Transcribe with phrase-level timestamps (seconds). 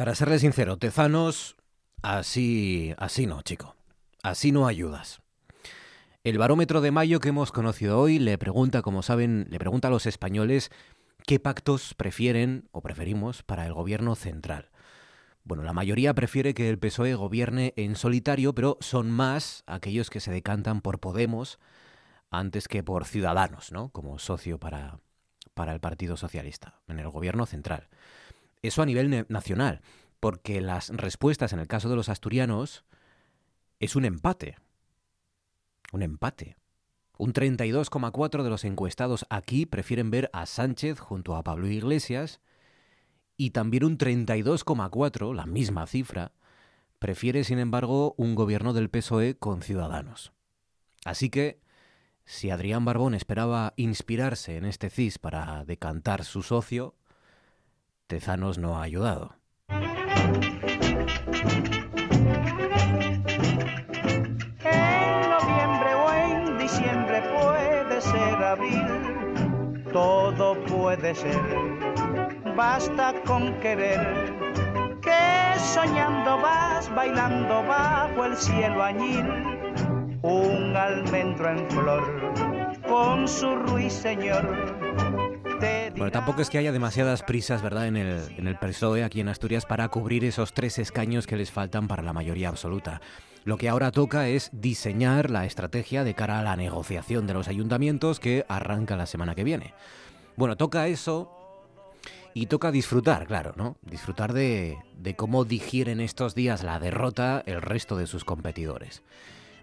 [0.00, 1.56] Para serle sincero, Tezanos,
[2.00, 3.76] así, así no, chico.
[4.22, 5.20] Así no ayudas.
[6.24, 9.90] El barómetro de mayo que hemos conocido hoy le pregunta, como saben, le pregunta a
[9.90, 10.70] los españoles
[11.26, 14.70] qué pactos prefieren o preferimos para el gobierno central.
[15.44, 20.20] Bueno, la mayoría prefiere que el PSOE gobierne en solitario, pero son más aquellos que
[20.20, 21.58] se decantan por Podemos
[22.30, 23.90] antes que por Ciudadanos, ¿no?
[23.90, 24.98] Como socio para,
[25.52, 27.90] para el Partido Socialista en el gobierno central.
[28.62, 29.80] Eso a nivel nacional,
[30.20, 32.84] porque las respuestas en el caso de los asturianos
[33.78, 34.56] es un empate.
[35.92, 36.56] Un empate.
[37.16, 42.40] Un 32,4 de los encuestados aquí prefieren ver a Sánchez junto a Pablo Iglesias
[43.36, 46.32] y también un 32,4, la misma cifra,
[46.98, 50.32] prefiere sin embargo un gobierno del PSOE con ciudadanos.
[51.06, 51.60] Así que,
[52.26, 56.94] si Adrián Barbón esperaba inspirarse en este CIS para decantar su socio,
[58.10, 59.36] Tezanos no ha ayudado.
[59.68, 59.78] En
[65.30, 71.38] noviembre o en diciembre puede ser abril, todo puede ser,
[72.56, 74.34] basta con querer.
[75.00, 79.24] Que soñando vas, bailando bajo el cielo añil,
[80.22, 82.02] un almendro en flor,
[82.88, 84.79] con su ruiseñor
[86.00, 89.28] bueno, tampoco es que haya demasiadas prisas, ¿verdad?, en el, en el PSOE aquí en
[89.28, 93.02] Asturias para cubrir esos tres escaños que les faltan para la mayoría absoluta.
[93.44, 97.48] Lo que ahora toca es diseñar la estrategia de cara a la negociación de los
[97.48, 99.74] ayuntamientos que arranca la semana que viene.
[100.36, 101.36] Bueno, toca eso
[102.32, 103.76] y toca disfrutar, claro, ¿no?
[103.82, 109.02] Disfrutar de, de cómo digieren estos días la derrota el resto de sus competidores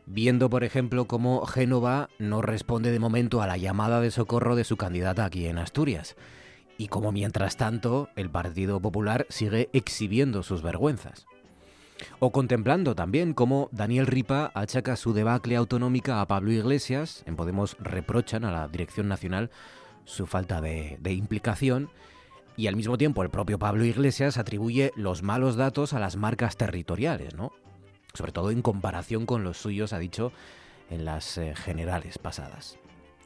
[0.08, 4.64] viendo, por ejemplo, cómo Génova no responde de momento a la llamada de socorro de
[4.64, 6.16] su candidata aquí en Asturias,
[6.78, 11.26] y cómo mientras tanto el Partido Popular sigue exhibiendo sus vergüenzas.
[12.20, 17.76] O contemplando también cómo Daniel Ripa achaca su debacle autonómica a Pablo Iglesias, en Podemos
[17.80, 19.50] reprochan a la Dirección Nacional
[20.06, 21.90] su falta de, de implicación,
[22.56, 26.56] y al mismo tiempo el propio Pablo Iglesias atribuye los malos datos a las marcas
[26.56, 27.52] territoriales, ¿no?
[28.17, 30.32] Sobre todo en comparación con los suyos, ha dicho,
[30.89, 32.78] en las eh, generales pasadas.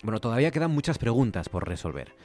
[0.04, 2.16] Bueno, todavía quedan muchas preguntas por resolver.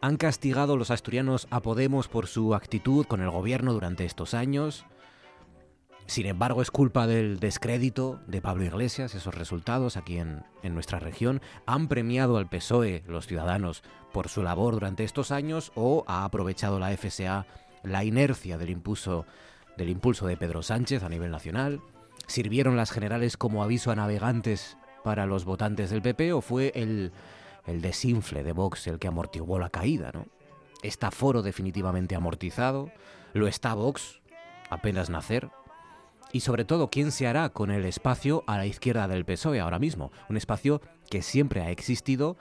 [0.00, 4.84] ¿Han castigado los asturianos a Podemos por su actitud con el gobierno durante estos años?
[6.06, 10.98] Sin embargo, es culpa del descrédito de Pablo Iglesias esos resultados aquí en, en, nuestra
[10.98, 11.40] región.
[11.66, 16.80] ¿Han premiado al PSOE los ciudadanos por su labor durante estos años o ha aprovechado
[16.80, 17.46] la FSA
[17.82, 19.24] la inercia del impulso,
[19.76, 21.80] del impulso de Pedro Sánchez a nivel nacional?
[22.30, 27.10] ¿Sirvieron las generales como aviso a navegantes para los votantes del PP o fue el,
[27.66, 30.12] el desinfle de Vox el que amortiguó la caída?
[30.14, 30.26] ¿no?
[30.84, 32.92] ¿Está Foro definitivamente amortizado?
[33.32, 34.20] ¿Lo está Vox?
[34.70, 35.50] Apenas nacer.
[36.30, 39.80] Y sobre todo, ¿quién se hará con el espacio a la izquierda del PSOE ahora
[39.80, 40.12] mismo?
[40.28, 40.80] Un espacio
[41.10, 42.36] que siempre ha existido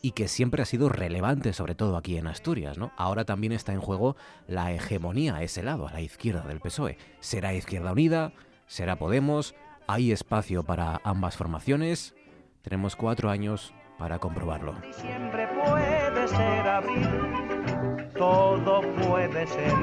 [0.00, 2.92] y que siempre ha sido relevante, sobre todo aquí en Asturias, ¿no?
[2.96, 4.16] Ahora también está en juego
[4.48, 6.96] la hegemonía a ese lado, a la izquierda del PSOE.
[7.20, 8.32] ¿Será Izquierda Unida?
[8.66, 9.54] Será Podemos,
[9.86, 12.14] hay espacio para ambas formaciones,
[12.62, 14.74] tenemos cuatro años para comprobarlo.
[14.92, 19.74] Siempre puede ser abril, todo puede ser,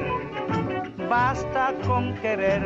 [1.08, 2.64] basta con querer.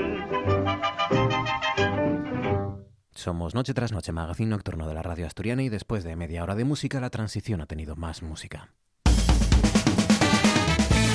[3.12, 6.54] Somos Noche tras Noche, magazine nocturno de la radio asturiana y después de media hora
[6.54, 8.72] de música la transición ha tenido más música.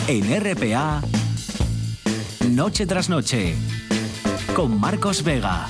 [0.08, 1.02] En RPA,
[2.50, 3.56] Noche tras Noche
[4.56, 5.68] con Marcos Vega.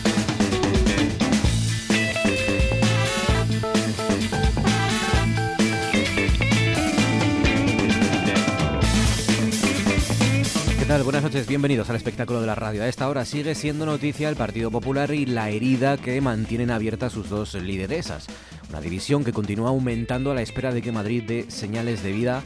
[10.80, 11.04] ¿Qué tal?
[11.04, 12.84] Buenas noches, bienvenidos al espectáculo de la radio.
[12.84, 17.14] A esta hora sigue siendo noticia el Partido Popular y la herida que mantienen abiertas
[17.14, 18.28] sus dos lideresas.
[18.72, 22.42] Una división que continúa aumentando a la espera de que Madrid dé señales de vida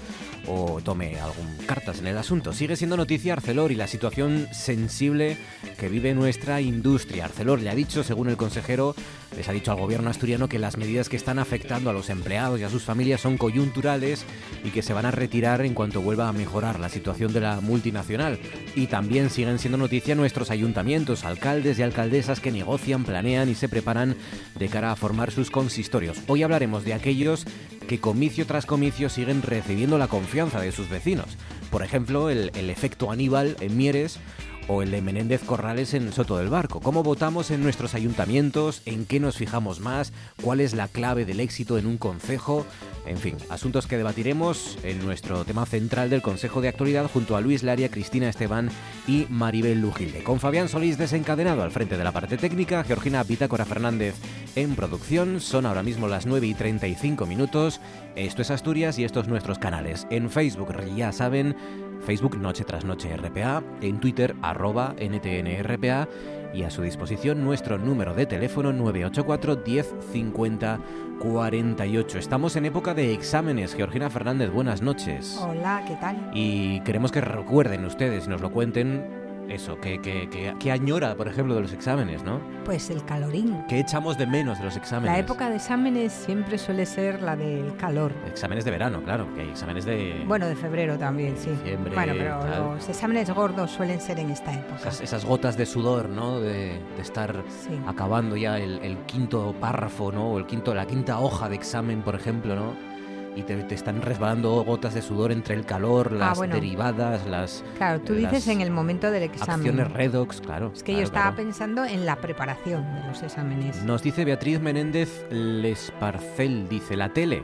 [0.47, 2.51] o tome algún cartas en el asunto.
[2.51, 5.37] Sigue siendo noticia Arcelor y la situación sensible
[5.77, 7.25] que vive nuestra industria.
[7.25, 8.95] Arcelor le ha dicho, según el consejero,
[9.35, 12.59] les ha dicho al gobierno asturiano que las medidas que están afectando a los empleados
[12.59, 14.25] y a sus familias son coyunturales
[14.63, 17.61] y que se van a retirar en cuanto vuelva a mejorar la situación de la
[17.61, 18.39] multinacional.
[18.75, 23.69] Y también siguen siendo noticia nuestros ayuntamientos, alcaldes y alcaldesas que negocian, planean y se
[23.69, 24.15] preparan
[24.57, 26.14] de cara a formar sus consistorios.
[26.27, 27.45] Hoy hablaremos de aquellos
[27.87, 31.37] que comicio tras comicio siguen recibiendo la confianza de sus vecinos.
[31.69, 34.19] Por ejemplo, el, efecto Aníbal en Mieres
[34.67, 36.79] o el de Menéndez Corrales en Soto del Barco.
[36.79, 38.81] ¿Cómo votamos en nuestros ayuntamientos?
[38.85, 40.13] ¿En qué nos fijamos más?
[40.41, 42.65] ¿Cuál es la clave del éxito en un concejo?
[43.05, 47.41] En fin, asuntos que debatiremos en nuestro tema central del Consejo de Actualidad junto a
[47.41, 48.69] Luis Laria, Cristina Esteban
[49.07, 50.23] y Maribel Lujilde.
[50.23, 54.15] Con Fabián Solís desencadenado al frente de la parte técnica, Georgina Bitácora Fernández
[54.55, 55.39] en producción.
[55.39, 57.79] Son ahora mismo las 9 y 35 minutos.
[58.15, 60.07] Esto es Asturias y estos nuestros canales.
[60.09, 61.55] En Facebook, ya saben,
[62.01, 66.07] Facebook Noche tras Noche RPA, en Twitter arroba NTNRPA
[66.53, 70.79] y a su disposición nuestro número de teléfono 984 10 50
[71.19, 72.19] 48.
[72.19, 73.73] Estamos en época de exámenes.
[73.73, 75.39] Georgina Fernández, buenas noches.
[75.41, 76.31] Hola, ¿qué tal?
[76.33, 81.27] Y queremos que recuerden ustedes y nos lo cuenten eso, que, que, que, añora, por
[81.27, 82.39] ejemplo, de los exámenes, ¿no?
[82.63, 83.63] Pues el calorín.
[83.67, 85.13] ¿Qué echamos de menos de los exámenes?
[85.13, 88.11] La época de exámenes siempre suele ser la del calor.
[88.27, 90.23] Exámenes de verano, claro, que hay exámenes de...
[90.27, 91.51] Bueno, de febrero también, sí.
[91.93, 94.89] bueno, pero los exámenes gordos suelen ser en esta época.
[94.89, 96.39] Esas, gotas de sudor, ¿no?
[96.39, 97.43] De, estar
[97.87, 100.31] acabando ya el, el, quinto párrafo, ¿no?
[100.31, 102.94] O el quinto, la quinta hoja de examen, por ejemplo, ¿no?
[103.35, 107.63] Y te, están resbalando gotas de sudor entre el calor, ah, las derivadas, las...
[107.77, 109.67] Claro, tú dices en el momento del examen.
[109.67, 110.71] Acciones redox, claro.
[110.73, 113.83] Es que yo estaba pensando en la preparación de los exámenes.
[113.83, 117.43] Nos dice Beatriz Menéndez Lesparcel, dice, la tele.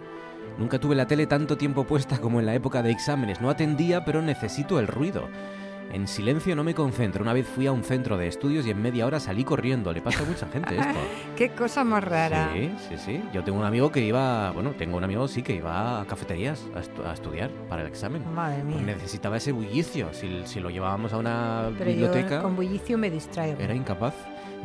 [0.57, 3.41] Nunca tuve la tele tanto tiempo puesta como en la época de exámenes.
[3.41, 5.27] No atendía, pero necesito el ruido.
[5.93, 7.21] En silencio no me concentro.
[7.21, 9.91] Una vez fui a un centro de estudios y en media hora salí corriendo.
[9.91, 10.99] Le pasa a mucha gente esto.
[11.35, 12.51] Qué cosa más rara.
[12.53, 13.23] Sí, sí, sí.
[13.33, 16.65] Yo tengo un amigo que iba, bueno, tengo un amigo sí que iba a cafeterías
[16.75, 18.23] a, estudiar para el examen.
[18.33, 18.81] Madre mía.
[18.81, 20.09] necesitaba ese bullicio.
[20.13, 22.37] Si, lo llevábamos a una Pero biblioteca.
[22.37, 23.59] Yo con bullicio me distraigo.
[23.59, 24.13] Era incapaz.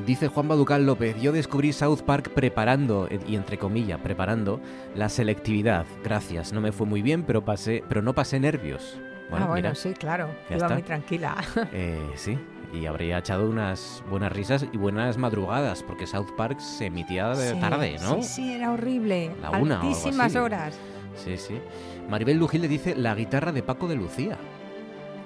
[0.05, 4.61] Dice Juan Baducal López, yo descubrí South Park preparando, y entre comillas, preparando
[4.95, 5.87] la selectividad.
[6.05, 8.99] Gracias, no me fue muy bien, pero pasé, pero no pasé nervios.
[9.31, 10.31] Bueno, ah, bueno, sí, claro.
[10.51, 11.37] Iba muy tranquila.
[11.73, 12.39] Eh, sí,
[12.73, 17.55] y habría echado unas buenas risas y buenas madrugadas, porque South Park se emitía de
[17.55, 18.17] tarde, ¿no?
[18.17, 19.33] Sí, sí, era horrible.
[19.41, 20.79] La una Altísimas horas.
[21.17, 21.61] Sí, sí.
[22.09, 24.37] Maribel Lujil le dice la guitarra de Paco de Lucía.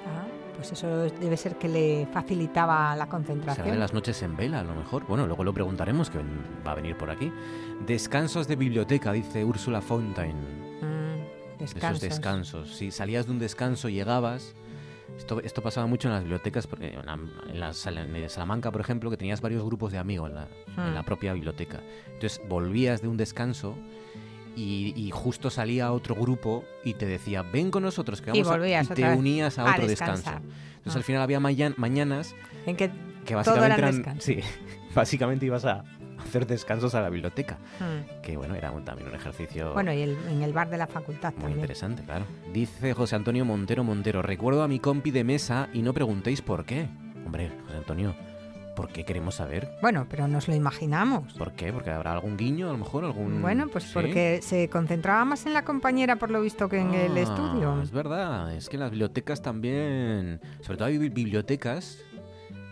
[0.06, 0.26] Ah,
[0.56, 3.64] pues eso debe ser que le facilitaba la concentración.
[3.64, 5.04] Será de las noches en vela, a lo mejor.
[5.06, 6.18] Bueno, luego lo preguntaremos, que
[6.66, 7.32] va a venir por aquí.
[7.86, 10.69] Descansos de biblioteca, dice Úrsula Fontaine.
[11.60, 12.02] Descansos.
[12.02, 12.76] Esos descansos.
[12.76, 14.54] Si salías de un descanso, llegabas.
[15.16, 19.16] Esto, esto pasaba mucho en las bibliotecas, porque en, la, en, Salamanca, por ejemplo, que
[19.16, 20.48] tenías varios grupos de amigos en la,
[20.78, 21.04] en la hmm.
[21.04, 21.80] propia biblioteca.
[22.06, 23.76] Entonces volvías de un descanso
[24.56, 28.82] y, justo salía otro grupo y te decía, ven con nosotros, que vamos y a...
[28.82, 30.30] Y te unías a otro descanso.
[30.30, 31.04] Entonces al ah.
[31.04, 32.34] final había mañanas
[32.66, 32.90] en que,
[33.24, 34.40] que básicamente eran, sí,
[34.94, 35.84] básicamente ibas a,
[36.20, 37.58] hacer descansos a la biblioteca.
[37.78, 38.22] Hmm.
[38.22, 39.72] Que bueno, era también un ejercicio.
[39.72, 42.24] Bueno, y en el bar de la facultad muy interesante, claro.
[42.52, 46.64] Dice José Antonio Montero Montero: Recuerdo a mi compi de mesa y no preguntéis por
[46.64, 46.88] qué.
[47.24, 48.14] Hombre, José Antonio.
[48.76, 49.68] ¿Por qué queremos saber?
[49.82, 51.34] Bueno, pero nos lo imaginamos.
[51.34, 51.72] ¿Por qué?
[51.72, 53.04] ¿Porque habrá algún guiño, a lo mejor?
[53.04, 56.94] algún Bueno, pues porque se concentraba más en la compañera por lo visto que en
[56.94, 57.82] el ah, estudio.
[57.82, 61.98] Es verdad, es que las bibliotecas también, sobre todo hay bibliotecas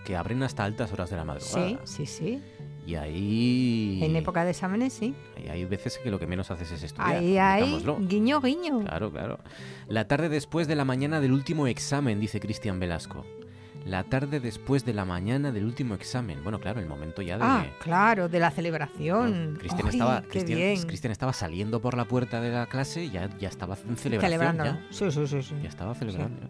[0.06, 1.68] que abren hasta altas horas de la madrugada.
[1.68, 2.42] Sí, sí, sí.
[2.88, 4.00] Y ahí...
[4.02, 5.14] En época de exámenes, sí.
[5.36, 7.16] Ahí hay veces que lo que menos haces es estudiar.
[7.16, 8.80] Ahí hay guiño, guiño.
[8.80, 9.40] Claro, claro.
[9.88, 13.26] La tarde después de la mañana del último examen, dice Cristian Velasco.
[13.84, 16.42] La tarde después de la mañana del último examen.
[16.42, 17.44] Bueno, claro, el momento ya de...
[17.44, 19.58] Ah, claro, de la celebración.
[19.60, 23.74] Cristian, estaba, Cristian, estaba saliendo por la puerta de la clase y ya, ya estaba
[23.86, 24.40] en celebración.
[24.40, 24.80] Celebrando.
[24.88, 25.54] Sí, sí, sí, sí.
[25.62, 26.40] Ya estaba celebrando.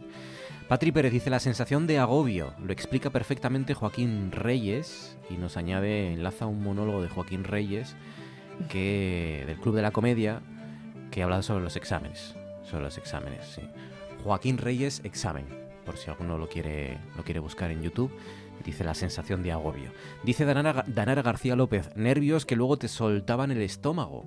[0.68, 2.52] Patri Pérez dice la sensación de agobio.
[2.62, 7.96] Lo explica perfectamente Joaquín Reyes y nos añade, enlaza un monólogo de Joaquín Reyes
[8.68, 10.42] que del Club de la Comedia
[11.10, 12.36] que habla sobre los exámenes.
[12.64, 13.62] Sobre los exámenes, sí.
[14.22, 15.46] Joaquín Reyes, examen,
[15.86, 18.12] por si alguno lo quiere, lo quiere buscar en YouTube.
[18.62, 19.90] Dice la sensación de agobio.
[20.22, 24.26] Dice Danara, Danara García López, nervios que luego te soltaban el estómago.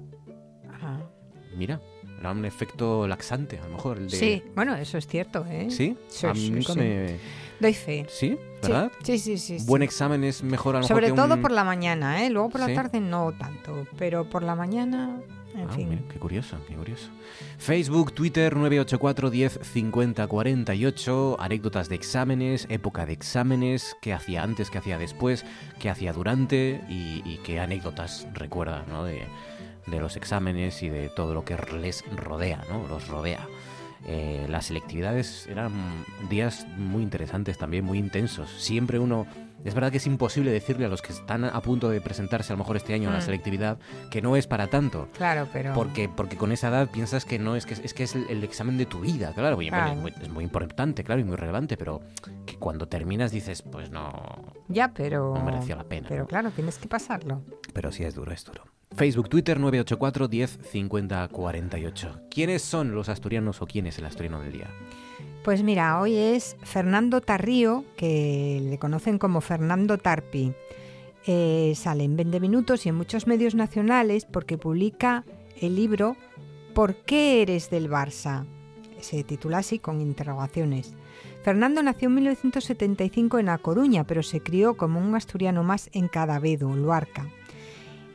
[1.56, 1.82] Mira,
[2.22, 3.98] era un efecto laxante, a lo mejor.
[3.98, 4.18] El de...
[4.18, 5.68] Sí, bueno, eso es cierto, ¿eh?
[5.70, 7.18] Sí, sí a mí me...
[7.60, 8.06] Doy fe.
[8.10, 8.38] ¿Sí?
[8.62, 8.92] ¿Verdad?
[9.04, 9.58] Sí, sí, sí.
[9.66, 12.30] Buen examen es mejor a lo Sobre mejor todo por la mañana, ¿eh?
[12.30, 15.20] Luego por la tarde no tanto, pero por la mañana...
[15.54, 16.06] En ah, fin.
[16.10, 17.10] qué curioso, qué curioso.
[17.58, 24.70] Facebook, Twitter 984 10 50 48, anécdotas de exámenes, época de exámenes, qué hacía antes,
[24.70, 25.44] qué hacía después,
[25.78, 29.04] qué hacía durante y, y qué anécdotas recuerda, ¿no?
[29.04, 29.28] De,
[29.92, 32.88] de los exámenes y de todo lo que les rodea, ¿no?
[32.88, 33.48] Los rodea.
[34.08, 35.72] Eh, las selectividades eran
[36.28, 38.50] días muy interesantes también, muy intensos.
[38.50, 39.28] Siempre uno
[39.64, 42.56] Es verdad que es imposible decirle a los que están a punto de presentarse a
[42.56, 43.22] lo mejor este año a la Mm.
[43.22, 43.78] selectividad
[44.10, 45.08] que no es para tanto.
[45.16, 45.76] Claro, pero...
[45.76, 48.44] Porque, porque con esa edad piensas que no es que es, que es el, el
[48.44, 51.78] examen de tu vida, claro, bueno, es muy- es muy importante, claro, y muy relevante,
[51.78, 52.02] pero
[52.48, 54.12] que cuando terminas dices, pues no,
[54.68, 55.36] Ya, pero...
[55.38, 56.08] no mereció la pena.
[56.10, 56.28] Pero ¿no?
[56.28, 57.44] claro, tienes que pasarlo.
[57.72, 58.64] Pero sí es duro, es duro.
[58.94, 62.22] Facebook, Twitter 984 10 50 48.
[62.30, 64.68] ¿Quiénes son los asturianos o quién es el asturiano del día?
[65.44, 70.54] Pues mira, hoy es Fernando Tarrío, que le conocen como Fernando Tarpi.
[71.26, 75.24] Eh, sale en 20 minutos y en muchos medios nacionales porque publica
[75.60, 76.16] el libro
[76.74, 78.46] ¿Por qué eres del Barça?
[79.02, 80.94] Se titula así con interrogaciones.
[81.44, 86.08] Fernando nació en 1975 en A Coruña, pero se crió como un asturiano más en
[86.08, 87.28] Cadavedo, Luarca.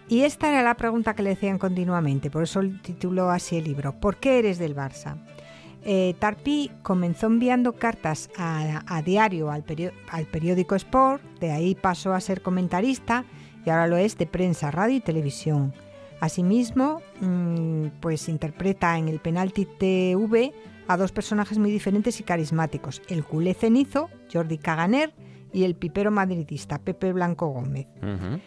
[0.08, 3.92] Y esta era la pregunta que le decían continuamente, por eso tituló así el libro,
[3.92, 5.16] ¿Por qué eres del Barça?
[5.88, 12.42] Eh, Tarpi comenzó enviando cartas a, diario al, periódico Sport, de ahí pasó a ser
[12.42, 13.24] comentarista
[13.64, 15.72] y ahora lo es de prensa, radio y televisión.
[16.20, 20.52] Asimismo, mm, pues interpreta en el Penalti TV
[20.88, 25.12] a dos personajes muy diferentes y carismáticos, el culé cenizo, Jordi Caganer,
[25.52, 27.86] y el pipero madridista, Pepe Blanco Gómez.
[28.02, 28.40] Ujú.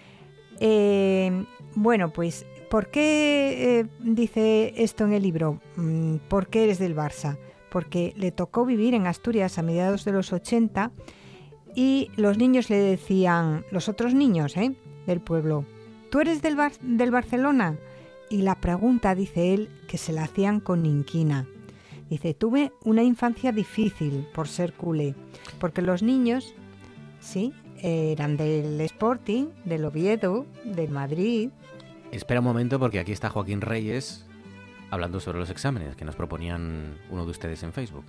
[0.60, 5.60] Eh, bueno, pues, ¿por qué eh, dice esto en el libro?
[5.75, 7.38] Mm, ¿Por qué eres del Barça?
[7.70, 10.92] Porque le tocó vivir en Asturias a mediados de los 80
[11.75, 14.75] y los niños le decían, los otros niños ¿eh?
[15.06, 15.66] del pueblo,
[16.10, 17.78] ¿tú eres del, Bar- del Barcelona?
[18.32, 21.48] Y la pregunta, dice él, que se la hacían con inquina.
[22.10, 25.13] Dice, tuve una infancia difícil por ser culé,
[25.60, 26.56] porque los niños,
[27.20, 31.50] sí, eran del Sporting, del Oviedo, del Madrid.
[32.12, 34.26] Espera un momento porque aquí está Joaquín Reyes
[34.92, 38.06] hablando sobre los exámenes que nos proponían uno de ustedes en Facebook.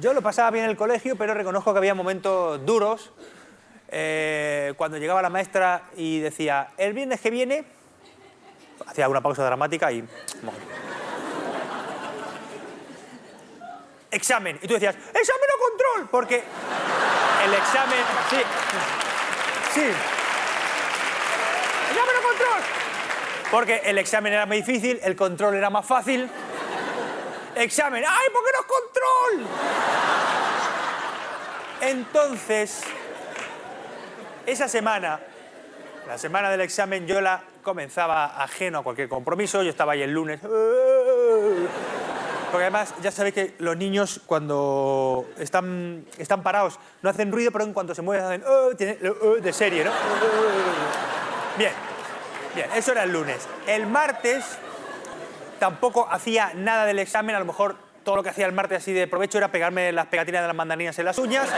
[0.00, 3.12] Yo lo pasaba bien en el colegio, pero reconozco que había momentos duros.
[3.92, 7.64] eh, cuando llegaba la maestra y decía, el viernes que viene,
[8.86, 10.02] hacía una pausa dramática y...
[14.10, 14.58] Examen.
[14.62, 16.42] Y tú decías, examen o control, porque
[17.44, 17.98] el examen...
[18.30, 18.42] Sí.
[19.74, 19.86] Sí.
[21.90, 22.62] Examen o control.
[23.50, 26.30] Porque el examen era muy difícil, el control era más fácil.
[27.54, 28.04] Examen.
[28.06, 29.46] ¡Ay, por qué no es control!
[31.82, 32.84] Entonces,
[34.46, 35.20] esa semana,
[36.06, 39.62] la semana del examen, yo la comenzaba ajeno a cualquier compromiso.
[39.62, 40.40] Yo estaba ahí el lunes.
[42.52, 47.64] Porque además, ya sabéis que los niños cuando están, están parados no hacen ruido, pero
[47.64, 48.70] en cuanto se mueven hacen "Oh",
[49.22, 49.90] "Oh" de serie, ¿no?
[51.56, 51.72] Bien,
[52.54, 53.48] bien, eso era el lunes.
[53.66, 54.44] El martes
[55.58, 58.92] tampoco hacía nada del examen, a lo mejor todo lo que hacía el martes así
[58.92, 61.48] de provecho era pegarme las pegatinas de las mandarinas en las uñas.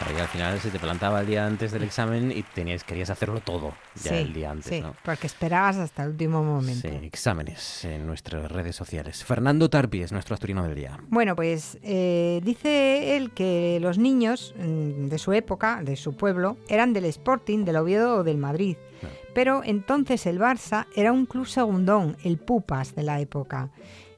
[0.00, 3.40] Ahí al final se te plantaba el día antes del examen y tenías, querías hacerlo
[3.40, 4.94] todo ya Sí, el día antes, sí, ¿no?
[5.04, 6.88] porque esperabas hasta el último momento.
[6.88, 9.24] Sí, exámenes en nuestras redes sociales.
[9.24, 10.98] Fernando Tarpi es nuestro asturiano del día.
[11.08, 16.56] Bueno, pues eh, dice él que los niños mm, de su época, de su pueblo,
[16.68, 18.76] eran del Sporting, del Oviedo o del Madrid.
[19.00, 19.14] Claro.
[19.34, 23.70] Pero entonces el Barça era un club segundón, el Pupas de la época.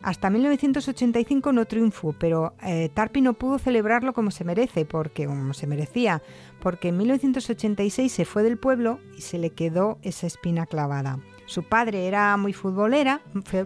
[0.02, 5.52] Hasta 1985 no triunfó, pero eh, Tarpi no pudo celebrarlo como se merece, porque como
[5.52, 6.22] se merecía,
[6.60, 11.18] porque en 1986 se fue del pueblo y se le quedó esa espina clavada.
[11.44, 13.20] Su padre era muy futbolera,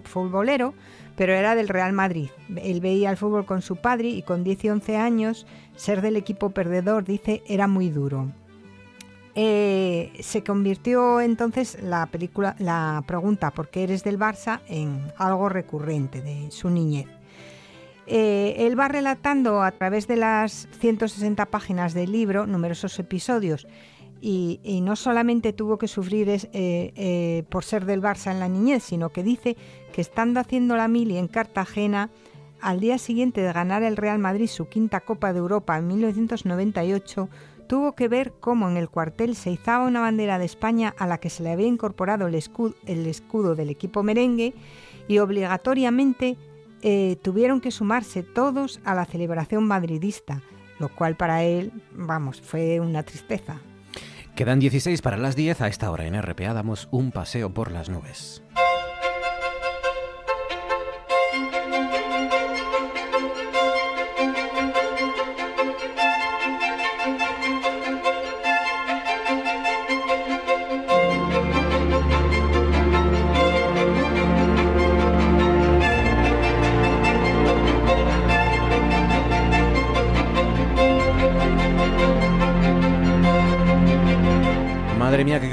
[0.05, 0.75] futbolero,
[1.17, 2.31] pero era del Real Madrid.
[2.57, 6.17] Él veía el fútbol con su padre y con 10 y 11 años ser del
[6.17, 8.33] equipo perdedor, dice, era muy duro.
[9.37, 14.61] Eh, se convirtió entonces la película, la pregunta ¿por qué eres del Barça?
[14.69, 17.09] en algo recurrente de su niñez.
[18.07, 23.67] Eh, él va relatando a través de las 160 páginas del libro numerosos episodios
[24.21, 28.83] y, no solamente tuvo que sufrir es- eh, por ser del Barça en la niñez,
[28.85, 29.57] sino que dice
[29.93, 32.11] que estando haciendo la mili en Cartagena,
[32.61, 37.29] al día siguiente de ganar el Real Madrid su quinta Copa de Europa en 1998,
[37.75, 41.19] tuvo que ver cómo en el cuartel se izaba una bandera de España a la
[41.19, 44.54] que se le había incorporado el escudo, el escudo del equipo merengue
[45.09, 46.37] y obligatoriamente
[46.83, 50.40] eh, tuvieron que sumarse todos a la celebración madridista,
[50.78, 53.57] lo cual para él, vamos, fue una tristeza.
[54.37, 55.61] Quedan 16 para las 10.
[55.61, 58.40] A esta hora en RPA damos un paseo por las nubes.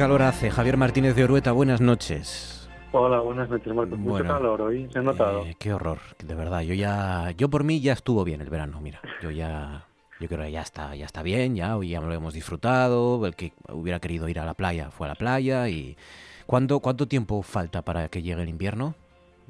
[0.02, 0.50] Calor hace.
[0.50, 2.68] Javier Martínez de Orueta, buenas noches.
[2.92, 4.00] Hola, buenas noches, Marcos.
[4.00, 5.46] Mucho Bueno, calor hoy, se ha notado.
[5.46, 6.62] Eh, qué horror, de verdad.
[6.62, 8.82] Yo ya, yo por mí ya estuvo bien el verano.
[8.82, 9.86] Mira, yo ya,
[10.20, 11.56] yo creo que ya está, ya está bien.
[11.56, 13.24] Ya hoy ya lo hemos disfrutado.
[13.28, 15.70] El que hubiera querido ir a la playa fue a la playa.
[15.70, 15.96] Y
[16.48, 18.96] ¿cuánto, cuánto tiempo falta para que llegue el invierno?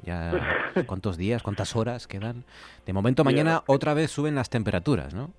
[0.02, 0.38] Ya,
[0.86, 2.44] ¿cuántos días, cuántas horas quedan?
[2.84, 5.30] De momento mañana otra vez suben las temperaturas, ¿no?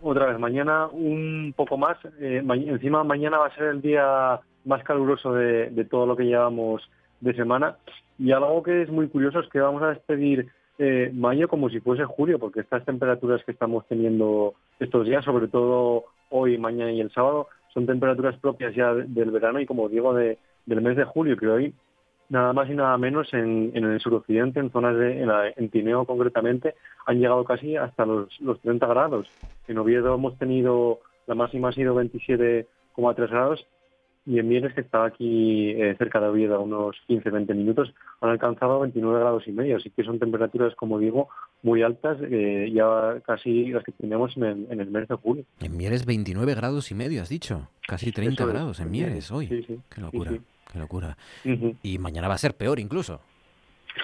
[0.00, 1.96] Otra vez, mañana un poco más.
[2.20, 6.24] eh, ma- encima, mañana va a ser el día más caluroso de, todo lo que
[6.26, 6.88] llevamos
[7.20, 7.76] de semana.
[8.18, 10.46] Y algo que es muy curioso es que vamos a despedir
[10.78, 15.48] eh, mayo como si fuese julio, porque estas temperaturas que estamos teniendo estos días, sobre
[15.48, 19.88] todo hoy, mañana y el sábado, son temperaturas propias ya de- del verano y, como
[19.88, 21.74] digo, de, del mes de julio, que hoy
[22.28, 26.04] nada más y nada menos en, en el suroccidente, en zonas de, en, la- Tineo
[26.04, 26.74] concretamente,
[27.06, 29.26] han llegado casi hasta los, los 30 grados.
[29.66, 33.66] En Oviedo hemos tenido, la máxima ha sido 27,3 grados
[34.28, 38.30] y en Mieres, que estaba aquí eh, cerca de Oviedo a unos 15-20 minutos, han
[38.30, 39.76] alcanzado 29 grados y medio.
[39.78, 41.28] Así que son temperaturas, como digo,
[41.62, 45.44] muy altas, eh, ya casi las que tenemos en el, en el mes de julio.
[45.60, 47.68] En Mieres 29 grados y medio, has dicho.
[47.86, 49.46] Casi 30 Eso es, grados en en Mieres hoy.
[49.46, 50.40] sí, sí, Qué locura, sí.
[50.72, 51.16] qué locura.
[51.44, 51.74] Ujú.
[51.82, 53.20] Y mañana va a ser peor incluso.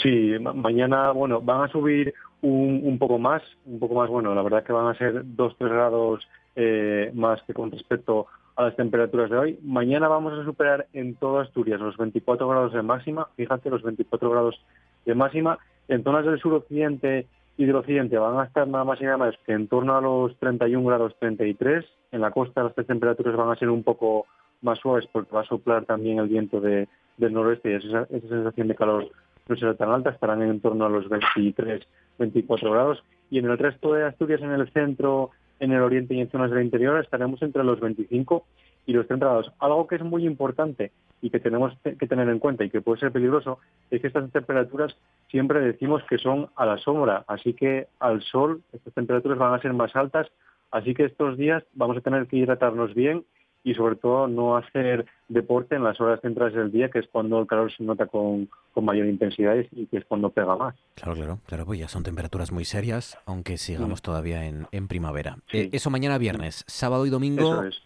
[0.02, 4.34] Sí, ma- mañana, bueno, van a subir un, un poco más, un poco más, bueno,
[4.34, 6.26] la verdad que van a ser 2-3 grados
[6.56, 9.58] eh, más que con respecto a las temperaturas de hoy.
[9.62, 14.30] Mañana vamos a superar en toda Asturias los 24 grados de máxima, fíjate, los 24
[14.30, 14.60] grados
[15.04, 15.58] de máxima.
[15.88, 19.34] En zonas del suroccidente y del occidente van a estar nada más y nada más
[19.44, 21.84] que en torno a los 31 grados 33.
[22.12, 24.26] En la costa las temperaturas van a ser un poco
[24.62, 28.28] más suaves porque va a soplar también el viento de, del noroeste y esa, esa
[28.28, 29.10] sensación de calor
[29.48, 31.86] no será tan alta, estarán en torno a los 23,
[32.18, 33.04] 24 grados.
[33.30, 35.30] Y en el resto de Asturias, en el centro,
[35.60, 38.44] en el oriente y en zonas del interior, estaremos entre los 25
[38.86, 39.52] y los 30 grados.
[39.60, 40.92] Algo que es muy importante
[41.22, 43.58] y que tenemos te- que tener en cuenta y que puede ser peligroso
[43.90, 44.94] es que estas temperaturas
[45.30, 49.62] siempre decimos que son a la sombra, así que al sol estas temperaturas van a
[49.62, 50.28] ser más altas,
[50.70, 53.24] así que estos días vamos a tener que hidratarnos bien
[53.64, 57.40] y sobre todo no hacer deporte en las horas centrales del día, que es cuando
[57.40, 60.76] el calor se nota con, con mayor intensidad y que es cuando pega más.
[60.94, 65.36] Claro, claro, claro, pues ya son temperaturas muy serias, aunque sigamos todavía en, en primavera.
[65.36, 65.40] Mm.
[65.46, 65.58] Sí.
[65.58, 67.54] Eh, eso mañana viernes, sábado y domingo.
[67.54, 67.82] Eso es.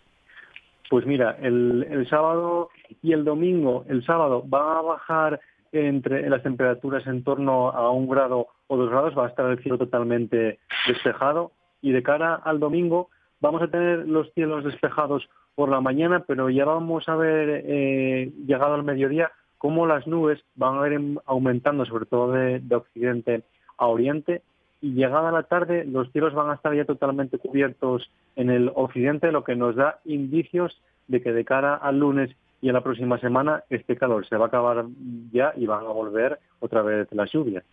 [0.90, 2.71] Pues mira, el, el sábado
[3.02, 8.08] y el domingo, el sábado va a bajar entre las temperaturas en torno a un
[8.08, 12.58] grado o dos grados, va a estar el cielo totalmente despejado y de cara al
[12.58, 13.10] domingo
[13.41, 18.30] vamos a tener los cielos despejados por la mañana, pero ya vamos a ver, eh,
[18.47, 23.42] llegado al mediodía, cómo las nubes van a ir aumentando, sobre todo de, de occidente
[23.76, 24.42] a oriente,
[24.80, 29.32] y llegada la tarde los cielos van a estar ya totalmente cubiertos en el occidente,
[29.32, 32.30] lo que nos da indicios de que de cara al lunes
[32.62, 34.84] y a la próxima semana este calor se va a acabar
[35.32, 37.64] ya y van a volver otra vez las lluvias.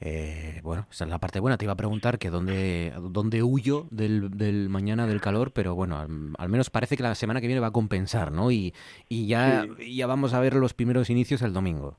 [0.00, 1.58] Eh, bueno, esa es la parte buena.
[1.58, 5.98] Te iba a preguntar que dónde, dónde huyo del, del mañana del calor, pero bueno,
[5.98, 6.08] al,
[6.38, 8.50] al menos parece que la semana que viene va a compensar, ¿no?
[8.50, 8.72] Y,
[9.08, 11.96] y ya, ya vamos a ver los primeros inicios el domingo.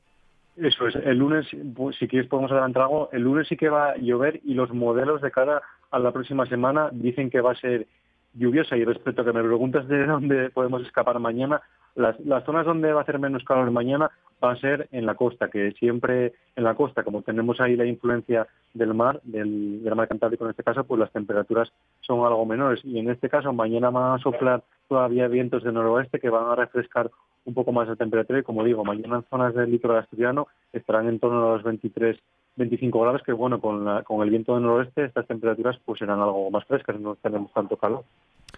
[0.57, 3.91] Eso es, el lunes, pues, si quieres podemos adelantar algo, el lunes sí que va
[3.91, 5.61] a llover y los modelos de cara
[5.91, 7.87] a la próxima semana dicen que va a ser
[8.33, 11.61] lluviosa y respecto a que me preguntas de dónde podemos escapar mañana,
[11.95, 14.11] las, las zonas donde va a hacer menos calor mañana
[14.43, 17.86] va a ser en la costa, que siempre en la costa, como tenemos ahí la
[17.86, 22.45] influencia del mar, del, del mar Cantábrico en este caso, pues las temperaturas son algo
[22.45, 22.82] menores.
[22.84, 26.56] Y en este caso mañana van a soplar todavía vientos de noroeste que van a
[26.56, 27.12] refrescar
[27.45, 31.08] un poco más la temperatura y como digo, mañana en zonas del litoral asturiano estarán
[31.08, 32.17] en torno a los 23,
[32.56, 36.19] 25 grados, que bueno, con, la- con el viento del noroeste estas temperaturas pues serán
[36.19, 38.04] algo más frescas, no tenemos tanto calor.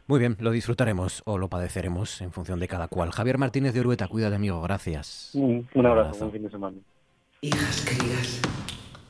[0.08, 3.12] Muy bien, lo disfrutaremos o lo padeceremos en función de cada cual.
[3.12, 5.32] Javier Martínez de Urueta, cuídate amigo, gracias.
[5.34, 6.20] Un, un abrazo, abrazo.
[6.20, 6.78] buen fin de semana.
[7.42, 8.40] Hijas queridas,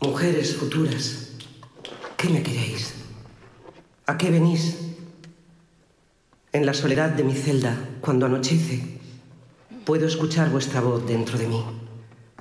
[0.01, 1.37] mujeres futuras,
[2.17, 2.93] ¿qué me queréis?
[4.05, 4.95] ¿A qué venís?
[6.51, 8.99] En la soledad de mi celda, cuando anochece,
[9.85, 11.63] puedo escuchar vuestra voz dentro de mí,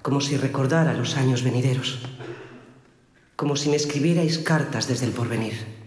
[0.02, 2.00] como si recordara los años venideros,
[3.37, 5.82] como si me escribierais cartas desde el porvenir.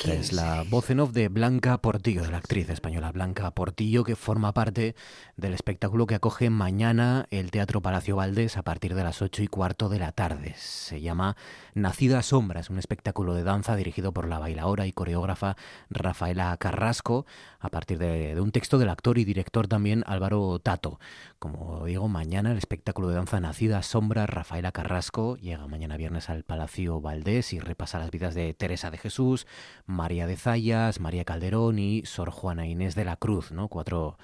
[0.00, 4.04] Esta es la voz en off de Blanca Portillo, de la actriz española Blanca Portillo,
[4.04, 4.94] que forma parte
[5.36, 9.48] del espectáculo que acoge mañana el Teatro Palacio Valdés a partir de las ocho y
[9.48, 10.54] cuarto de la tarde.
[10.56, 11.36] Se llama
[11.74, 15.56] Nacida Sombra, es un espectáculo de danza dirigido por la bailaora y coreógrafa
[15.90, 17.26] Rafaela Carrasco,
[17.58, 21.00] a partir de, de un texto del actor y director también Álvaro Tato.
[21.40, 26.44] Como digo, mañana el espectáculo de danza Nacida Sombra, Rafaela Carrasco, llega mañana viernes al
[26.44, 29.48] Palacio Valdés y repasa las vidas de Teresa de Jesús,
[29.88, 33.68] María de Zayas, María Calderón y Sor Juana Inés de la Cruz, ¿no?
[33.68, 34.18] Cuatro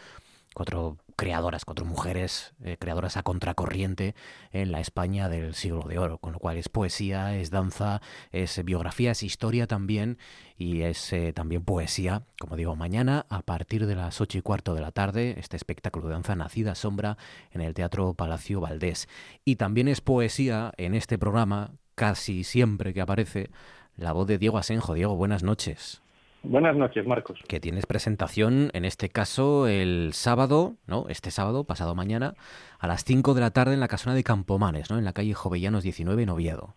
[0.54, 4.14] cuatro creadoras, cuatro mujeres eh, creadoras a contracorriente
[4.52, 8.00] en la España del siglo de oro, con lo cual es poesía, es danza,
[8.32, 10.18] es biografía, es historia también
[10.56, 14.74] y es eh, también poesía, como digo, mañana a partir de las ocho y cuarto
[14.74, 17.18] de la tarde, este espectáculo de danza Nacida Sombra
[17.50, 19.08] en el Teatro Palacio Valdés.
[19.44, 23.50] Y también es poesía en este programa, casi siempre que aparece,
[23.96, 24.94] la voz de Diego Asenjo.
[24.94, 26.02] Diego, buenas noches.
[26.42, 27.42] Buenas noches, Marcos.
[27.48, 31.06] Que tienes presentación, en este caso, el sábado, ¿no?
[31.08, 32.34] Este sábado, pasado mañana,
[32.78, 34.98] a las 5 de la tarde en la casona de Campomanes, ¿no?
[34.98, 36.74] En la calle Jovellanos 19 en Oviedo.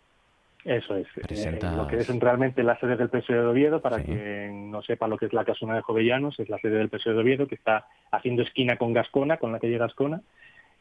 [0.64, 1.08] Eso es.
[1.18, 5.08] Eh, lo que es realmente la sede del PSOE de Oviedo, para quien no sepa
[5.08, 7.56] lo que es la casona de Jovellanos, es la sede del PSOE de Oviedo, que
[7.56, 10.22] está haciendo esquina con Gascona, con la calle Gascona.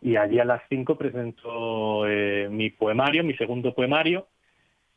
[0.03, 4.27] Y allí a las 5 presento eh, mi poemario, mi segundo poemario,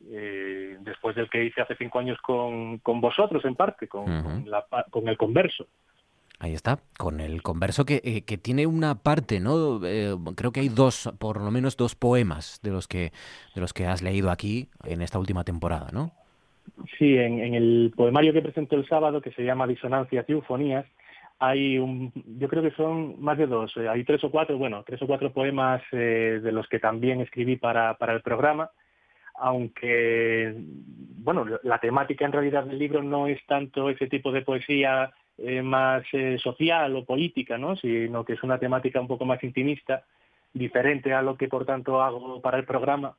[0.08, 4.44] eh, después del que hice hace cinco años con, con vosotros, en parte, con,
[4.90, 5.66] con, el converso.
[6.38, 9.80] Ahí está, con el converso que, eh, que tiene una parte, ¿no?
[9.84, 13.12] Eh, creo que hay dos, por lo menos dos poemas de los que
[13.54, 16.12] de los que has leído aquí en esta última temporada, ¿no?
[16.98, 20.86] Sí, en, en el poemario que presento el sábado, que se llama Disonancias y Eufonías,
[21.38, 25.02] hay un, yo creo que son más de dos, hay tres o cuatro, bueno, tres
[25.02, 28.70] o cuatro poemas de los que también escribí para, para el programa
[29.40, 30.54] aunque
[31.22, 35.62] bueno, la temática en realidad del libro no es tanto ese tipo de poesía eh,
[35.62, 37.76] más eh, social o política, ¿no?
[37.76, 40.04] sino que es una temática un poco más intimista,
[40.52, 43.16] diferente a lo que por tanto hago para el programa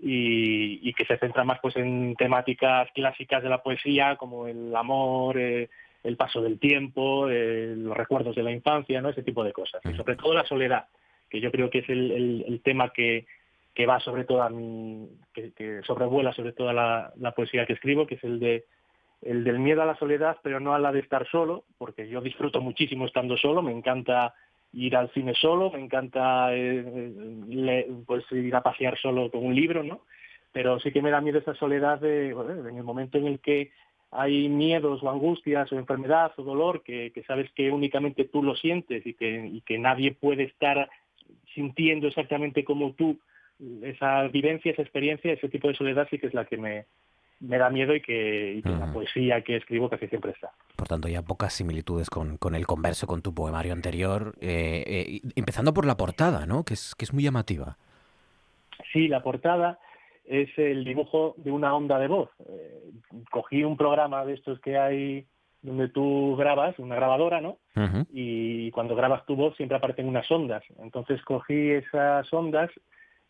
[0.00, 5.38] y, que se centra más pues en temáticas clásicas de la poesía como el amor,
[5.38, 5.68] eh,
[6.02, 9.10] el paso del tiempo, los recuerdos de la infancia, ¿no?
[9.10, 9.80] ese tipo de cosas.
[9.84, 10.86] Y sobre todo la soledad,
[11.30, 13.26] que yo creo que es el tema que,
[13.74, 18.24] que va sobre toda mi, que, sobrevuela sobre toda la, poesía que escribo, que es
[18.24, 18.64] el de
[19.22, 22.20] el del miedo a la soledad, pero no a la de estar solo, porque yo
[22.20, 24.34] disfruto muchísimo estando solo, me encanta
[24.72, 29.84] ir al cine solo, me encanta eh, pues ir a pasear solo con un libro,
[29.84, 30.00] ¿no?
[30.50, 33.70] Pero sí que me da miedo esa soledad de, en el momento en el que
[34.10, 39.06] hay miedos o angustias o enfermedad o dolor que, sabes que únicamente tú lo sientes
[39.06, 40.90] y que, y que nadie puede estar
[41.54, 43.20] sintiendo exactamente como tú
[43.82, 46.86] esa vivencia, esa experiencia, ese tipo de soledad sí que es la que me,
[47.40, 50.50] me da miedo y que, la poesía que escribo casi siempre está.
[50.76, 55.20] Por tanto, ya pocas similitudes con, con el converso, con tu poemario anterior, eh, eh,
[55.34, 56.64] empezando por la portada, ¿no?
[56.64, 57.76] Que es, que es muy llamativa.
[58.92, 59.78] Sí, la portada
[60.24, 62.30] es el dibujo de una onda de voz.
[62.48, 62.92] Eh,
[63.30, 65.26] cogí un programa de estos que hay
[65.62, 67.58] donde tú grabas, una grabadora, ¿no?
[68.12, 70.64] Y cuando grabas tu voz siempre aparecen unas ondas.
[70.80, 72.68] Entonces cogí esas ondas,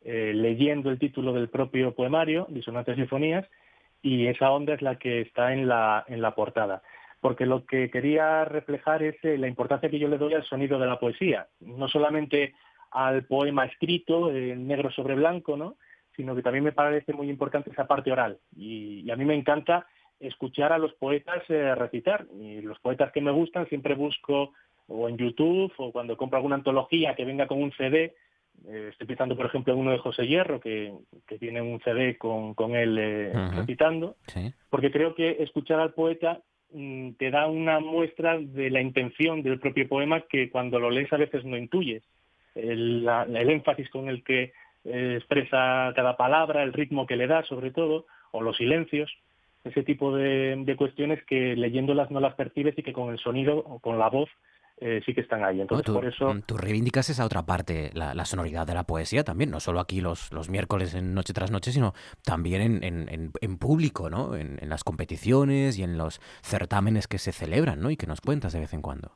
[0.04, 3.46] eh, leyendo el título del propio poemario, Disonantes y Sinfonías,
[4.02, 6.82] y esa onda es la que está en la, en la portada.
[7.20, 10.78] Porque lo que quería reflejar es eh, la importancia que yo le doy al sonido
[10.78, 12.54] de la poesía, no solamente
[12.90, 15.76] al poema escrito, en negro sobre blanco, ¿no?
[16.16, 18.38] sino que también me parece muy importante esa parte oral.
[18.56, 19.86] Y, a mí me encanta
[20.20, 22.26] escuchar a los poetas eh, recitar.
[22.38, 24.52] Y los poetas que me gustan siempre busco
[24.88, 28.14] o en YouTube o cuando compro alguna antología que venga con un CD,
[28.68, 30.92] eh, estoy pensando, por ejemplo, en uno de José Hierro, que,
[31.40, 34.16] tiene un CD con, con él eh, recitando,
[34.70, 36.40] porque creo que escuchar al poeta
[36.72, 41.12] mm, te da una muestra de la intención del propio poema que cuando lo lees
[41.12, 42.02] a veces no intuyes.
[42.54, 44.52] El, énfasis con el que
[44.84, 49.10] eh, expresa cada palabra, el ritmo que le da, sobre todo, o los silencios,
[49.64, 53.58] ese tipo de, de cuestiones que leyéndolas no las percibes y que con el sonido
[53.58, 54.28] o con la voz
[54.78, 55.60] eh, sí que están ahí.
[55.60, 56.34] Entonces, tú, por eso...
[56.46, 60.32] Tú reivindicas esa otra parte, la, sonoridad de la poesía también, no solo aquí los,
[60.32, 61.92] los miércoles en Noche tras Noche, sino
[62.24, 64.34] también en, en, público, ¿no?
[64.34, 67.90] En, las competiciones y en los certámenes que se celebran, ¿no?
[67.90, 69.12] Y que nos cuentas de vez en cuando.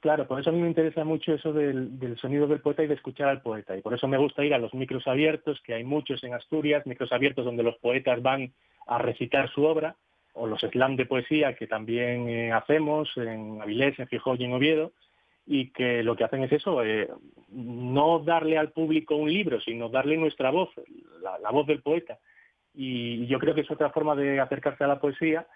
[0.00, 2.86] Claro, por eso a mí me interesa mucho eso del, del, sonido del poeta y
[2.86, 3.76] de escuchar al poeta.
[3.76, 6.86] Y por eso me gusta ir a los micros abiertos, que hay muchos en Asturias,
[6.86, 8.52] micros abiertos donde los poetas van
[8.86, 9.96] a recitar su obra,
[10.36, 14.52] o los slam de poesía que también eh, hacemos en Avilés, en Gijón y en
[14.52, 14.92] Oviedo,
[15.46, 17.08] y que lo que hacen es eso, eh,
[17.50, 20.70] no darle al público un libro, sino darle nuestra voz,
[21.22, 22.18] la, voz del poeta.
[22.74, 25.46] Y yo creo que es otra forma de acercarse a la poesía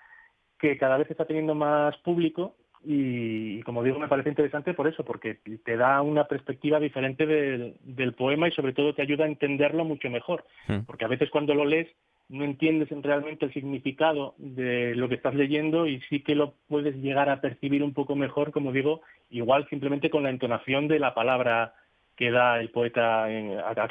[0.58, 5.04] que cada vez está teniendo más público y, como digo, me parece interesante por eso,
[5.04, 9.28] porque te da una perspectiva diferente del, del poema y sobre todo te ayuda a
[9.28, 10.44] entenderlo mucho mejor.
[10.66, 10.80] Hmm.
[10.86, 11.88] Porque a veces cuando lo lees
[12.30, 16.94] no entiendes realmente el significado de lo que estás leyendo y sí que lo puedes
[16.96, 21.12] llegar a percibir un poco mejor, como digo, igual simplemente con la entonación de la
[21.12, 21.74] palabra
[22.20, 23.88] que da el poeta a,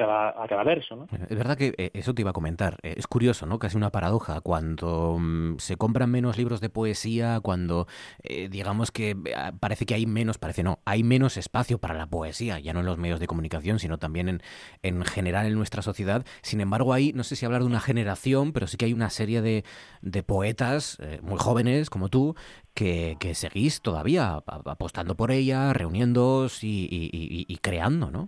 [0.47, 0.95] cada, verso.
[0.95, 1.07] ¿no?
[1.27, 2.77] Es verdad que eh, eso te iba a comentar.
[2.83, 3.57] Eh, es curioso, ¿no?
[3.57, 4.39] Casi una paradoja.
[4.41, 7.87] Cuando mm, se compran menos libros de poesía, cuando
[8.21, 9.17] eh, digamos que
[9.59, 12.85] parece que hay menos, parece no, hay menos espacio para la poesía, ya no en
[12.85, 14.41] los medios de comunicación, sino también en,
[14.83, 16.23] en general en nuestra sociedad.
[16.43, 19.09] Sin embargo, hay, no sé si hablar de una generación, pero sí que hay una
[19.09, 19.63] serie de,
[20.03, 22.35] de poetas muy jóvenes como tú
[22.73, 28.18] que, seguís todavía apostando por ella, reuniéndoos y, creando, ¿no?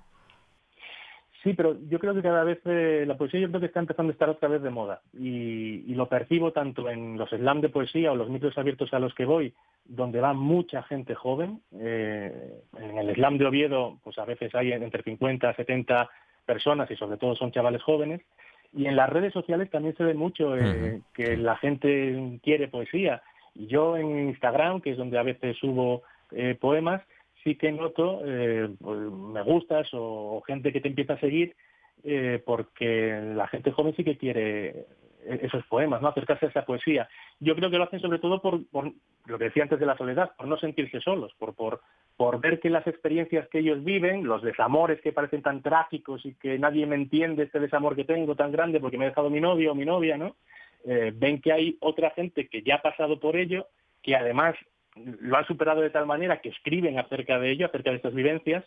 [1.43, 4.11] Sí, pero yo creo que cada vez eh, la poesía yo creo que está empezando
[4.11, 8.11] a estar otra vez de moda y, lo percibo tanto en los slam de poesía
[8.11, 9.53] o los micros abiertos a los que voy,
[9.85, 11.61] donde va mucha gente joven.
[11.79, 16.09] Eh, en el slam de Oviedo, pues a veces hay entre 50 70
[16.45, 18.21] personas y sobre todo son chavales jóvenes.
[18.73, 23.21] Y en las redes sociales también se ve mucho eh, que la gente quiere poesía
[23.55, 27.01] yo en Instagram, que es donde a veces subo eh, poemas,
[27.43, 31.55] sí que noto eh, pues, me gustas o, gente que te empieza a seguir
[32.03, 34.85] eh, porque la gente joven sí que quiere
[35.25, 37.07] esos poemas, no acercarse a esa poesía.
[37.39, 38.59] Yo creo que lo hacen sobre todo por,
[39.25, 41.81] lo que decía antes de la soledad, por no sentirse solos, por, por,
[42.17, 46.33] por ver que las experiencias que ellos viven, los desamores que parecen tan trágicos y
[46.35, 49.39] que nadie me entiende este desamor que tengo tan grande porque me ha dejado mi
[49.39, 50.35] novio o mi novia, ¿no?
[50.83, 53.67] Eh, ven que hay otra gente que ya ha pasado por ello,
[54.01, 54.55] que además
[54.95, 58.65] lo han superado de tal manera que escriben acerca de ello, acerca de estas vivencias,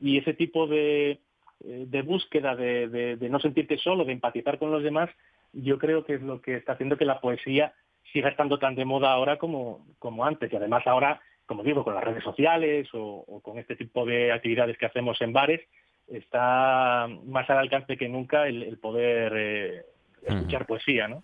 [0.00, 1.20] y ese tipo de,
[1.64, 5.10] eh, de búsqueda de, no sentirte solo, de empatizar con los demás,
[5.52, 7.72] yo creo que es lo que está haciendo que la poesía
[8.12, 10.52] siga estando tan de moda ahora como, como antes.
[10.52, 14.76] Y además ahora, como digo, con las redes sociales o, con este tipo de actividades
[14.76, 15.60] que hacemos en bares,
[16.08, 19.82] está más al alcance que nunca el, poder eh,
[20.26, 21.22] escuchar poesía, ¿no?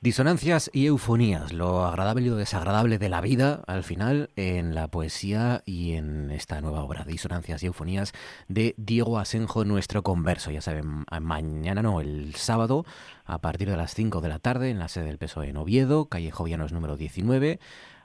[0.00, 4.88] Disonancias y eufonías, lo agradable y lo desagradable de la vida, al final, en la
[4.88, 8.12] poesía y en esta nueva obra, Disonancias y eufonías,
[8.46, 10.50] de Diego Asenjo, nuestro converso.
[10.50, 12.84] Ya saben, mañana no, el sábado,
[13.24, 16.08] a partir de las 5 de la tarde, en la sede del PSOE en Oviedo,
[16.08, 17.58] calle Jovianos número 19.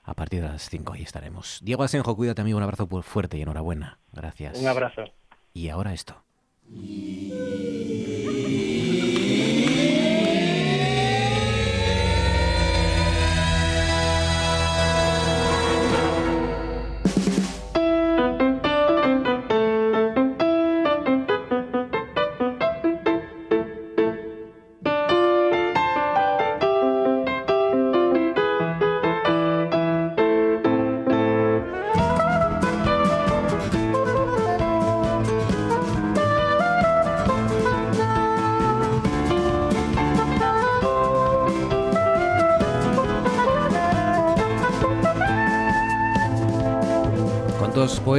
[0.04, 1.60] A partir de las 5 ahí estaremos.
[1.62, 4.00] Diego Asenjo, cuídate amigo, un abrazo fuerte y enhorabuena.
[4.14, 4.58] Gracias.
[4.60, 5.04] Un abrazo.
[5.54, 6.24] Y ahora esto.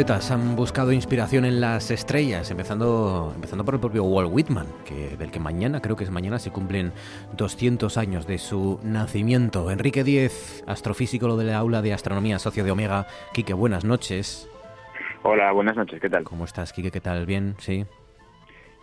[0.03, 5.17] Poetas han buscado inspiración en las estrellas, empezando, empezando por el propio Walt Whitman, que,
[5.17, 6.91] del que mañana, creo que es mañana, se cumplen
[7.37, 9.71] 200 años de su nacimiento.
[9.71, 13.07] Enrique Díez, astrofísico lo de la aula de astronomía, socio de Omega.
[13.33, 14.51] Quique, buenas noches.
[15.23, 16.25] Hola, buenas noches, ¿qué tal?
[16.25, 16.91] ¿Cómo estás, Quique?
[16.91, 17.25] ¿Qué tal?
[17.25, 17.55] ¿Bien?
[17.59, 17.87] ¿Sí?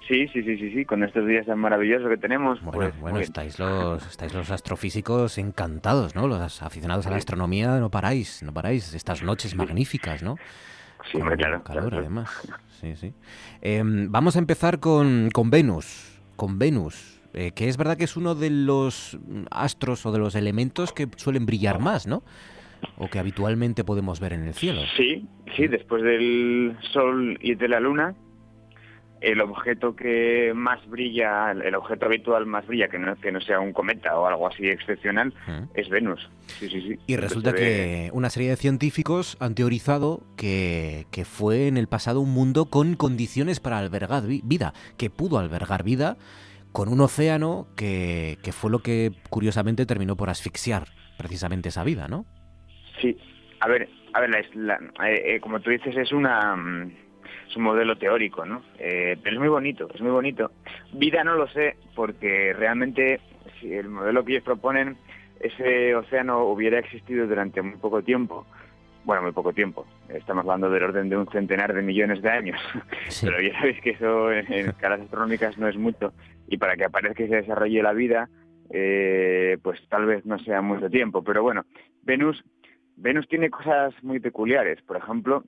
[0.07, 2.61] Sí, sí, sí, sí, sí, con estos días tan maravillosos que tenemos.
[2.61, 6.29] Bueno, pues, bueno, estáis los, estáis los astrofísicos encantados, ¿no?
[6.29, 8.93] Los aficionados a la astronomía no paráis, no paráis.
[8.93, 10.37] Estas noches magníficas, ¿no?
[11.11, 11.63] Sí, claro.
[11.63, 12.29] Calor, además.
[12.79, 13.13] Sí, sí.
[13.61, 16.21] Em, vamos a empezar con, con Venus.
[16.35, 17.19] Con Venus.
[17.33, 19.17] Eh, que es verdad que es uno de los
[19.51, 22.23] astros o de los elementos que suelen brillar más, ¿no?
[22.97, 24.81] O que habitualmente podemos ver en el cielo.
[24.95, 28.15] Sí, sí, después del Sol y de la Luna,
[29.21, 33.59] el objeto que más brilla, el objeto habitual más brilla, que no, que no sea
[33.59, 35.33] un cometa o algo así excepcional,
[35.73, 36.29] es Venus.
[36.47, 36.99] Sí, sí, sí.
[37.07, 42.21] Y resulta que una serie de científicos han teorizado que, que, fue en el pasado
[42.21, 46.17] un mundo con condiciones para albergar vida, que pudo albergar vida
[46.71, 52.07] con un océano que, que fue lo que curiosamente terminó por asfixiar precisamente esa vida,
[52.07, 52.25] ¿no?
[53.01, 53.17] Sí,
[53.59, 56.91] a ver, a ver, la, eh, eh, como tú dices, es una mm,
[57.49, 58.61] es un modelo teórico, ¿no?
[58.77, 60.51] Eh, pero es muy bonito, es muy bonito.
[60.93, 63.19] Vida no lo sé, porque realmente
[63.59, 64.97] si el modelo que ellos proponen,
[65.39, 68.45] ese océano hubiera existido durante muy poco tiempo,
[69.03, 72.59] bueno, muy poco tiempo, estamos hablando del orden de un centenar de millones de años,
[73.21, 76.13] pero ya sabéis que eso en, escalas astronómicas no es mucho,
[76.47, 78.29] y para que aparezca y se desarrolle la vida,
[78.71, 81.65] eh, pues tal vez no sea mucho tiempo, pero bueno,
[82.03, 82.43] Venus,
[82.95, 85.43] Venus tiene cosas muy peculiares, por ejemplo,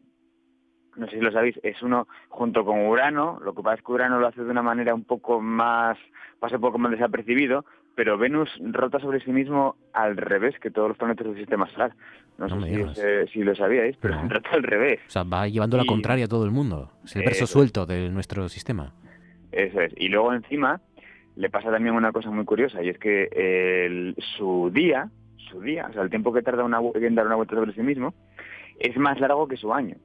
[0.95, 3.91] no sé si lo sabéis, es uno junto con Urano, lo que pasa es que
[3.91, 5.97] Urano lo hace de una manera un poco más,
[6.39, 10.89] pasa un poco más desapercibido, pero Venus rota sobre sí mismo al revés que todos
[10.89, 11.93] los planetas del sistema solar.
[12.38, 12.99] No, No me sé si, digas.
[13.04, 14.30] eh, si lo sabíais, pero No.
[14.30, 14.99] rota al revés.
[15.08, 16.91] O sea, va llevando la Y- contraria a todo el mundo.
[17.04, 18.93] Es el verso Eso suelto de nuestro sistema.
[19.51, 19.93] Eso es.
[19.97, 20.82] Y luego encima
[21.36, 25.10] le pasa también una cosa muy curiosa y es que el- su día,
[25.49, 27.82] su día, o sea, el tiempo que tarda una, en dar una vuelta sobre sí
[27.82, 28.13] mismo,
[28.80, 29.95] es más largo que su año.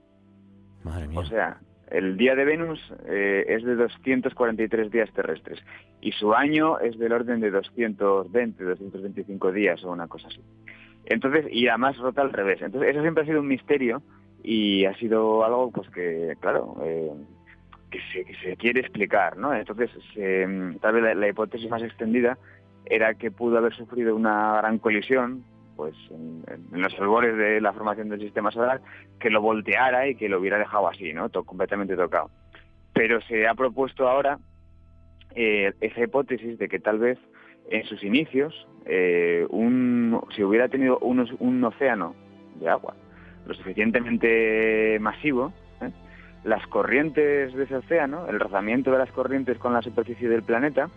[1.19, 1.59] O sea,
[1.91, 5.59] el día de Venus eh, es de 243 días terrestres
[6.01, 10.41] y su año es del orden de 220, 225 días o una cosa así.
[11.05, 12.61] Entonces, y además rota al revés.
[12.63, 14.03] Entonces, eso siempre ha sido un misterio
[14.43, 17.13] y ha sido algo, pues que, claro, eh,
[17.91, 19.55] que, se, que se quiere explicar, ¿no?
[19.55, 20.49] Entonces, se-
[20.81, 22.37] tal vez la hipótesis más extendida
[22.85, 25.45] era que pudo haber sufrido una gran colisión,
[25.77, 28.81] pues en, los albores de la formación del sistema solar,
[29.21, 31.29] que lo volteara y que lo hubiera dejado así, ¿no?
[31.29, 32.31] To- completamente tocado.
[32.95, 34.39] Pero se ha propuesto ahora
[35.35, 37.19] eh, esa hipótesis de que tal vez
[37.71, 42.15] en sus inicios, eh, un, si hubiera tenido unos- un océano
[42.59, 42.95] de agua
[43.47, 45.91] lo suficientemente masivo, ¿eh?
[46.45, 50.89] las corrientes de ese océano, el rozamiento de las corrientes con la superficie del planeta,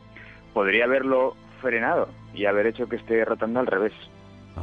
[0.54, 3.94] podría haberlo frenado y haber hecho que esté rotando al revés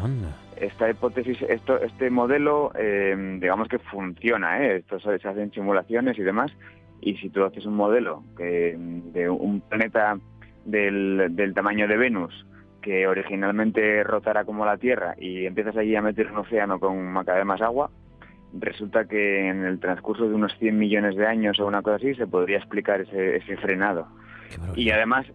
[0.02, 0.36] Anda.
[0.56, 4.76] esta hipótesis, esto, este modelo, eh, digamos que funciona, ¿eh?
[4.76, 6.52] Esto se, hacen simulaciones y demás,
[7.00, 10.18] y si tú haces un modelo que, de un planeta
[10.64, 12.46] del, del tamaño de Venus,
[12.80, 17.38] que originalmente rotara como la Tierra, y empiezas allí a meter un océano con cada
[17.38, 17.90] vez más agua,
[18.52, 22.14] resulta que en el transcurso de unos 100 millones de años o una cosa así
[22.14, 24.06] se podría explicar ese, ese frenado.
[24.74, 25.26] Y además,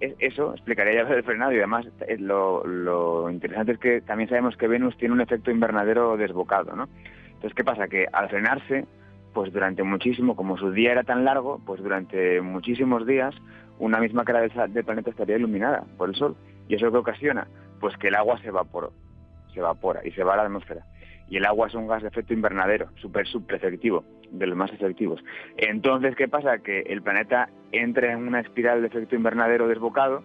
[0.00, 4.56] eso explicaría ya el frenado y además eh, lo, lo interesante es que también sabemos
[4.56, 6.88] que Venus tiene un efecto invernadero desbocado, ¿no?
[7.26, 7.88] Entonces, ¿qué pasa?
[7.88, 8.86] Que al frenarse,
[9.32, 13.34] pues durante muchísimo, como su día era tan largo, pues durante muchísimos días
[13.78, 16.36] una misma cara del, del planeta estaría iluminada por el Sol.
[16.68, 17.46] ¿Y eso qué ocasiona?
[17.80, 18.92] Pues que el agua se evaporó,
[19.52, 20.84] se evapora y se va a la atmósfera.
[21.28, 24.72] Y el agua es un gas de efecto invernadero, súper, súper efectivo, de los más
[24.72, 25.22] efectivos.
[25.56, 26.58] Entonces, ¿qué pasa?
[26.58, 30.22] Que el planeta entra en una espiral de efecto invernadero desbocado,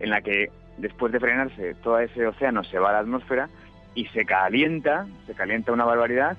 [0.00, 3.48] en la que después de frenarse todo ese océano se va a la atmósfera
[3.94, 6.36] y se calienta, se calienta una barbaridad,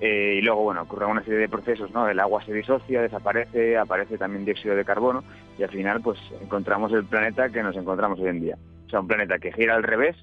[0.00, 2.08] eh, y luego, bueno, ocurre una serie de procesos, ¿no?
[2.08, 5.22] El agua se disocia, desaparece, aparece también dióxido de carbono,
[5.58, 8.56] y al final, pues, encontramos el planeta que nos encontramos hoy en día.
[8.86, 10.16] O sea, un planeta que gira al revés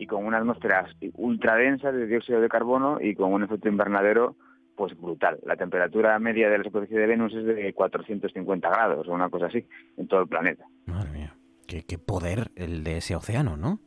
[0.00, 0.86] y con una atmósfera
[1.16, 4.34] ultra densa de dióxido de carbono y con un efecto invernadero
[4.74, 5.38] pues brutal.
[5.44, 9.46] La temperatura media de la superficie de Venus es de 450 grados o una cosa
[9.46, 9.66] así
[9.98, 10.64] en todo el planeta.
[10.86, 11.34] Madre mía.
[11.68, 13.78] Qué, qué poder el de ese océano, ¿no?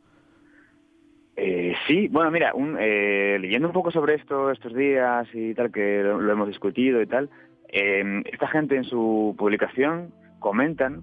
[1.34, 5.72] Eh, sí, bueno, mira, un, eh, leyendo un poco sobre esto estos días y tal,
[5.72, 7.28] que lo, lo hemos discutido y tal,
[7.70, 11.02] eh, esta gente en su publicación comentan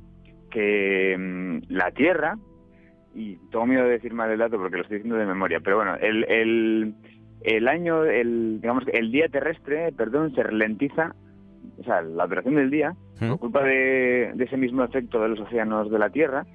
[0.50, 2.38] que mm, la Tierra,
[3.14, 5.78] y tengo miedo de decir mal el dato porque lo estoy diciendo de memoria, pero
[5.78, 6.94] bueno, el, el,
[7.42, 11.16] el año, el, digamos, el día terrestre, perdón, se ralentiza,
[11.80, 15.40] o sea, la duración del día, por culpa de, de ese mismo efecto de los
[15.40, 16.46] océanos de la Tierra,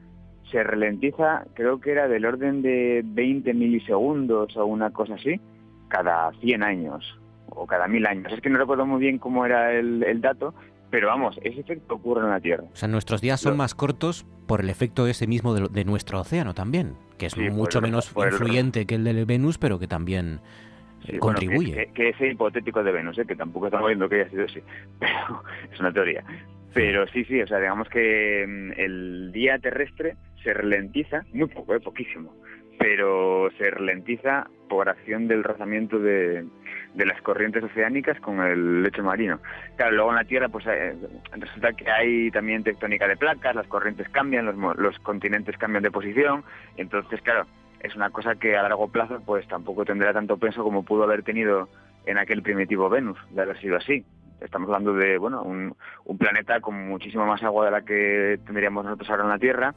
[0.50, 5.40] se ralentiza, creo que era del orden de 20 milisegundos o una cosa así,
[5.88, 8.32] cada 100 años o cada 1000 años.
[8.32, 10.54] Es que no recuerdo muy bien cómo era el, el dato,
[10.90, 12.64] pero vamos, ese efecto ocurre en la Tierra.
[12.72, 16.20] O sea, nuestros días son más cortos por el efecto ese mismo de, de nuestro
[16.20, 19.78] océano también, que es Sí, mucho el- menos el- influyente que el de Venus, pero
[19.78, 20.40] que también
[21.06, 21.90] Sí, contribuye.
[21.94, 23.24] que ese hipotético de Venus, ¿eh?
[23.26, 24.60] que tampoco estamos viendo que haya sido así,
[25.00, 26.24] pero es una teoría.
[26.74, 31.74] Pero sí, sí, o sea, digamos que mm, el día terrestre se ralentiza, muy poco,
[31.74, 31.80] ¿eh?
[31.80, 32.32] poquísimo,
[32.78, 36.44] pero se ralentiza por acción del rozamiento de,
[36.94, 39.38] de las corrientes oceánicas con el lecho marino.
[39.76, 40.94] Claro, luego en la Tierra pues eh,
[41.32, 45.90] resulta que hay también tectónica de placas, las corrientes cambian, los, los continentes cambian de
[45.90, 46.42] posición,
[46.76, 47.46] entonces claro,
[47.80, 51.22] es una cosa que a largo plazo pues tampoco tendrá tanto peso como pudo haber
[51.22, 51.68] tenido
[52.06, 54.04] en aquel primitivo Venus, de haber sido así.
[54.40, 58.84] Estamos hablando de bueno un, un planeta con muchísima más agua de la que tendríamos
[58.84, 59.74] nosotros ahora en la Tierra.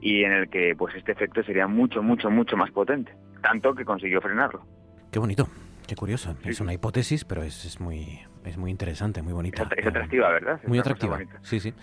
[0.00, 3.12] Y en el que pues este efecto sería mucho, mucho, mucho más potente.
[3.42, 4.62] Tanto que consiguió frenarlo.
[5.10, 5.48] Qué bonito,
[5.90, 6.36] qué curioso.
[6.44, 9.64] Sí, Es una hipótesis, pero es, es muy es muy interesante, muy bonita.
[9.64, 10.60] Es, at- es atractiva, ¿verdad?
[10.62, 11.74] Es Muy atractiva, sí, sí.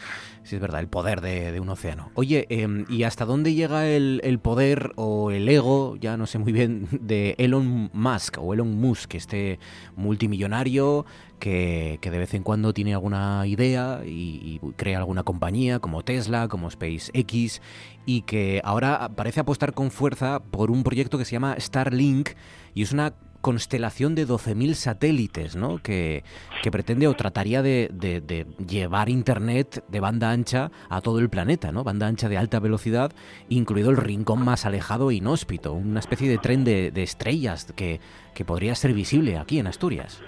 [0.42, 2.10] Sí, es verdad, el poder de, de un océano.
[2.16, 6.40] Oye, em, ¿y hasta dónde llega el, el poder o el ego, ya no sé
[6.40, 9.60] muy bien, de Elon Musk o Elon Musk, este
[9.96, 11.06] multimillonario
[11.38, 16.02] que, que de vez en cuando tiene alguna idea y, y crea alguna compañía como
[16.04, 17.62] Tesla, como SpaceX,
[18.06, 22.30] y que ahora parece apostar con fuerza por un proyecto que se llama Starlink
[22.74, 23.14] y es una
[23.48, 25.78] constelación de 12.000 satélites, ¿no?
[25.78, 26.26] Que,
[26.62, 31.30] que pretende o trataría de, de- de llevar Internet de banda ancha a todo el
[31.30, 31.86] planeta, ¿no?
[31.86, 33.14] Banda ancha de alta velocidad,
[33.48, 38.02] incluido el rincón más alejado e inhóspito, una especie de tren de, de estrellas que,
[38.36, 40.22] que podría ser visible aquí en Asturias.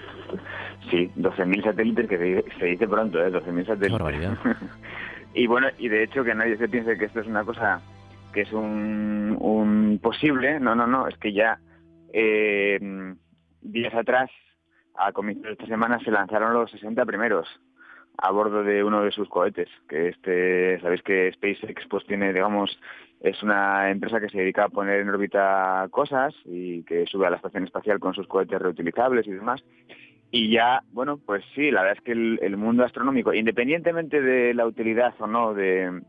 [0.90, 3.30] Sí, 12.000 satélites, que se, dice pronto, ¿eh?
[3.30, 4.30] 12.000 satélites.
[5.34, 7.80] Y bueno, y de hecho que nadie se piense que esto es una cosa
[8.32, 11.58] que es un, un posible, no, no, no, es que ya
[12.12, 12.78] eh,
[13.60, 14.30] días atrás,
[14.96, 17.48] a comienzos de esta semana, se lanzaron los 60 primeros
[18.18, 22.78] a bordo de uno de sus cohetes, que este, sabéis que SpaceX pues tiene, digamos,
[23.20, 27.30] es una empresa que se dedica a poner en órbita cosas y que sube a
[27.30, 29.64] la estación espacial con sus cohetes reutilizables y demás.
[30.30, 34.54] Y ya, bueno, pues sí, la verdad es que el, el mundo astronómico, independientemente de
[34.54, 36.02] la utilidad o no de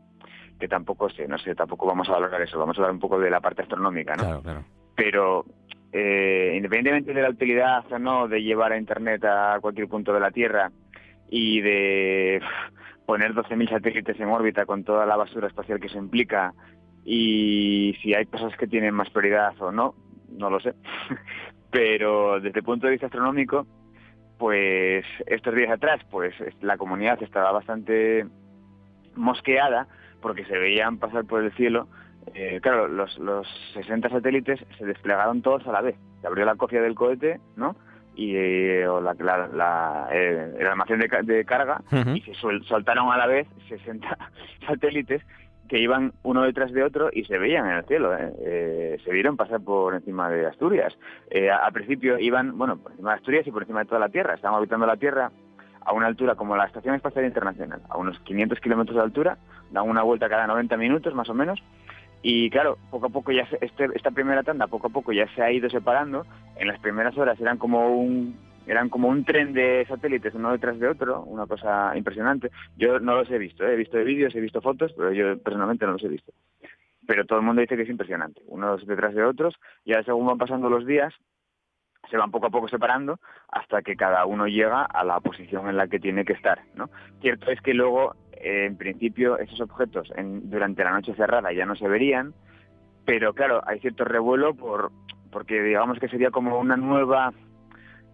[0.60, 3.18] que tampoco sé, no sé, tampoco vamos a valorar eso, vamos a hablar un poco
[3.18, 4.22] de la parte astronómica, ¿no?
[4.22, 4.64] Claro, claro.
[4.94, 5.44] Pero
[5.92, 10.20] eh, independientemente de la utilidad o no de llevar a Internet a cualquier punto de
[10.20, 10.70] la Tierra
[11.30, 12.40] y de
[13.06, 16.54] poner 12.000 satélites en órbita con toda la basura espacial que se implica
[17.04, 19.94] y si hay cosas que tienen más prioridad o no,
[20.30, 20.74] no lo sé.
[21.70, 23.66] Pero desde el punto de vista astronómico,
[24.38, 28.26] pues estos días atrás, pues la comunidad estaba bastante
[29.14, 29.88] mosqueada
[30.20, 31.88] porque se veían pasar por el cielo.
[32.34, 35.96] Eh, claro, los, los 60 satélites se desplegaron todos a la vez.
[36.20, 37.76] Se abrió la cofia del cohete, ¿no?
[38.14, 41.80] Y eh, o la, la- la, eh, el almacén de, de carga
[42.14, 44.18] y se suel- soltaron a la vez 60
[44.66, 45.22] satélites
[45.68, 48.14] que iban uno detrás de otro y se veían en el cielo.
[48.14, 48.32] ¿eh?
[48.40, 50.92] Eh, se vieron pasar por encima de Asturias.
[51.30, 54.00] Eh, a- al principio iban, bueno, por encima de Asturias y por encima de toda
[54.00, 54.34] la Tierra.
[54.34, 55.30] Estaban orbitando la Tierra
[55.84, 59.38] a una altura como la Estación Espacial Internacional, a unos 500 kilómetros de altura,
[59.72, 61.60] dan una vuelta cada 90 minutos más o menos.
[62.22, 65.26] Y claro, poco a poco ya se- este, esta primera tanda poco a poco ya
[65.34, 66.24] se ha ido separando.
[66.56, 70.78] En las primeras horas eran como un eran como un tren de satélites uno detrás
[70.78, 72.50] de otro, una cosa impresionante.
[72.76, 73.72] Yo no los he visto, ¿eh?
[73.72, 76.32] he visto vídeos, he visto fotos, pero yo personalmente no los he visto.
[77.04, 80.26] Pero todo el mundo dice que es impresionante, unos detrás de otros, y ahora según
[80.26, 81.12] van pasando los días,
[82.08, 83.18] se van poco a poco separando
[83.48, 86.60] hasta que cada uno llega a la posición en la que tiene que estar.
[86.76, 86.88] ¿no?
[87.20, 91.64] Cierto es que luego, eh, en principio, esos objetos en- durante la noche cerrada ya
[91.64, 92.34] no se verían,
[93.04, 94.90] pero claro, hay cierto revuelo por
[95.30, 97.32] porque digamos que sería como una nueva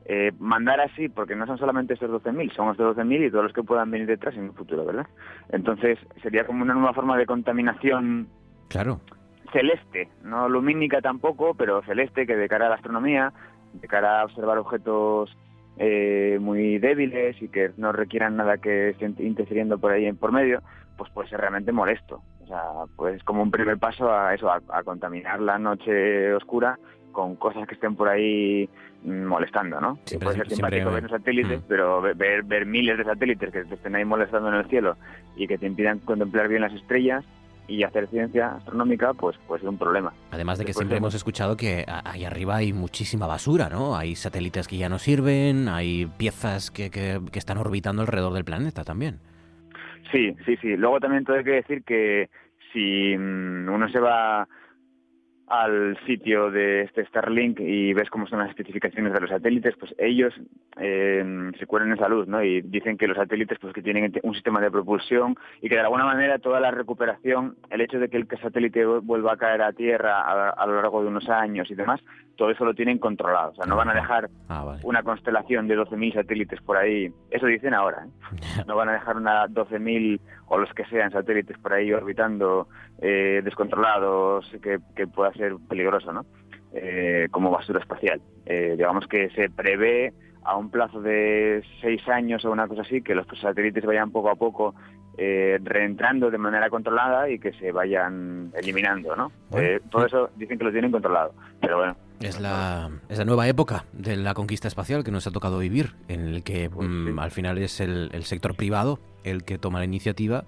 [0.07, 3.53] eh, mandar así, porque no son solamente estos 12.000, son estos 12.000 y todos los
[3.53, 5.07] que puedan venir detrás en un futuro, ¿verdad?
[5.51, 8.29] Entonces sería como una nueva forma de contaminación
[8.69, 9.01] Claro.
[9.53, 13.33] celeste, no lumínica tampoco, pero celeste que de cara a la astronomía,
[13.75, 15.37] de cara a observar objetos
[15.79, 20.33] eh, muy débiles y que no requieran nada que esté interfiriendo por ahí en por
[20.33, 20.61] medio,
[20.97, 22.21] pues puede ser realmente molesto.
[22.43, 22.63] O sea,
[22.97, 26.79] pues como un primer paso a eso, a, a contaminar la noche oscura
[27.13, 28.69] con cosas que estén por ahí
[29.03, 29.99] mm, molestando, ¿no?
[30.07, 31.65] Siempre- puede ser simpático ver los satélites, Mm.
[31.69, 34.97] pero ve- ver, ver miles de satélites que te estén ahí molestando en el cielo
[35.37, 37.25] y que te impidan contemplar bien las estrellas
[37.69, 40.13] y hacer ciencia astronómica, pues puede ser un problema.
[40.33, 43.95] Además de que Después siempre de- hemos escuchado que ahí arriba hay muchísima basura, ¿no?
[43.97, 48.45] Hay satélites que ya no sirven, hay piezas que, que- que están orbitando alrededor del
[48.45, 49.19] planeta también.
[50.11, 50.77] Sí, sí, sí.
[50.77, 52.31] Luego también tengo que decir que
[52.73, 54.49] si mm, uno se va
[55.51, 59.95] al sitio de este Starlink y ves cómo son las especificaciones de los satélites, pues
[59.99, 60.35] ellos
[60.81, 62.43] eh, se cuelan esa luz, ¿no?
[62.43, 65.81] Y dicen que los satélites pues que tienen un sistema de propulsión y que de
[65.83, 69.73] alguna manera toda la recuperación, el hecho de que el satélite vuelva a caer a
[69.73, 72.01] tierra a, a lo largo de unos años y demás,
[72.37, 73.51] todo eso lo tienen controlado.
[73.51, 74.81] O sea, no van a dejar Ah, vale.
[74.85, 77.11] una constelación de 12.000 satélites por ahí.
[77.31, 78.07] Eso dicen ahora.
[78.07, 78.37] ¿eh?
[78.67, 82.69] No van a dejar una 12.000 o los que sean satélites por ahí orbitando
[83.01, 86.27] eh, descontrolados, que, que pueda ser peligroso, ¿no?
[86.73, 88.21] Eh, como basura espacial.
[88.45, 90.13] Eh, digamos que se prevé
[90.45, 94.31] a un plazo de seis años o una cosa así que los satélites vayan poco
[94.31, 94.75] a poco
[95.17, 99.33] eh, reentrando de manera controlada y que se vayan eliminando, ¿no?
[99.51, 99.81] Bueno.
[99.91, 101.97] Todo eso dicen que lo tienen controlado, pero bueno.
[102.21, 105.95] Es la, es la nueva época de la conquista espacial que nos ha tocado vivir,
[106.09, 109.79] en el que Pues mm, al final es el, el sector privado el que toma
[109.79, 110.45] la iniciativa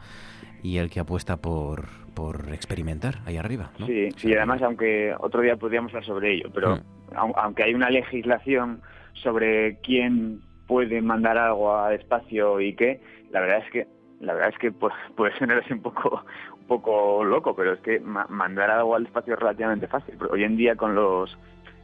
[0.62, 3.70] y el que apuesta por, por experimentar ahí arriba.
[3.78, 3.86] ¿no?
[3.86, 7.14] Sí, sí, además, aunque otro día podríamos hablar sobre ello, pero Mm.
[7.14, 8.80] au- aunque hay una legislación
[9.14, 13.00] sobre quién puede mandar algo al espacio y qué,
[13.30, 13.86] la verdad es que
[14.20, 16.22] la verdad es que pues, puede sonar así un poco
[16.60, 20.14] un poco loco, pero es que ma- mandar algo al espacio es relativamente fácil.
[20.18, 21.36] Pero hoy en día con los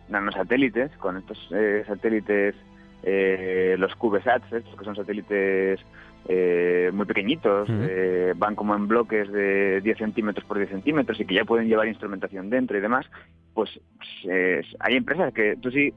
[0.08, 2.54] nanosatélites, con estos eh, satélites,
[3.02, 5.80] eh, los CubeSats, estos que son satélites
[6.28, 11.24] eh, muy pequeñitos, eh, van como en bloques de 10 centímetros por 10 centímetros y
[11.24, 13.06] que ya pueden llevar instrumentación dentro y demás,
[13.54, 13.70] pues
[14.28, 15.92] eh, hay empresas que tú sí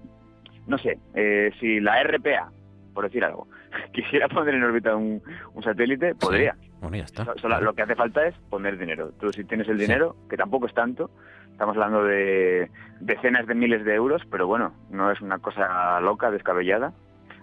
[0.68, 2.52] no sé, eh, si la RPA,
[2.94, 3.48] por decir algo,
[3.94, 5.22] quisiera poner en órbita un,
[5.54, 6.56] un satélite, podría.
[6.80, 7.26] Bueno, ya está.
[7.26, 9.12] So- lo que hace falta es poner dinero.
[9.20, 11.10] Tú si tienes el dinero, que tampoco es tanto,
[11.52, 12.70] estamos hablando de
[13.02, 16.94] decenas de miles de euros, pero bueno, no es una cosa loca, descabellada.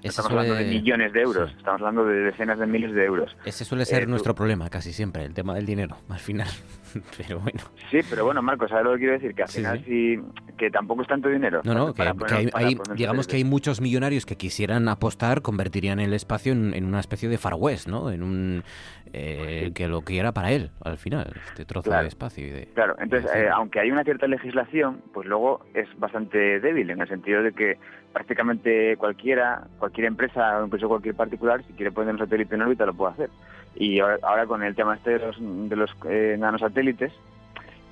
[0.08, 1.56] Ese estamos hablando de millones de euros, sí.
[1.58, 3.36] estamos hablando de decenas de miles de euros.
[3.44, 6.48] Ese suele ser Eh, tú- nuestro problema casi siempre, el tema del dinero, al final.
[7.16, 7.60] Pero bueno.
[7.90, 9.34] Sí, pero bueno, Marcos, ¿sabes lo que quiero decir?
[9.34, 10.18] Que al Sí, final sí,
[10.58, 11.60] que tampoco es tanto dinero.
[11.64, 15.40] No, no, que, para que hay, hay- digamos que hay muchos millonarios que quisieran apostar,
[15.42, 18.10] convertirían el espacio en, en una especie de Far West, ¿no?
[18.10, 18.64] En un
[19.12, 22.02] eh, que lo quiera para él, al final, este trozo Claro.
[22.02, 22.66] de espacio y de.
[22.74, 27.08] Claro, entonces, eh, aunque hay una cierta legislación, pues luego es bastante débil en el
[27.08, 27.78] sentido de que
[28.12, 32.84] prácticamente cualquiera, cualquier empresa o incluso cualquier particular, si quiere poner un satélite en órbita,
[32.86, 33.30] lo puede hacer.
[33.76, 37.12] Y ahora, con el tema este de los, de los eh, nanosatélites,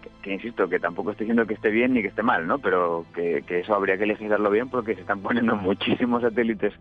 [0.03, 2.59] que, que insisto, que tampoco estoy diciendo que esté bien ni que esté mal, ¿no?
[2.59, 6.72] Pero que, que eso habría que legislarlo bien porque se están poniendo muchísimos satélites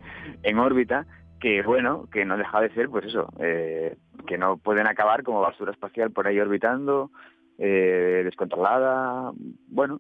[0.44, 1.06] en órbita
[1.44, 5.42] que, bueno, que no deja de ser, pues eso, eh, que no pueden acabar como
[5.42, 7.12] basura espacial por ahí orbitando,
[7.58, 9.34] eh, descontrolada.
[9.68, 10.00] Bueno,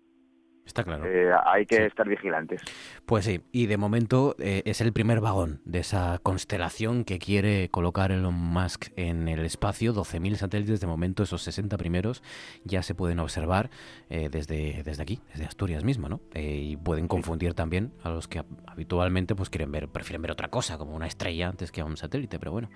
[0.66, 1.06] Está claro.
[1.06, 1.82] eh, hay que Sí.
[1.84, 2.62] estar vigilantes.
[3.06, 7.68] Pues sí, y de momento eh, es el primer vagón de esa constelación que quiere
[7.70, 9.94] colocar Elon Musk en el espacio.
[9.94, 12.24] 12.000 satélites, de momento esos 60 primeros
[12.64, 13.70] ya se pueden observar
[14.10, 16.22] eh, desde, desde aquí, desde Asturias mismo, ¿no?
[16.34, 20.48] Y pueden confundir también a los que hab- habitualmente pues quieren ver, prefieren ver otra
[20.48, 22.70] cosa, como una estrella antes que a un satélite, pero bueno.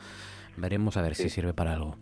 [0.60, 1.98] Veremos a ver si sirve para algo.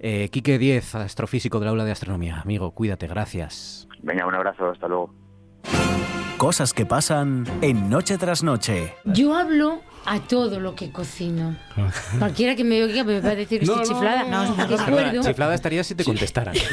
[0.00, 2.40] Quique 10, astrofísico del aula de astronomía.
[2.40, 3.86] Amigo, cuídate, gracias.
[4.02, 5.14] Venga, un abrazo, hasta luego.
[6.36, 8.94] Cosas que pasan en Noche tras Noche.
[9.04, 11.54] Yo hablo a todo lo que cocino.
[12.18, 14.24] Cualquiera que me oiga me va a decir que estoy chiflada.
[14.24, 15.22] No, no recuerdo.
[15.22, 16.54] Chiflada estaría si te contestaran.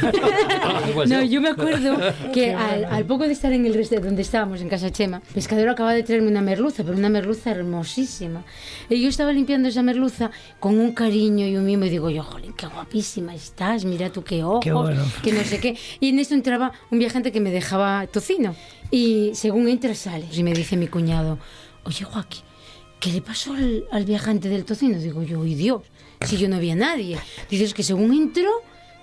[1.07, 1.97] No, yo me acuerdo
[2.33, 5.71] que al, al poco de estar en el restaurante donde estábamos, en Casa Chema, Pescadero
[5.71, 8.43] acaba de traerme una merluza, pero una merluza hermosísima.
[8.89, 12.23] Y yo estaba limpiando esa merluza con un cariño y un mimo y digo yo,
[12.23, 15.03] jolín, qué guapísima estás, mira tú qué ojos, Qué bueno.
[15.23, 15.77] que no sé qué.
[15.99, 18.55] Y en esto entraba un viajante que me dejaba tocino.
[18.91, 20.25] Y según entra, sale.
[20.31, 21.39] Y me dice mi cuñado,
[21.83, 22.41] oye Joaquín,
[22.99, 24.97] ¿qué le pasó al, al viajante del tocino?
[24.99, 25.81] Digo yo, y Dios,
[26.25, 27.17] si yo no vi a nadie.
[27.49, 28.49] Dices que según entró,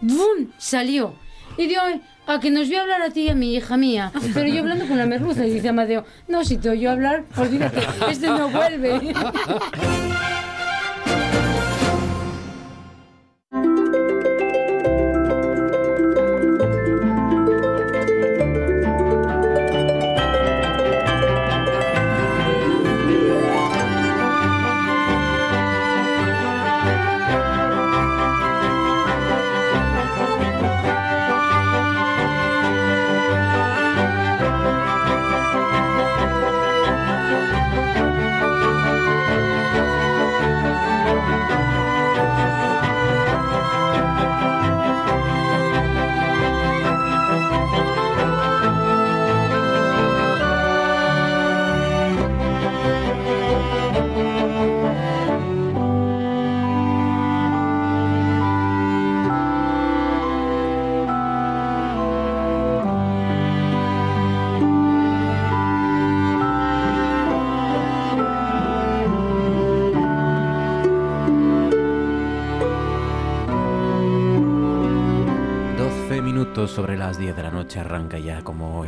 [0.01, 0.49] ¡bum!
[0.59, 1.15] salió.
[1.57, 3.77] Y digo, "Ay, a que nos voy a hablar a ti y a mi hija
[3.77, 4.11] mía.
[4.33, 5.47] Pero yo hablando con la merluza.
[5.47, 7.81] Y dice Amadeo, no, si te oyo hablar, olvídate,
[8.11, 9.15] este no vuelve.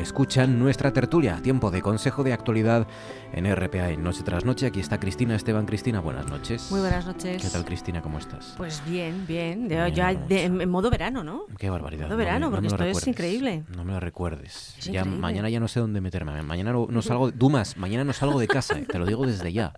[0.07, 2.86] escuchan, nuestra tertulia, tiempo de consejo de actualidad
[3.32, 4.66] en RPA en Noche tras Noche.
[4.66, 5.66] Aquí está Cristina Esteban.
[5.66, 6.70] Cristina, buenas noches.
[6.70, 7.42] Muy buenas noches.
[7.42, 8.00] ¿Qué tal, Cristina?
[8.02, 8.54] ¿Cómo estás?
[8.57, 9.68] Pues bien, bien.
[9.68, 11.46] De- ya de- en modo verano, ¿no?
[11.59, 12.07] Qué barbaridad.
[12.07, 13.64] Modo verano, no porque esto es increíble.
[13.76, 14.76] No me lo recuerdes.
[14.80, 16.40] Ya mañana ya no sé dónde meterme.
[16.42, 17.30] Mañana no, no salgo.
[17.32, 18.78] Dumas, mañana no salgo de casa.
[18.78, 19.72] eh, te lo digo desde ya.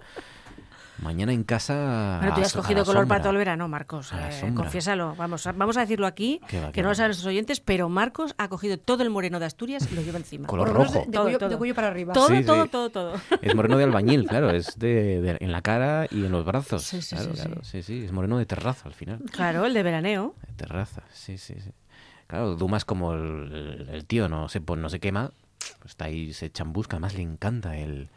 [1.02, 2.16] Mañana en casa.
[2.20, 4.10] Bueno, tú ya has cogido color para todo el verano, Marcos.
[4.12, 5.14] Eh, confiésalo.
[5.16, 6.90] Vamos a, vamos a decirlo aquí, Qué va, qué que no va.
[6.90, 10.02] lo saben nuestros oyentes, pero Marcos ha cogido todo el moreno de Asturias y lo
[10.02, 10.48] lleva encima.
[10.48, 10.92] Color rojo.
[11.00, 11.48] De, de Todo, cuello, todo.
[11.50, 12.12] de cuello para arriba.
[12.14, 12.68] Todo, Sí, todo, sí.
[12.70, 13.14] todo, todo.
[13.42, 14.50] Es moreno de albañil, claro.
[14.50, 16.82] Es de, de- en la cara y en los brazos.
[16.82, 17.64] Sí, sí, claro, sí, claro.
[17.64, 18.04] Sí, sí.
[18.04, 19.20] Es moreno de terraza al final.
[19.30, 20.34] Claro, el de veraneo.
[20.48, 21.70] De terraza, sí, sí, sí.
[22.26, 25.30] Claro, Dumas como el, el tío no se, no se quema,
[25.78, 26.96] pues está ahí, se chambusca.
[26.96, 28.08] Además le encanta el,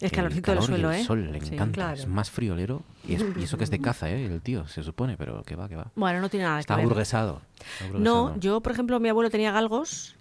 [0.00, 1.04] El calorcito del calor y suelo, el ¿eh?
[1.04, 1.74] sol, le Sí, encanta.
[1.74, 1.94] claro.
[2.00, 2.82] Es más friolero.
[3.06, 4.26] Y, es- y eso que es de caza, ¿eh?
[4.26, 5.90] El tío, se supone, pero que va, que va.
[5.96, 6.88] Bueno, no tiene nada Está que ver.
[6.88, 7.40] burguesado.
[7.58, 7.90] está No,
[8.24, 8.34] burguesado.
[8.40, 10.14] yo, por ejemplo, mi abuelo tenía galgos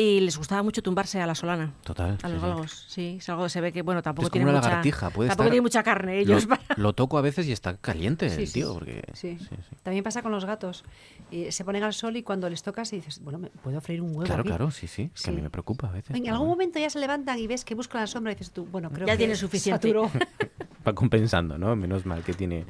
[0.00, 1.72] y les gustaba mucho tumbarse a la solana.
[1.82, 2.16] Total.
[2.22, 2.46] A los sí.
[2.46, 3.16] galgos, sí.
[3.18, 4.68] Es algo que se ve que, bueno, tampoco Es como tiene una mucha...
[4.68, 6.44] lagartija, puede tampoco estar- tiene mucha carne ellos.
[6.44, 8.74] Lo, para- lo toco a veces y está caliente Sí, el tío, sí.
[8.78, 9.02] porque...
[9.14, 9.36] Sí.
[9.40, 9.76] sí, sí.
[9.82, 10.84] También pasa con los gatos.
[11.32, 14.00] Y se ponen al sol y cuando les tocas y dices, bueno, me puedo freír
[14.02, 14.22] un huevo.
[14.22, 14.48] Claro, aquí?
[14.50, 15.10] claro, sí, sí.
[15.12, 16.10] Es que a mí me preocupa a veces.
[16.16, 16.50] En algún bueno.
[16.50, 19.06] momento ya se levantan y ves que buscan la sombra y dices tú, bueno, creo
[19.06, 19.92] Ya que tiene suficiente.
[20.86, 21.74] Va compensando, ¿no?
[21.74, 22.64] Menos mal que tiene,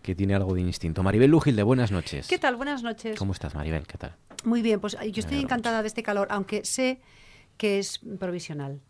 [0.00, 1.02] que tiene algo de instinto.
[1.02, 2.26] Maribel Lujilde, buenas noches.
[2.26, 2.56] ¿Qué tal?
[2.56, 3.18] Buenas noches.
[3.18, 3.86] ¿Cómo estás, Maribel?
[3.86, 4.16] ¿Qué tal?
[4.44, 7.00] Muy bien, pues yo estoy encantada de este calor, aunque sé
[7.56, 8.80] que es provisional.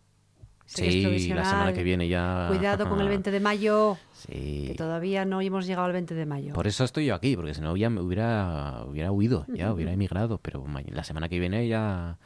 [0.66, 2.45] Sé que es Sí, la semana que viene ya...
[2.49, 4.66] Cuidado con el 20 de mayo, Sí.
[4.68, 6.53] que todavía no hemos llegado al 20 de mayo.
[6.53, 9.93] Por eso estoy yo aquí, porque si no ya me hubiera, hubiera huido, ya hubiera
[9.93, 12.18] emigrado, pero la semana que viene ya,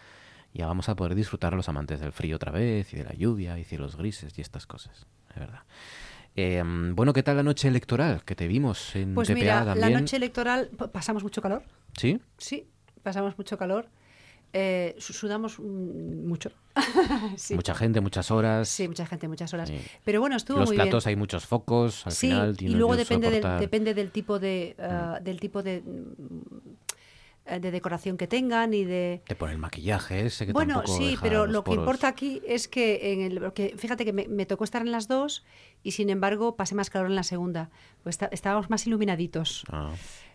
[0.52, 3.58] ya vamos a poder disfrutar los amantes del frío otra vez, y de la lluvia,
[3.58, 5.60] y cielos grises, y estas cosas, es verdad.
[6.36, 6.62] Eh,
[6.94, 8.24] bueno, ¿qué tal la noche electoral?
[8.24, 9.92] Que te vimos en Pues TPA mira, también.
[9.92, 11.62] la noche electoral pasamos mucho calor.
[11.96, 12.20] ¿Sí?
[12.36, 12.66] Sí,
[13.02, 13.86] pasamos mucho calor.
[14.56, 16.50] Eh, su- sudamos mucho.
[17.36, 17.56] sí.
[17.56, 18.68] Mucha gente, muchas horas.
[18.68, 19.68] Sí, mucha gente, muchas horas.
[19.68, 19.78] Sí.
[20.04, 21.10] Pero bueno, estuvo Los muy platos bien.
[21.10, 24.76] hay muchos focos, al sí, final y luego que depende del, depende del tipo de
[24.78, 30.24] ah, del tipo de mm, de decoración que tengan y de Te pone el maquillaje
[30.24, 33.38] ese que bueno, tampoco sí, deja pero lo que importa aquí es que en el
[33.40, 35.44] porque fíjate que me, me tocó estar en las dos
[35.82, 37.68] y sin embargo pasé más calor en la segunda.
[38.02, 39.64] Pues está- estábamos más iluminaditos.
[39.70, 39.90] Ah.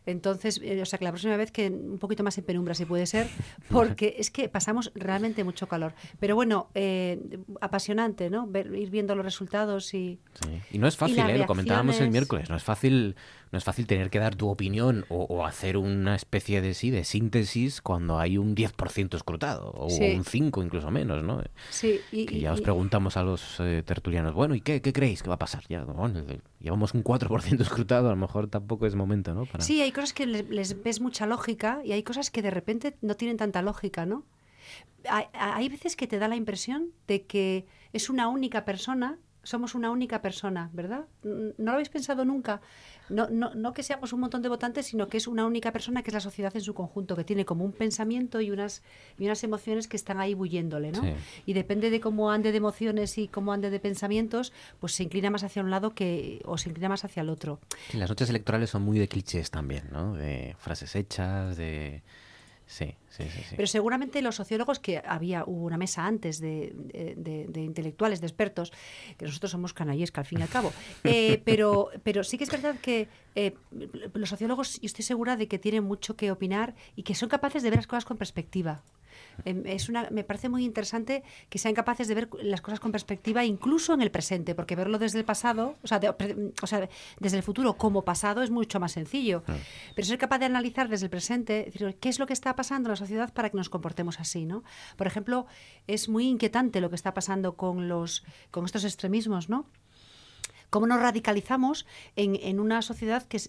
[0.06, 2.86] Entonces, eh, o sea, que la próxima vez que un poquito más en penumbra, si
[2.86, 3.28] puede ser,
[3.70, 5.93] porque es que pasamos realmente mucho calor.
[6.20, 7.20] Pero bueno, eh,
[7.62, 8.47] apasionante, ¿no?
[8.47, 10.20] Ver- ir viendo los resultados y...
[10.43, 10.50] Sí.
[10.72, 11.38] Y no es fácil, ¿eh?
[11.38, 13.16] lo comentábamos el miércoles, no es fácil,
[13.52, 16.89] no es fácil tener que dar tu opinión o, o hacer una especie de sí,
[16.91, 20.14] de síntesis cuando hay un 10% escrutado, o Sí.
[20.16, 21.41] un 5 incluso menos, ¿no?
[21.70, 24.93] Sí, y, Que y- ya os preguntamos a los eh, tertulianos, bueno, ¿y qué, qué
[24.93, 25.64] creéis que va a pasar?
[25.68, 26.24] Ya, bueno,
[26.60, 29.45] llevamos un 4% escrutado, a lo mejor tampoco es momento, ¿no?
[29.45, 29.64] Para...
[29.64, 32.97] Sí, hay cosas que le- les, ves mucha lógica y hay cosas que de repente
[33.01, 34.26] no tienen tanta lógica, ¿no?
[35.10, 39.91] Hay, veces que te da la impresión de que es una única persona, somos una
[39.91, 41.05] única persona, ¿verdad?
[41.24, 42.62] ¿No lo habéis pensado nunca?
[43.10, 46.03] No, no, no que seamos un montón de votantes, sino que es una única persona
[46.03, 48.84] que es la sociedad en su conjunto, que tiene como un pensamiento y unas,
[49.18, 51.01] y unas emociones que están ahí bulléndole, ¿no?
[51.01, 51.14] Sí.
[51.45, 55.30] Y depende de cómo ande de emociones y cómo ande de pensamientos, pues se inclina
[55.30, 57.60] más hacia un lado que, o se inclina más hacia el otro.
[57.93, 60.14] Las noches electorales son muy de clichés también, ¿no?
[60.14, 62.01] De frases hechas, de...
[62.72, 63.39] Sí, sí, sí.
[63.49, 63.55] sí.
[63.55, 66.72] Pero seguramente los sociólogos, que había, hubo una mesa antes de,
[67.17, 68.72] de- de- intelectuales, de expertos,
[69.17, 70.72] que nosotros somos canallesca al fin y al cabo,
[71.03, 73.55] eh, pero, pero sí que es verdad que eh,
[74.13, 77.63] los sociólogos, yo estoy segura de que tienen mucho que opinar y que son capaces
[77.63, 78.84] de ver las cosas con perspectiva.
[79.45, 82.91] Em, Es una, me parece muy interesante que sean capaces de ver las cosas con
[82.91, 86.89] perspectiva incluso en el presente, porque verlo desde el pasado, o sea, de- o sea,
[87.19, 89.43] desde el futuro como pasado es mucho más sencillo.
[89.95, 92.55] Pero ser capaz de analizar desde el presente, es decir, qué es lo que está
[92.55, 94.63] pasando en la sociedad para que nos comportemos así, ¿no?
[94.97, 95.45] Por ejemplo,
[95.87, 99.65] es muy inquietante lo que está pasando con los con estos extremismos, ¿no?
[100.71, 103.41] cómo nos radicalizamos en, en una sociedad que,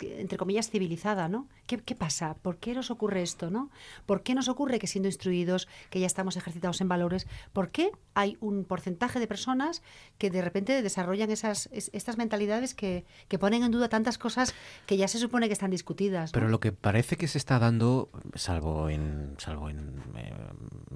[0.00, 1.48] entre comillas, civilizada, ¿no?
[1.66, 2.34] ¿Qué, ¿Qué pasa?
[2.40, 3.70] ¿Por qué nos ocurre esto, no?
[4.06, 7.90] ¿Por qué nos ocurre que siendo instruidos, que ya estamos ejercitados en valores, por qué
[8.14, 9.82] hay un porcentaje de personas
[10.18, 14.54] que de repente desarrollan esas, es- estas mentalidades que, que ponen en duda tantas cosas
[14.86, 16.32] que ya se supone que están discutidas?
[16.32, 20.32] Pero lo que parece que se está dando, salvo en, salvo en eh,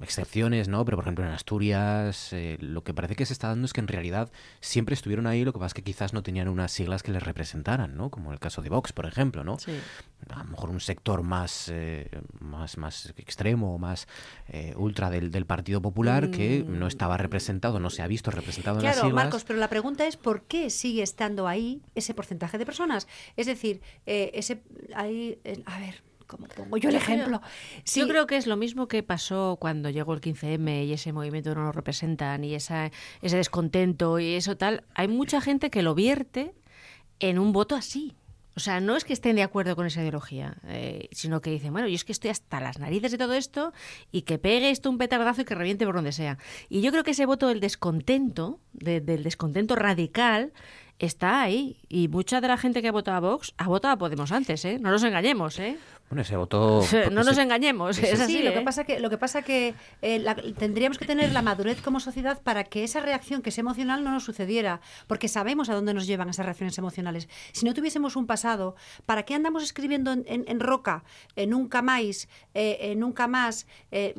[0.01, 0.83] excepciones, ¿no?
[0.85, 3.81] Pero por ejemplo en Asturias, eh, lo que parece que se está dando es que
[3.81, 7.03] en realidad siempre estuvieron ahí, lo que pasa es que quizás no tenían unas siglas
[7.03, 8.09] que les representaran, ¿no?
[8.09, 9.59] Como el caso de Vox, por ejemplo, ¿no?
[9.59, 9.71] Sí.
[10.29, 12.09] A lo mejor un sector más, eh,
[12.39, 14.07] más, más extremo, más
[14.47, 18.79] eh, ultra del, del Partido Popular que no estaba representado, no se ha visto representado
[18.79, 19.23] en las Claro, siglas.
[19.25, 23.07] Marcos, pero la pregunta es por qué sigue estando ahí ese porcentaje de personas.
[23.35, 24.61] Es decir, eh, ese
[24.95, 27.41] ahí, eh, a ver, ¿cómo pongo yo el Yo creo- ejemplo?
[27.83, 31.11] Sí, Yo creo que es lo mismo que pasó cuando llegó el 15M y ese
[31.13, 32.91] movimiento no lo representan y esa,
[33.23, 34.83] ese descontento y eso tal.
[34.93, 36.53] Hay mucha gente que lo vierte
[37.19, 38.15] en un voto así.
[38.55, 41.71] O sea, no es que estén de acuerdo con esa ideología, eh, sino que dicen,
[41.71, 43.71] bueno, yo es que estoy hasta las narices de todo esto
[44.11, 46.37] y que pegue esto un petardazo y que reviente por donde sea.
[46.67, 50.51] Y yo creo que ese voto del descontento, de- del descontento radical,
[50.99, 51.77] está ahí.
[51.87, 54.65] Y mucha de la gente que ha votado a Vox ha votado a Podemos antes,
[54.65, 54.79] ¿eh?
[54.79, 55.77] No nos engañemos, ¿eh?
[56.11, 56.83] Bueno, ese voto...
[57.11, 58.33] no nos engañemos, es así.
[58.39, 58.63] sí, lo que ¿eh?
[58.63, 62.41] pasa que lo que pasa que eh, la- tendríamos que tener la madurez como sociedad
[62.43, 66.07] para que esa reacción que es emocional no nos sucediera, porque sabemos a dónde nos
[66.07, 67.29] llevan esas reacciones emocionales.
[67.53, 71.05] Si no tuviésemos un pasado, ¿para qué andamos escribiendo en, en- en roca,
[71.37, 73.65] en nunca más, eh, en nunca más?
[73.93, 74.13] Eh,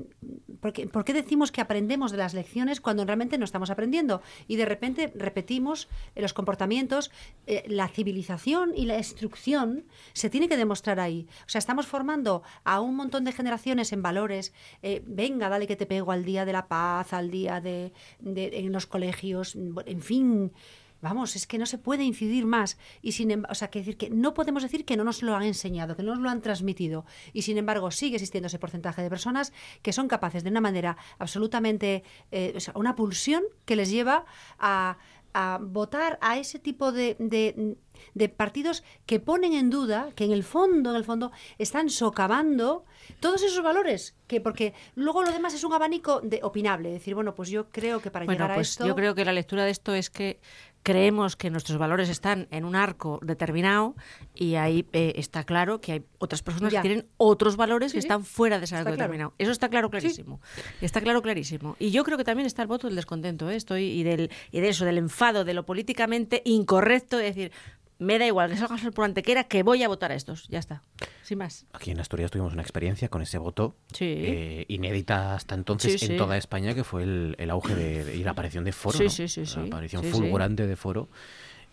[0.60, 4.22] ¿por, qué, por qué decimos que aprendemos de las lecciones cuando realmente no estamos aprendiendo?
[4.48, 7.10] Y de repente repetimos eh, los comportamientos,
[7.46, 9.84] eh, la civilización y la instrucción
[10.14, 11.26] se tiene que demostrar ahí.
[11.46, 14.52] O sea, estamos estamos formando a un montón de generaciones en valores.
[14.82, 17.92] eh, venga, dale que te pego al día de la paz, al día de,
[18.24, 20.52] en los colegios, en fin.
[21.00, 22.78] Vamos, es que no se puede incidir más.
[23.02, 25.34] Y sin em- o sea, que decir que no podemos decir que no nos lo
[25.34, 27.04] han enseñado, que no nos lo han transmitido.
[27.32, 29.52] Y sin embargo, sigue existiendo ese porcentaje de personas
[29.82, 34.24] que son capaces de una manera absolutamente, eh, una pulsión que les lleva
[34.60, 34.98] a,
[35.34, 37.76] a votar a ese tipo de, de-
[38.14, 42.84] de partidos que ponen en duda, que en el fondo, en el fondo, están socavando
[43.20, 44.16] todos esos valores.
[44.26, 46.90] Que porque luego lo demás es un abanico de opinable.
[46.90, 48.86] Decir, bueno, pues yo creo que para Bueno, llegar a pues esto.
[48.86, 50.40] yo creo que la lectura de esto es que
[50.82, 53.94] creemos que nuestros valores están en un arco determinado
[54.34, 56.82] y ahí eh, está claro que hay otras personas Ya.
[56.82, 58.96] que tienen otros valores Sí, que están fuera de ese arco claro.
[58.96, 59.34] determinado.
[59.38, 60.40] Eso está claro clarísimo.
[60.80, 61.76] Está claro clarísimo.
[61.78, 63.56] Y yo creo que también está el voto del descontento, ¿eh?
[63.56, 67.52] Estoy y del y de eso del enfado, de lo políticamente incorrecto, de decir,
[67.98, 70.82] me da igual que salgas por antequera que voy a votar a estos, ya está.
[71.22, 71.66] Sin más.
[71.72, 74.04] Aquí en Asturias tuvimos una experiencia con ese voto Sí.
[74.06, 76.16] eh, inédita hasta entonces Sí, en sí.
[76.18, 78.98] toda España, que fue el, el auge de, de- y la aparición de Foro.
[78.98, 79.10] Sí, ¿no?
[79.10, 79.44] sí, sí.
[79.56, 81.08] La aparición fulgurante de Foro.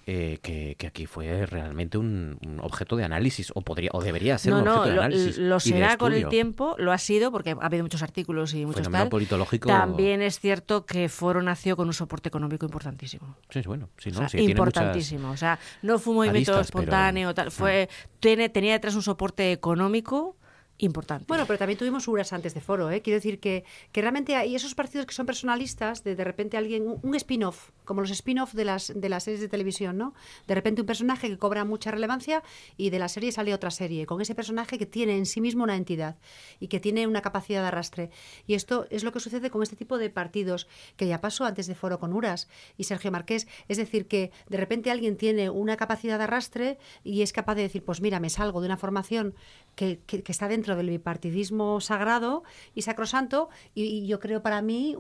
[0.07, 4.37] Eh, que, que aquí fue realmente un, un objeto de análisis, o podría o debería
[4.37, 5.37] ser No, un no, objeto de lo, análisis.
[5.37, 8.65] lo de será con el tiempo, lo ha sido, porque ha habido muchos artículos y
[8.65, 9.09] muchos Fenómeno tal.
[9.09, 13.35] politológico- También es cierto que Foro nació con un soporte económico importantísimo.
[13.49, 14.19] Sí, bueno, sí, O ¿no?
[14.19, 15.31] sea, Sí, muchas- importantísimo.
[15.31, 17.51] O sea, no fue un movimiento aristas, pero- espontáneo, tal.
[17.51, 17.89] Fue,
[18.19, 20.35] tiene, tenía detrás un soporte económico
[20.81, 21.25] importante.
[21.27, 23.01] Bueno, pero también tuvimos URAS antes de foro, ¿eh?
[23.01, 26.87] Quiero decir que, que realmente hay esos partidos que son personalistas, de de repente alguien,
[26.87, 30.13] un, un spin-off, como los spin-off de las, de las series de televisión, ¿no?
[30.45, 32.43] De repente un personaje que cobra mucha relevancia
[32.77, 35.63] y de la serie sale otra serie, con ese personaje que tiene en sí mismo
[35.63, 36.19] una entidad
[36.59, 38.11] y que tiene una capacidad de arrastre.
[38.45, 40.67] Y esto es lo que sucede con este tipo de partidos,
[40.97, 43.47] que ya pasó antes de foro con URAS y Sergio Marqués.
[43.67, 47.63] Es decir, que de repente alguien tiene una capacidad de arrastre y es capaz de
[47.63, 49.33] decir, pues mira, me salgo de una formación
[49.75, 52.43] que, que- está dentro del bipartidismo sagrado
[52.75, 54.95] y sacrosanto y, y yo creo para mí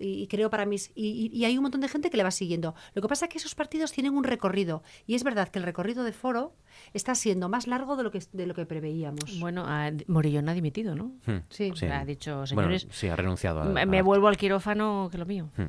[0.00, 3.02] y creo para mis y hay un montón de gente que le va siguiendo lo
[3.02, 6.02] que pasa es que esos partidos tienen un recorrido y es verdad que el recorrido
[6.04, 6.54] de foro
[6.92, 10.54] está siendo más largo de lo que de lo que preveíamos Bueno, a- Morillón ha
[10.54, 11.12] dimitido, ¿no?
[11.26, 11.70] Hmm, Sí.
[11.90, 15.26] Ha dicho, Bueno, señores, sí, ha renunciado a- me, a- vuelvo al quirófano que lo
[15.26, 15.50] mío.
[15.56, 15.68] Hmm.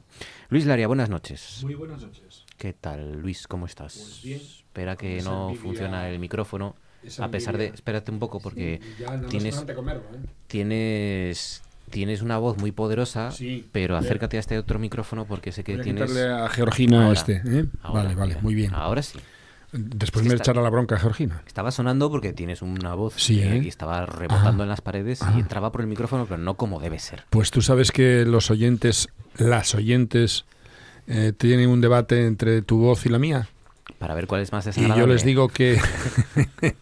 [0.50, 1.60] Luis Laria, buenas noches.
[1.64, 2.46] Muy buenas noches.
[2.58, 3.48] ¿Qué tal, Luis?
[3.48, 3.94] ¿Cómo estás?
[3.96, 4.40] Pues bien.
[4.40, 6.76] Espera que Esa no envidia- funciona el micrófono.
[7.04, 7.68] esa A pesar de...
[7.68, 10.20] Espérate un poco porque Sí, ya más tienes, comerlo, ¿eh?
[10.48, 13.66] tienes, tienes una voz muy poderosa, Sí.
[13.72, 16.16] pero acércate a este otro micrófono porque sé que Voy a tienes...
[16.18, 17.66] a Georgina Ahora, este, ¿eh?
[17.84, 18.74] ahora, vale, vale, mira, muy bien.
[18.74, 19.20] Ahora sí.
[19.72, 21.42] Después Sí, me está- echará la bronca a Georgina.
[21.46, 23.62] Estaba sonando porque tienes una voz Sí, eh, ¿eh?
[23.64, 24.66] y estaba rebotando Ah.
[24.66, 25.34] en las paredes Ah.
[25.36, 27.24] y entraba por el micrófono, pero no como debe ser.
[27.30, 30.46] Pues tú sabes que los oyentes, las oyentes,
[31.08, 33.50] eh, tienen un debate entre tu voz y la mía.
[34.06, 35.02] Para ver cuál es más Y desagradable.
[35.02, 35.80] yo les digo que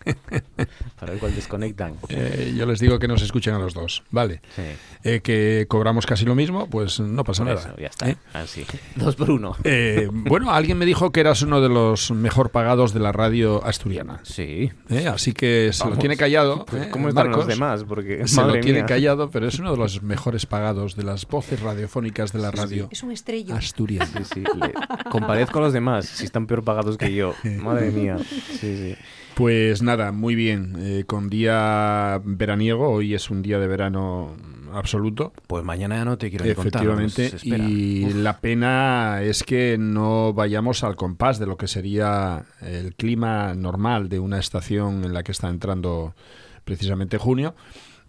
[1.00, 1.96] Para ver cuál desconectan.
[2.10, 4.42] eh, yo les digo que nos escuchen a los dos, vale.
[4.58, 4.62] Sí.
[5.06, 7.68] Eh, que cobramos casi lo mismo, pues no pasa Por nada.
[7.70, 8.10] eso, ya está.
[8.10, 8.18] ¿eh?
[8.34, 8.66] Así.
[8.96, 9.56] Dos por uno.
[9.64, 13.64] Eh, bueno, alguien me dijo que eras uno de los mejor pagados de la radio
[13.66, 14.20] asturiana.
[14.24, 14.72] Sí.
[14.90, 15.08] ¿eh?
[15.08, 16.66] Así que se lo tiene callado.
[16.66, 16.90] Pues, ¿eh?
[16.92, 17.54] ¿cómo estarán los Marcos?
[17.54, 17.84] demás?
[17.88, 18.86] Porque, se lo tiene mía.
[18.86, 22.90] callado, pero es uno de los mejores pagados de las voces radiofónicas de la radio
[22.92, 24.06] es un estrello asturiana.
[24.24, 24.44] Sí, sí.
[24.60, 24.74] le-
[25.10, 27.34] compadezco a los demás si están peor pagados que yo.
[27.62, 28.18] Madre mía.
[28.60, 28.96] Sí, sí.
[29.36, 30.76] Pues nada, muy bien.
[30.80, 34.36] eh, con día veraniego, hoy es un día de verano
[34.72, 35.34] absoluto.
[35.48, 36.84] Pues mañana ya no te quiero contar.
[36.84, 38.16] Efectivamente, y Uf.
[38.16, 44.08] la pena es que no vayamos al compás de lo que sería el clima normal
[44.10, 46.16] de una estación en la que está entrando
[46.64, 47.56] precisamente junio,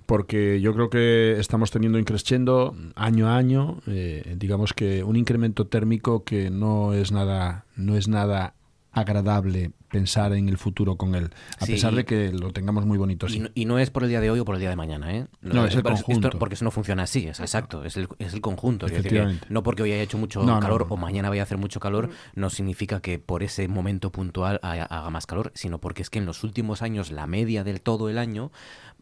[0.06, 5.66] porque yo creo que estamos teniendo increciendo año a año, eh, digamos que un incremento
[5.66, 8.54] térmico que no es nada, no es nada
[8.94, 11.30] agradable pensar en el futuro con él,
[11.60, 13.26] a Sí, pesar y- de que lo tengamos muy bonito.
[13.26, 13.38] Y sí.
[13.38, 15.14] no, y no es por el día de hoy o por el día de mañana,
[15.14, 15.26] ¿eh?
[15.40, 16.38] No, es el pero esto- conjunto.
[16.40, 18.86] porque eso no funciona así, es exacto, es el, es el conjunto.
[18.86, 20.94] Es decir, no porque hoy haya hecho mucho No, no, calor no, no.
[20.94, 24.84] o mañana vaya a hacer mucho calor, no significa que por ese momento puntual haya-
[24.86, 28.08] haga más calor, sino porque es que en los últimos años la media del todo
[28.10, 28.50] el año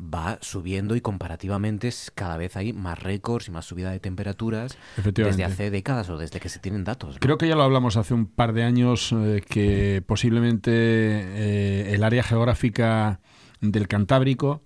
[0.03, 4.77] va subiendo y comparativamente es- cada vez hay más récords y más subida de temperaturas
[5.15, 7.15] desde hace décadas o desde que se tienen datos.
[7.15, 7.21] ¿no?
[7.21, 12.05] Creo que ya lo hablamos hace un par de años, eh, que posiblemente eh, el
[12.05, 13.21] área geográfica
[13.61, 14.63] del Cantábrico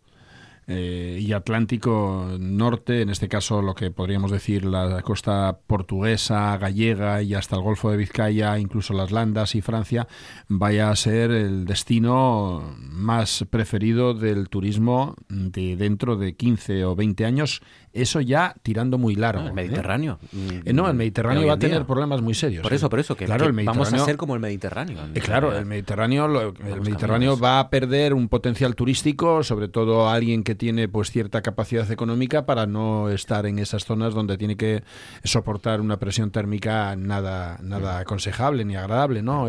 [0.69, 7.23] eh, y Atlántico Norte, en este caso lo que podríamos decir la costa portuguesa, gallega
[7.23, 10.09] y hasta el Golfo de Vizcaya, incluso las Landas y Francia,
[10.49, 17.25] vaya a ser el destino más preferido del turismo de dentro de 15 o 20
[17.25, 17.63] años
[17.97, 19.47] eso ya tirando muy largo.
[19.47, 20.19] el Mediterráneo.
[20.65, 20.73] ¿eh?
[20.73, 22.63] no, el Mediterráneo va a tener problemas muy serios.
[22.63, 24.99] Por eso, por eso, que, claro, el vamos a ser como el Mediterráneo.
[25.15, 30.45] Eh, claro, el Mediterráneo, el Mediterráneo va a perder un potencial turístico, sobre todo alguien
[30.45, 34.83] que tiene pues cierta capacidad económica para no estar en esas zonas donde tiene que
[35.25, 39.49] soportar una presión térmica nada, nada aconsejable ni agradable, ¿no?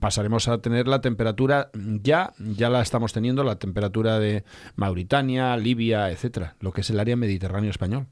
[0.00, 1.70] Pasaremos a tener la temperatura
[2.02, 4.44] ya, ya la estamos teniendo, la temperatura de
[4.76, 8.06] Mauritania, Libia, etcétera, lo que es el área mediterránea español.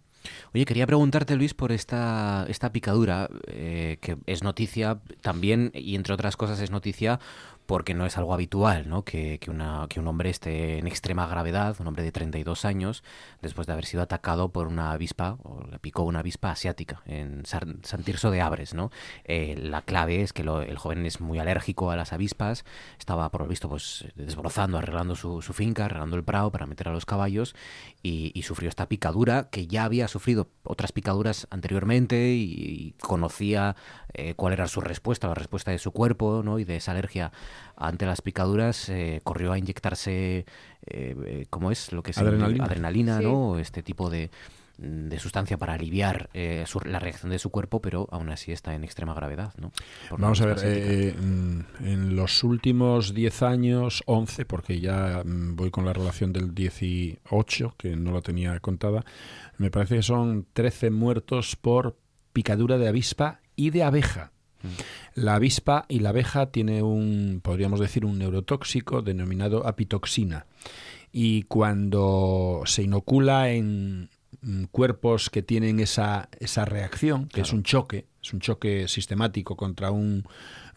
[0.55, 6.15] Oye, quería preguntarte, Luis, por esta, esta picadura, eh, que es noticia también, y entre
[6.15, 7.19] otras cosas es noticia
[7.67, 9.05] porque no es algo habitual ¿no?
[9.05, 13.03] que, que, una, que un hombre esté en extrema gravedad, un hombre de 32 años,
[13.41, 17.47] después de haber sido atacado por una avispa, o le picó una avispa asiática en
[17.47, 18.75] San, Tirso de Abres.
[18.75, 18.91] ¿no?
[19.25, 22.65] Eh, la clave es que el joven es muy alérgico a las avispas,
[22.99, 26.93] estaba por lo visto pues, desbrozando, arreglando su, finca, arreglando el prado para meter a
[26.93, 27.55] los caballos
[28.03, 33.77] y, sufrió esta picadura que ya había sufrido otras picaduras anteriormente y, conocía
[34.15, 36.59] eh, cuál era su respuesta, la respuesta de su cuerpo ¿no?
[36.59, 37.33] y de esa alergia
[37.77, 40.45] ante las picaduras eh, corrió a inyectarse, eh,
[40.87, 41.93] eh, ¿cómo es?
[41.93, 43.59] Lo que es adrenalina, adrenalina ¿no?
[43.59, 44.31] Este tipo de,
[44.79, 49.15] de sustancia para aliviar la reacción de su cuerpo, pero aún así está en extrema
[49.15, 49.53] gravedad.
[49.59, 49.73] ¿no?
[50.11, 55.85] Vamos a ver, mm, en los últimos 10 años, 11, porque ya mm, voy con
[55.85, 59.05] la relación del 18, que no la tenía contada,
[59.59, 61.97] me parece que son 13 muertos por
[62.33, 64.33] picadura de avispa y de abeja.
[65.15, 70.47] La avispa y la abeja tiene un, podríamos decir, un neurotóxico denominado apitoxina.
[71.11, 74.09] Y cuando se inocula en mm,
[74.71, 79.91] cuerpos que tienen esa, esa reacción, que es un choque, es un choque sistemático contra
[79.91, 80.25] un,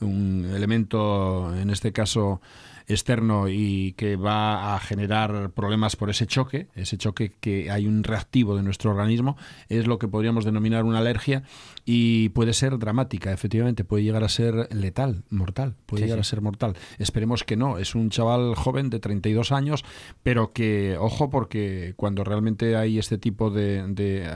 [0.02, 2.42] un elemento, en este caso,
[2.88, 8.04] externo y que va a generar problemas por ese choque, ese choque que hay un
[8.04, 9.38] reactivo de nuestro organismo,
[9.70, 11.44] es lo que podríamos denominar una alergia
[11.86, 16.42] y puede ser dramática, efectivamente, puede llegar a ser letal, mortal, puede llegar a ser
[16.42, 16.76] mortal.
[16.98, 19.86] Esperemos que no, es un chaval joven de 32 años,
[20.24, 24.30] pero que, ojo, porque cuando realmente hay este tipo de, de,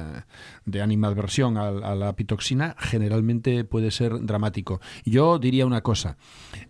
[0.65, 4.79] de animadversión a, la pitoxina, generalmente puede ser dramático.
[5.05, 6.17] Yo diría una cosa,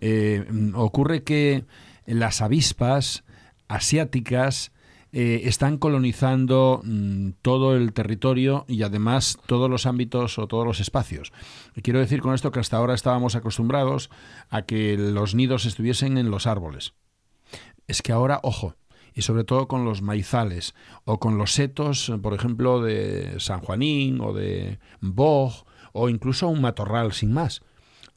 [0.02, 1.66] eh, ocurre que
[2.10, 3.24] las avispas
[3.68, 4.72] asiáticas
[5.12, 10.80] eh, están colonizando mm, todo el territorio y además todos los ámbitos o todos los
[10.80, 11.32] espacios.
[11.82, 14.12] quiero decir con esto que hasta ahora estábamos acostumbrados
[14.50, 16.94] a que los nidos estuviesen en los árboles.
[17.88, 18.76] Es que ahora, ojo,
[19.16, 24.22] y sobre todo con los maizales o con los setos, por ejemplo, de San Juanín
[24.22, 27.64] o de Boj o incluso un matorral sin más.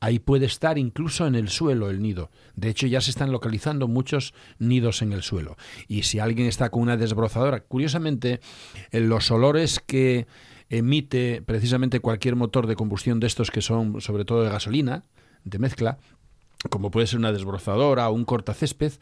[0.03, 2.33] Ahí puede estar incluso en el suelo el nido.
[2.57, 5.57] De hecho, ya se están localizando muchos nidos en el suelo.
[5.87, 8.41] Y si alguien está con una desbrozadora, curiosamente,
[8.91, 10.27] los olores que
[10.71, 15.05] emite precisamente cualquier motor de combustión de estos que son sobre todo de gasolina,
[15.45, 15.99] de mezcla,
[16.69, 18.95] como puede ser una desbrozadora o un cortacésped,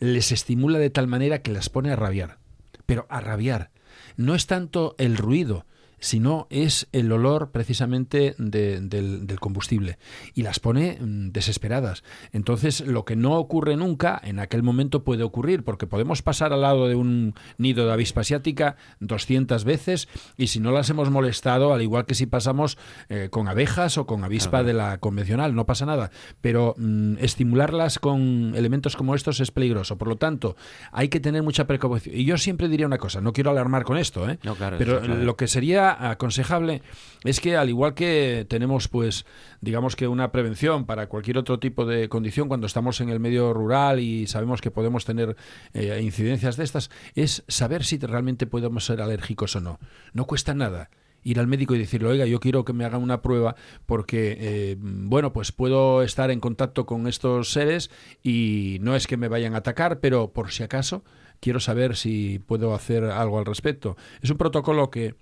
[0.00, 2.36] les estimula de tal manera que las pone a rabiar.
[2.84, 3.70] Pero a rabiar.
[4.18, 5.64] No es tanto el ruido,
[6.02, 9.98] sino es el olor precisamente del, combustible
[10.34, 12.02] y las pone mm, desesperadas.
[12.32, 16.62] Entonces, lo que no ocurre nunca, en aquel momento puede ocurrir, porque podemos pasar al
[16.62, 21.72] lado de un nido de avispa asiática 200 veces y si no las hemos molestado,
[21.72, 22.78] al igual que si pasamos
[23.08, 26.10] eh, con abejas o con avispa de la convencional, no pasa nada.
[26.40, 29.96] Pero mm, estimularlas con elementos como estos es peligroso.
[29.98, 30.56] Por lo tanto,
[30.90, 32.16] hay que tener mucha precaución.
[32.16, 34.40] Y yo siempre diría una cosa, no quiero alarmar con esto, ¿eh?
[34.78, 36.82] pero lo que sería aconsejable
[37.24, 39.24] es que al igual que tenemos pues
[39.60, 43.52] digamos que una prevención para cualquier otro tipo de condición cuando estamos en el medio
[43.52, 45.36] rural y sabemos que podemos tener
[45.74, 49.78] eh, incidencias de estas es saber si realmente podemos ser alérgicos o no.
[50.12, 50.90] No cuesta nada
[51.24, 53.54] ir al médico y decirle, oiga, yo quiero que me hagan una prueba
[53.86, 57.90] porque, eh, bueno, pues puedo estar en contacto con estos seres
[58.22, 61.04] y no es que me vayan a atacar, pero por si acaso
[61.40, 63.96] quiero saber si puedo hacer algo al respecto.
[64.20, 65.14] Es un protocolo que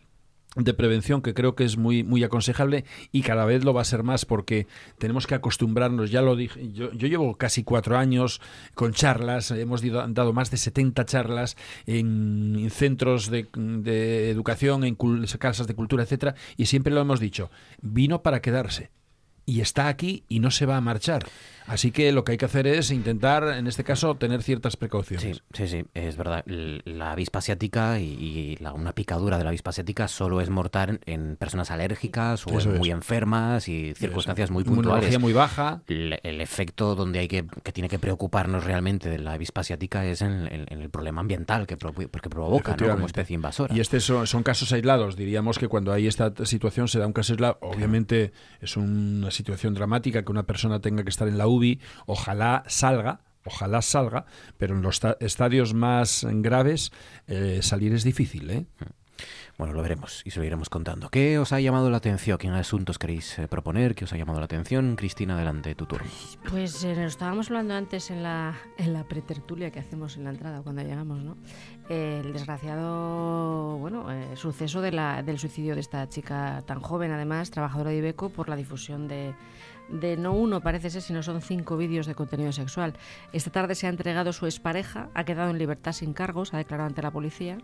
[0.56, 3.84] de prevención que creo que es muy muy aconsejable y cada vez lo va a
[3.84, 4.66] ser más porque
[4.98, 8.40] tenemos que acostumbrarnos ya lo dije yo, llevo casi cuatro años
[8.74, 13.48] con charlas hemos dado más de 70 charlas en, centros de,
[14.30, 14.96] educación en
[15.38, 18.90] casas de cultura etcétera y siempre lo hemos dicho vino para quedarse
[19.50, 21.24] y está aquí y no se va a marchar.
[21.66, 25.36] Así que lo que hay que hacer es intentar, en este caso, tener ciertas precauciones.
[25.52, 26.42] Sí, sí, sí, es verdad.
[26.46, 30.98] La avispa asiática y, y la- una picadura de la avispa asiática solo es mortal
[31.06, 32.94] en personas alérgicas o Eso muy es.
[32.94, 35.20] enfermas y circunstancias muy Inmunología puntuales.
[35.20, 35.82] muy baja.
[35.86, 40.04] El, el efecto donde hay que, que tiene que preocuparnos realmente de la avispa asiática
[40.06, 42.88] es en, en- en el problema ambiental que, pro- que provoca ¿no?
[42.90, 43.72] como especie invasora.
[43.74, 45.14] Y este son, son casos aislados.
[45.14, 47.58] Diríamos que cuando hay esta situación se da un caso aislado.
[47.60, 49.39] Obviamente es una situación
[49.74, 51.80] dramática que una persona tenga que estar en la UBI.
[52.06, 53.20] Ojalá salga.
[53.42, 54.26] Ojalá salga,
[54.58, 56.92] pero en los ta- estadios más graves
[57.26, 58.50] eh, salir es difícil.
[58.50, 58.66] ¿eh?
[59.60, 61.10] Bueno, lo veremos y se lo iremos contando.
[61.10, 62.38] ¿Qué os ha llamado la atención?
[62.38, 63.94] ¿Qué asuntos queréis eh, proponer?
[63.94, 64.96] ¿Qué os ha llamado la atención?
[64.96, 66.08] Cristina, adelante, tu turno.
[66.48, 70.30] Pues eh, nos estábamos hablando antes en la, en la pretertulia que hacemos en la
[70.30, 71.36] entrada cuando llegamos, ¿no?
[71.90, 77.50] Eh, el desgraciado, bueno, suceso de la, del suicidio de esta chica tan joven, además,
[77.50, 79.34] trabajadora de Ibeco, por la difusión de,
[79.90, 82.94] de no uno, parece ser, sino son cinco vídeos de contenido sexual.
[83.34, 86.88] Esta tarde se ha entregado su expareja, ha quedado en libertad sin cargos, ha declarado
[86.88, 87.58] ante la policía.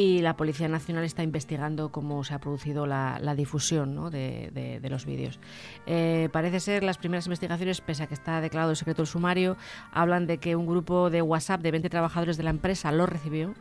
[0.00, 4.08] Y la Policía Nacional está investigando cómo se ha producido la, la difusión ¿no?
[4.08, 5.38] de, de- de los vídeos.
[5.86, 9.58] Eh, parece ser las primeras investigaciones, pese a que está declarado el secreto el sumario,
[9.92, 13.52] hablan de que un grupo de WhatsApp de 20 trabajadores de la empresa lo recibió.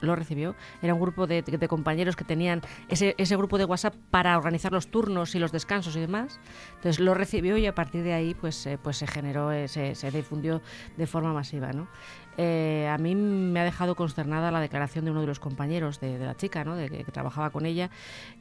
[0.00, 0.54] Lo recibió.
[0.82, 4.70] Era un grupo de, de compañeros que tenían ese, ese grupo de WhatsApp para organizar
[4.70, 6.38] los turnos y los descansos y demás.
[6.76, 9.94] Entonces lo recibió y a partir de ahí pues, eh, pues se generó, eh, se,
[9.94, 10.60] se difundió
[10.98, 11.72] de forma masiva.
[11.72, 11.88] ¿no?
[12.36, 16.18] Eh, a mí me ha dejado consternada la declaración de uno de los compañeros de,
[16.18, 16.74] la chica, ¿no?
[16.74, 17.90] de que trabajaba con ella,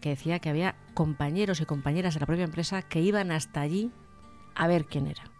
[0.02, 3.92] que decía que había compañeros y compañeras de la propia empresa que iban hasta allí
[4.56, 5.33] a ver quién era.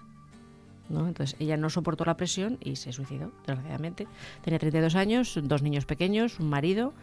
[0.94, 1.08] ¿No?
[1.08, 4.08] Entonces ella no soportó la presión y se suicidó, desgraciadamente.
[4.42, 6.94] Tenía 32 años, dos niños pequeños, un marido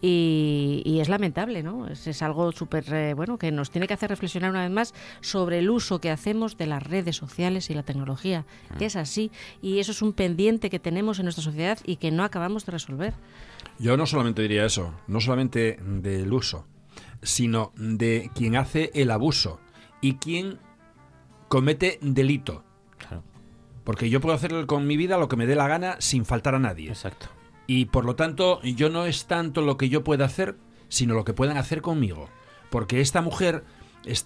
[0.00, 1.86] y, y es lamentable, ¿no?
[1.88, 4.94] Es, es algo súper, eh, bueno, que nos tiene que hacer reflexionar una vez más
[5.20, 8.44] sobre el uso que hacemos de las redes sociales y la tecnología.
[8.78, 9.30] Que es así
[9.62, 12.72] y eso es un pendiente que tenemos en nuestra sociedad y que no acabamos de
[12.72, 13.14] resolver.
[13.78, 16.66] Yo no solamente diría eso, no solamente del uso,
[17.22, 19.60] sino de quien hace el abuso
[20.00, 20.58] y quien
[21.48, 22.64] comete delito.
[23.84, 26.54] Porque yo puedo hacer con mi vida lo que me dé la gana sin faltar
[26.54, 26.88] a nadie.
[26.88, 27.26] Exacto.
[27.66, 30.56] Y por lo tanto, yo no es tanto lo que yo pueda hacer,
[30.88, 32.28] sino lo que puedan hacer conmigo.
[32.70, 33.64] Porque esta mujer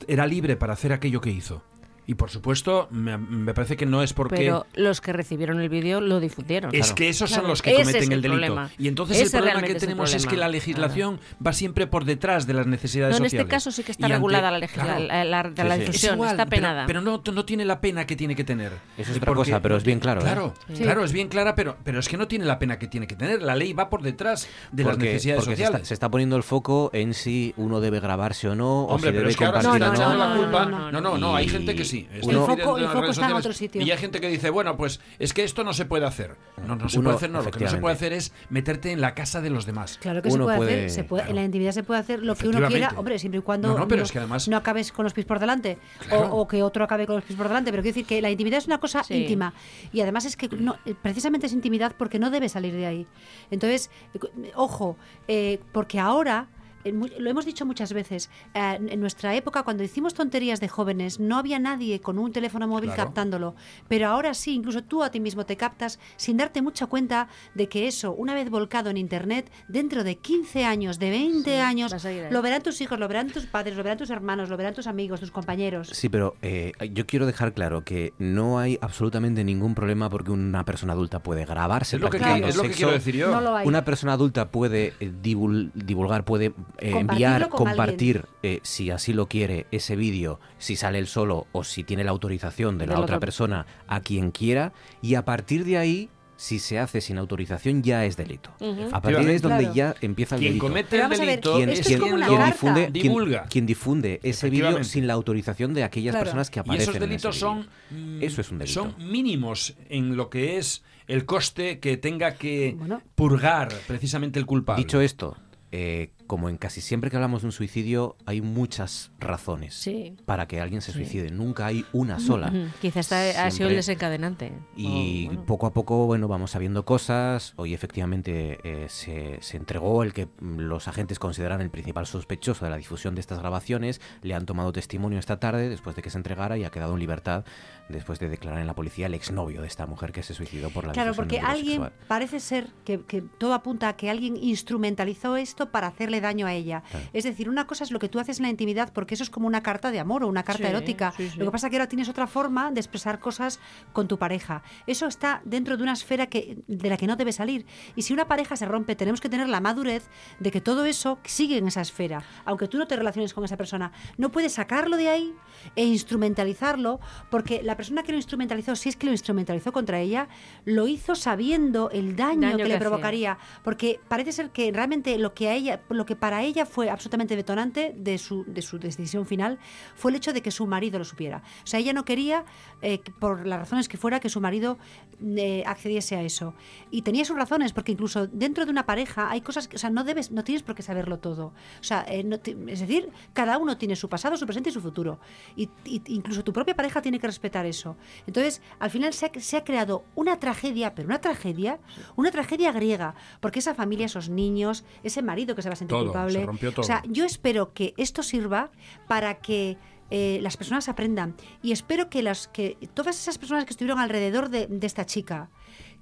[0.07, 1.63] era libre para hacer aquello que hizo.
[2.11, 4.37] Y por supuesto, me, me parece que no es porque...
[4.37, 6.75] Pero los que recibieron el vídeo lo difundieron.
[6.75, 8.29] Es que esos son los que Ese cometen es el delito.
[8.31, 8.71] problema.
[8.79, 12.47] Y entonces Ese el problema que tenemos es que la legislación va siempre por detrás
[12.47, 13.45] de las necesidades No, en sociales.
[13.45, 15.01] este caso sí que está Y ante- regulada la, claro.
[15.05, 15.79] la, la- la Sí, sí.
[15.81, 16.87] difusión, Es igual, está penada.
[16.87, 18.73] Pero, no, no tiene la pena que tiene que tener.
[18.97, 20.25] Eso es otra cosa, pero es bien claro, ¿eh?
[20.25, 20.83] Claro, Sí.
[20.85, 23.17] claro, es bien clara, pero, pero es que no tiene la pena que tiene que
[23.17, 23.43] tener.
[23.43, 25.77] La ley va por detrás de las necesidades porque se sociales.
[25.83, 28.99] está, se está poniendo el foco en si uno debe grabarse o no, Hombre, o
[28.99, 30.17] si pero debe es que ahora se compartir o no.
[30.17, 30.65] la culpa.
[30.91, 31.98] No, no, no, hay gente que sí.
[32.23, 32.47] Uno-
[32.79, 33.83] las redes está en otro sitio.
[33.83, 36.37] Y hay gente que dice, bueno, pues es que esto no se puede hacer.
[36.67, 37.43] No, no se Uno, puede hacer, no.
[37.43, 39.99] Lo que no se puede hacer es meterte en la casa de los demás.
[40.01, 42.49] Claro que se puede, hacer, se puede- en la intimidad se puede hacer lo que
[42.49, 45.05] uno quiera, hombre, siempre y cuando No, no, pero es que además- no acabes con
[45.05, 45.79] los pies por delante
[46.09, 46.35] Claro.
[46.35, 48.31] o, o que otro acabe con los pies por delante, pero quiero decir que la
[48.31, 49.15] intimidad es una cosa Sí.
[49.15, 49.55] íntima
[49.93, 53.07] y además es que no, precisamente es intimidad porque no debe salir de ahí.
[53.51, 54.97] Entonces, eh, ojo,
[55.29, 56.49] eh, porque ahora
[56.93, 61.37] lo hemos dicho muchas veces, eh, en nuestra época cuando hicimos tonterías de jóvenes no
[61.39, 63.05] había nadie con un teléfono móvil Claro.
[63.05, 63.55] captándolo,
[63.89, 67.69] pero ahora sí, incluso tú a ti mismo te captas sin darte mucha cuenta de
[67.69, 71.95] que eso, una vez volcado en Internet, dentro de 15 años, de 20 Sí, años,
[72.31, 74.87] lo verán tus hijos, lo verán tus padres, lo verán tus hermanos, lo verán tus
[74.87, 75.89] amigos, tus compañeros.
[75.93, 80.65] Sí, pero eh, yo quiero dejar claro que no hay absolutamente ningún problema porque una
[80.65, 81.97] persona adulta puede grabarse.
[81.97, 82.79] Es lo que- practicando es lo que sexo.
[82.79, 83.31] quiero decir yo.
[83.31, 83.67] No lo hay.
[83.67, 89.13] Una persona adulta puede eh, divul- divulgar, puede eh, enviar, con compartir, eh, si así
[89.13, 92.95] lo quiere, ese vídeo, si sale él solo o si tiene la autorización de la
[92.95, 93.21] otra otro.
[93.21, 94.73] persona, a quien quiera,
[95.03, 96.09] y a partir de ahí.
[96.41, 98.51] Si se hace sin autorización ya es delito.
[98.93, 99.75] A partir de ahí es donde Claro.
[99.75, 100.67] ya empieza el Quien delito.
[100.69, 103.47] comete el delito quien, quien- como una quien difunde, quien- Divulga.
[103.51, 106.27] quien difunde ese vídeo sin la autorización de aquellas Claro.
[106.27, 106.83] personas que Y aparecen.
[106.83, 107.49] esos en ese delitos vídeo.
[107.91, 108.81] son, mm, Eso es un delito.
[108.85, 112.77] son mínimos en lo que es el coste que tenga que
[113.17, 114.85] purgar precisamente el culpable.
[114.85, 115.37] Dicho esto,
[115.73, 120.15] eh, como en casi siempre que hablamos de un suicidio, hay muchas razones Sí.
[120.27, 120.99] para que alguien se Sí.
[120.99, 121.33] suicide.
[121.33, 122.53] Nunca hay una sola.
[122.81, 124.53] Quizás ha sido el desencadenante.
[124.77, 125.45] Y bueno.
[125.47, 127.55] poco a poco, bueno, vamos sabiendo cosas.
[127.57, 132.65] Hoy efectivamente eh, se, se entregó el que mm, los agentes consideran el principal sospechoso
[132.65, 134.01] de la difusión de estas grabaciones.
[134.23, 137.01] Le han tomado testimonio esta tarde después de que se entregara y ha quedado en
[137.01, 137.45] libertad
[137.89, 140.87] después de declarar en la policía el exnovio de esta mujer que se suicidó por
[140.87, 141.93] la Claro, difusión de porque alguien, sexual.
[142.07, 146.47] parece ser que, que todo apunta a que alguien instrumentalizó esto para hacerle hacerle daño
[146.47, 146.83] a ella.
[147.13, 149.31] Es decir, una cosa es lo que tú haces en la intimidad, porque eso es
[149.31, 151.13] como una carta de amor o una carta Sí, erótica.
[151.17, 151.39] sí, sí.
[151.39, 153.61] Lo que pasa es que ahora tienes otra forma de expresar cosas
[153.93, 154.63] con tu pareja.
[154.87, 157.67] Eso está dentro de una esfera que, de la que no debe salir.
[157.97, 160.09] Y si una pareja se rompe, tenemos que tener la madurez
[160.41, 162.23] de que todo eso sigue en esa esfera.
[162.45, 165.35] Aunque tú no te relaciones con esa persona, no puedes sacarlo de ahí
[165.77, 167.01] e instrumentalizarlo,
[167.31, 170.29] porque la persona que lo instrumentalizó, si es que lo instrumentalizó contra ella,
[170.65, 172.89] lo hizo sabiendo el daño, Daño que, que le hacía.
[172.89, 173.39] provocaría.
[173.63, 177.37] Porque parece ser que realmente lo que a ella, lo que para ella fue absolutamente
[177.37, 179.59] detonante de su, de su decisión final
[179.95, 181.43] fue el hecho de que su marido lo supiera.
[181.63, 182.45] O sea, ella no quería,
[182.83, 184.79] eh, por las razones que fuera, que su marido
[185.21, 186.55] eh, accediese a eso.
[186.91, 189.91] Y tenía sus razones, porque incluso dentro de una pareja hay cosas que, o sea,
[189.91, 191.53] no debes, no tienes por qué saberlo todo.
[191.81, 192.37] O sea, eh, no
[192.69, 195.19] es decir, cada uno tiene su pasado, su presente y su futuro.
[195.59, 197.97] Y, y incluso tu propia pareja tiene que respetar eso.
[198.27, 201.81] Entonces, al final se ha, se ha creado una tragedia, pero una tragedia,
[202.17, 205.97] una tragedia griega, porque esa familia, esos niños, ese marido que se va a sentir
[205.97, 206.39] Todo, culpable.
[206.41, 206.83] se rompió todo.
[206.83, 208.71] O sea, yo espero que esto sirva
[209.09, 209.77] para que
[210.11, 214.49] eh, las personas aprendan y espero que las que todas esas personas que estuvieron alrededor
[214.49, 215.51] de, de esta chica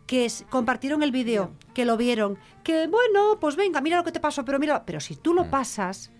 [0.07, 4.13] que es- compartieron el vídeo, que lo vieron, que bueno, pues venga, mira lo que
[4.13, 6.13] te pasó, pero mira, pero si tú lo pasas,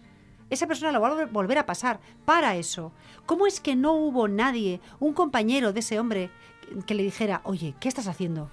[0.51, 2.93] esa persona lo va a volver- a pasar para eso.
[3.27, 6.31] ¿Cómo es que no hubo nadie, un compañero de ese hombre,
[6.87, 8.51] que le dijera, oye, ¿qué estás haciendo?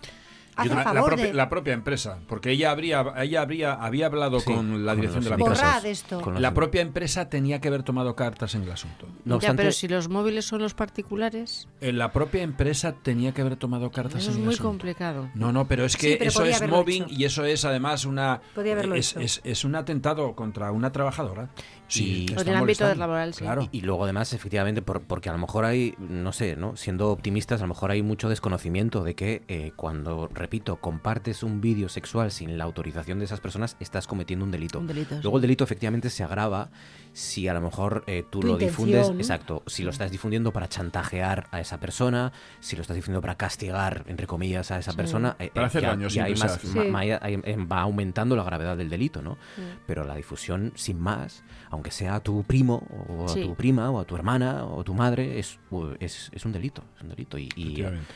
[0.56, 1.34] Haz el la, la favor propia, de...
[1.34, 5.24] la propia empresa, porque ella habría, ella habría, había hablado Sí, con la con dirección
[5.24, 5.82] de la empresa.
[5.84, 6.32] Esto.
[6.34, 9.08] La propia empresa tenía que haber tomado cartas en el asunto.
[9.26, 13.42] No ya, pero si los móviles son los particulares, Eh, La propia empresa tenía que
[13.42, 14.70] haber tomado cartas eso es en el muy asunto.
[14.70, 15.30] complicado.
[15.34, 17.14] No, no, pero es Sí, que pero eso es mobbing hecho.
[17.16, 19.22] y eso es además una Podía haberlo es, hecho.
[19.22, 21.50] es- es un atentado contra una trabajadora.
[21.94, 23.44] Sí, Y- está del ámbito laboral, sí.
[23.44, 23.70] Claro.
[23.72, 26.76] Y, y luego además, efectivamente, por- porque a lo mejor hay, no sé, ¿no?
[26.76, 31.62] Siendo optimistas, a lo mejor hay mucho desconocimiento de que eh, cuando, repito, compartes un
[31.62, 34.80] vídeo sexual sin la autorización de esas personas, estás cometiendo un delito.
[34.80, 35.36] Un delito, Luego sí.
[35.38, 36.70] el delito efectivamente se agrava
[37.14, 38.88] si a lo mejor eh, tú Tu lo intención.
[38.88, 43.22] difundes, exacto, si lo estás difundiendo para chantajear a esa persona, si lo estás difundiendo
[43.22, 44.98] para castigar, entre comillas, a esa Sí.
[44.98, 48.36] persona, eh, Para eh, hacer ya- daño, ya hay más- ma- ma- eh, va aumentando
[48.36, 49.38] la gravedad del delito, ¿no?
[49.86, 53.42] Pero la difusión sin más, aunque sea a tu primo o a Sí.
[53.44, 55.60] tu prima o a tu hermana o a tu madre, es,
[56.00, 58.14] es, es un delito, es un delito y, y, Efectivamente.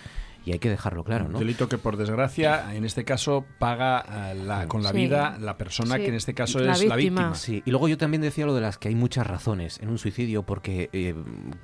[0.48, 1.40] Y hay que dejarlo claro, ¿no?
[1.40, 4.96] Delito que por desgracia en este caso paga eh, la- con la Sí.
[4.98, 6.04] vida la persona Sí.
[6.04, 7.36] que en este caso La es la víctima.
[7.36, 9.98] Sí, y luego yo también decía lo de las que hay muchas razones en un
[9.98, 11.14] suicidio porque eh,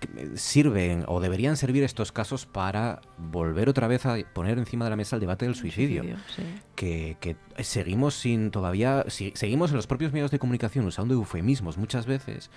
[0.02, 4.90] que sirven o deberían servir estos casos para volver otra vez a poner encima de
[4.90, 6.04] la mesa el debate del suicidio.
[6.36, 6.44] sí.
[6.76, 11.78] Que, que seguimos sin todavía, si- seguimos en los propios medios de comunicación usando eufemismos
[11.78, 12.50] muchas veces.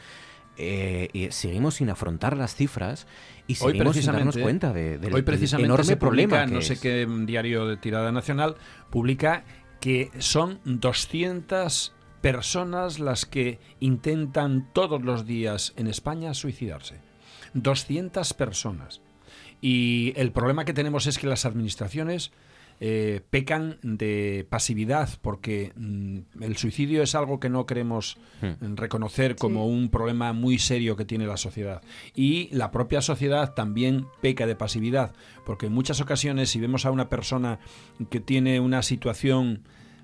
[0.58, 3.06] Eh, y seguimos sin afrontar las cifras
[3.46, 6.54] y seguimos sin darnos cuenta de, del, hoy del precisamente enorme se publica, problema que
[6.54, 6.80] no sé es.
[6.80, 8.56] qué diario de tirada nacional,
[8.90, 9.44] publica
[9.80, 16.96] que son 200 personas las que intentan todos los días en España suicidarse.
[17.54, 19.00] 200 personas.
[19.60, 22.32] Y el problema que tenemos es que las administraciones
[22.80, 28.72] eh, pecan de pasividad porque mm, el suicidio es algo que no queremos Hmm.
[28.72, 31.82] mm, reconocer como un problema muy serio que tiene la sociedad.
[32.14, 35.14] Y la propia sociedad también peca de pasividad
[35.44, 37.58] porque en muchas ocasiones si vemos a una persona
[38.10, 39.62] que tiene una situación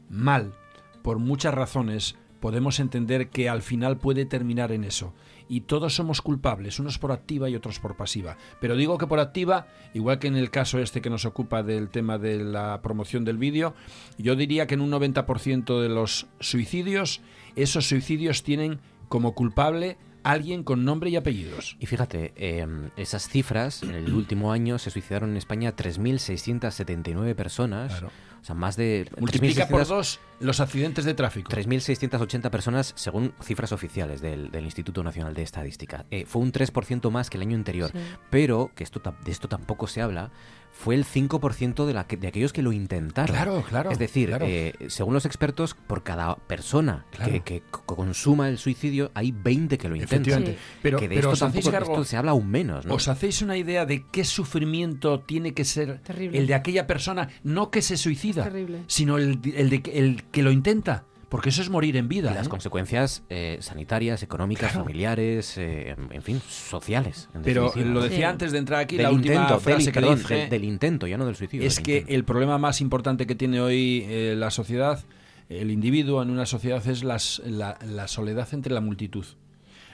[0.08, 0.54] mal
[1.02, 5.14] por muchas razones, podemos entender que al final puede terminar en eso.
[5.52, 8.38] Y todos somos culpables, unos por activa y otros por pasiva.
[8.58, 11.90] Pero digo que por activa, igual que en el caso este que nos ocupa del
[11.90, 13.74] tema de la promoción del vídeo,
[14.16, 17.20] yo diría que en un 90% de los suicidios,
[17.54, 18.80] esos suicidios tienen
[19.10, 21.76] como culpable alguien con nombre y apellidos.
[21.80, 27.92] Y fíjate, eh, esas cifras, en el último año se suicidaron en España 3.679 personas.
[27.92, 28.10] Claro.
[28.42, 29.08] O sea, más de...
[29.18, 31.50] Multiplica por 3.600 dos los accidentes de tráfico.
[31.52, 36.04] 3.680 personas según cifras oficiales del, del Instituto Nacional de Estadística.
[36.10, 37.90] Eh, fue un 3% más que el año anterior.
[37.92, 37.98] Sí.
[38.30, 40.32] Pero, que esto ta- de esto tampoco se habla,
[40.74, 43.34] fue el 5% de, la que- de aquellos que lo intentaron.
[43.36, 44.46] Claro, claro, Es decir, claro.
[44.48, 47.30] eh, según los expertos, por cada persona Claro.
[47.32, 50.56] que, que co- consuma el suicidio, hay 20 que lo intentan.
[50.82, 52.94] Pero, que de pero esto os hacéis tampoco cargo- esto se habla aún menos, ¿no?
[52.94, 56.38] ¿Os hacéis una idea de qué sufrimiento tiene que ser Terrible.
[56.38, 57.28] el de aquella persona?
[57.44, 58.82] No que se suicida, Terrible.
[58.86, 61.04] sino el, el de que- el que lo intenta.
[61.32, 62.30] Porque eso es morir en vida.
[62.30, 62.50] Y las ¿eh?
[62.50, 64.84] consecuencias eh, sanitarias, económicas, Claro.
[64.84, 67.28] familiares, eh, en fin, sociales.
[67.34, 68.22] en Pero definitiva, lo decía Sí.
[68.24, 70.64] antes de entrar aquí, del la última intento, frase del, que perdón, dije del, del
[70.64, 71.66] intento, ya no del suicidio.
[71.66, 72.14] es del que intento.
[72.14, 74.04] el problema más importante que tiene hoy
[74.36, 75.02] la sociedad,
[75.48, 79.24] el individuo en una sociedad, es las- la, la soledad entre la multitud.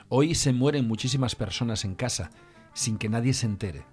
[0.09, 2.30] Hoy se mueren muchísimas personas en casa
[2.74, 3.84] sin que nadie se entere.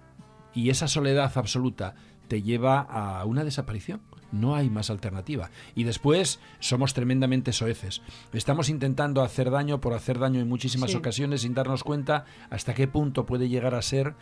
[0.54, 1.94] Y esa soledad absoluta
[2.28, 4.00] te lleva a una desaparición.
[4.32, 5.50] No hay más alternativa.
[5.74, 8.02] Y después somos tremendamente soeces.
[8.32, 10.96] Estamos intentando hacer daño por hacer daño en muchísimas Sí.
[10.96, 14.14] ocasiones sin darnos cuenta hasta qué punto puede llegar a ser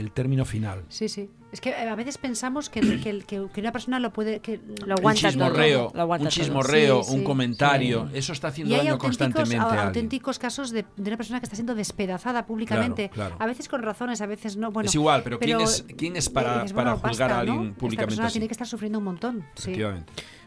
[0.00, 0.84] el término final.
[0.88, 1.28] Sí, sí.
[1.52, 4.40] Es que eh, a veces pensamos que, que, el- que- que una persona lo puede...
[4.40, 6.42] Que Lo un chismorreo, lo aguanta un todo.
[6.42, 7.24] chismorreo, Sí, un sí.
[7.24, 8.18] comentario, Sí.
[8.18, 11.40] eso está Y haciendo hay daño constantemente a- a auténticos casos de, de una persona
[11.40, 13.10] que está siendo despedazada públicamente.
[13.10, 13.44] Claro, claro.
[13.44, 14.72] A veces con razones, a veces no.
[14.72, 17.40] Bueno, Es igual, pero ¿quién es- quién es para- dices, para bueno, juzgar a basta,
[17.52, 17.74] alguien ¿no?
[17.74, 18.32] públicamente Esta persona así?
[18.34, 19.44] tiene que estar sufriendo un montón.
[19.56, 19.74] sí.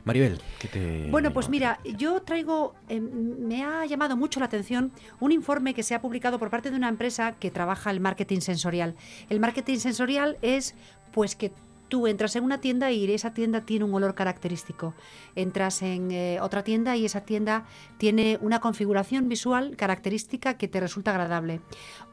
[0.05, 1.09] Maribel, ¿qué te...
[1.09, 5.81] Bueno, pues mira, yo traigo, eh, me ha llamado mucho la atención un informe que
[5.81, 8.95] se ha publicado por parte de una empresa que trabaja el marketing sensorial.
[9.29, 10.75] El marketing sensorial es,
[11.11, 11.51] pues, que
[11.87, 14.93] tú entras en una tienda y esa tienda tiene un olor característico.
[15.35, 17.65] Entras en eh, otra tienda y esa tienda
[17.97, 21.61] tiene una configuración visual característica que te resulta agradable.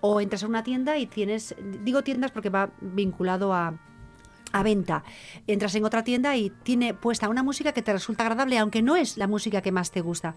[0.00, 1.54] O entras en una tienda y tienes,
[1.84, 3.78] digo tiendas porque va vinculado a
[4.52, 5.04] a venta.
[5.46, 8.96] Entras en otra tienda y tiene puesta una música que te resulta agradable, aunque no
[8.96, 10.36] es la música que más te gusta.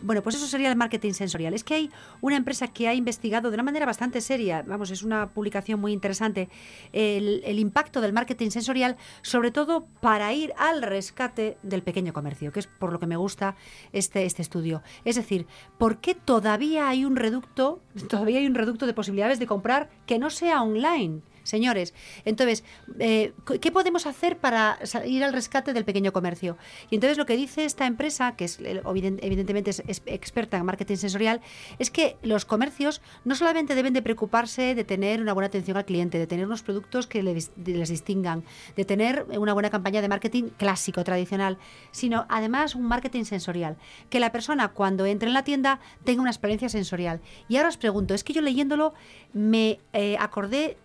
[0.00, 1.54] Bueno, pues eso sería el marketing sensorial.
[1.54, 5.02] Es que hay una empresa que ha investigado de una manera bastante seria, vamos, es
[5.02, 6.48] una publicación muy interesante,
[6.92, 12.60] el, impacto del marketing sensorial, sobre todo para ir al rescate del pequeño comercio, que
[12.60, 13.56] es por lo que me gusta
[13.92, 14.82] este, este estudio.
[15.04, 15.46] Es decir,
[15.78, 20.18] ¿por qué todavía hay un reducto, todavía hay un reducto de posibilidades de comprar que
[20.18, 21.22] no sea online?
[21.44, 21.94] Señores,
[22.24, 22.64] entonces,
[22.98, 26.56] eh, ¿qué podemos hacer para ir al rescate del pequeño comercio?
[26.90, 30.64] Y entonces lo que dice esta empresa, que es eh, eviden- evidentemente es, experta en
[30.64, 31.40] marketing sensorial,
[31.78, 35.84] es que los comercios no solamente deben de preocuparse de tener una buena atención al
[35.84, 38.42] cliente, de tener unos productos que les, les distingan,
[38.74, 41.58] de tener una buena campaña de marketing clásico, tradicional,
[41.92, 43.76] sino además un marketing sensorial.
[44.10, 47.20] Que la persona cuando entre en la tienda tenga una experiencia sensorial.
[47.48, 48.94] Y ahora os pregunto, es que yo leyéndolo
[49.34, 50.78] me eh, acordé,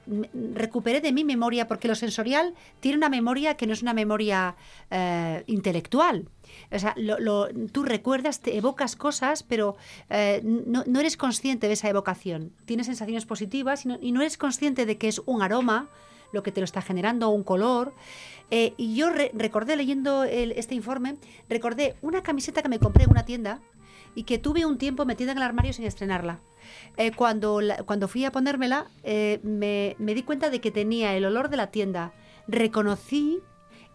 [0.54, 4.56] recuperé de mi memoria, porque lo sensorial tiene una memoria que no es una memoria
[4.92, 6.28] eh, intelectual.
[6.72, 6.96] O sea,
[7.72, 9.76] tú recuerdas, te evocas cosas, pero
[10.10, 12.52] eh, no, no eres consciente de esa evocación.
[12.66, 15.90] Tienes sensaciones positivas y no, eres consciente de que es un aroma
[16.32, 17.94] lo que te lo está generando, un color.
[18.52, 21.16] Eh, y yo re- recordé, leyendo este informe,
[21.50, 23.62] recordé una camiseta que me compré en una tienda
[24.16, 26.40] y que tuve un tiempo metida en el armario sin estrenarla.
[26.98, 31.16] Eh, cuando, la- cuando fui a ponérmela, eh, me, me di cuenta de que tenía
[31.16, 32.14] el olor de la tienda.
[32.48, 33.40] Reconocí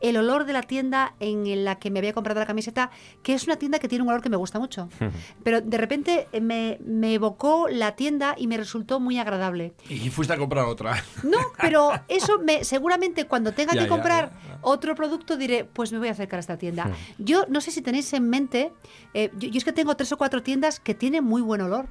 [0.00, 2.90] el olor de la tienda en la que me había comprado la camiseta,
[3.22, 4.88] que es una tienda que tiene un olor que me gusta mucho.
[5.44, 9.72] Pero de repente eh, me, me evocó la tienda y me resultó muy agradable.
[9.88, 11.02] Y fuiste a comprar otra.
[11.22, 15.90] No, pero eso me seguramente cuando tenga Ya, que ya, comprar otro producto diré, pues
[15.92, 16.90] me voy a acercar a esta tienda.
[17.18, 18.72] Yo no sé si tenéis en mente,
[19.14, 21.86] eh, yo, yo es que tengo tres o cuatro tiendas que tienen muy buen olor.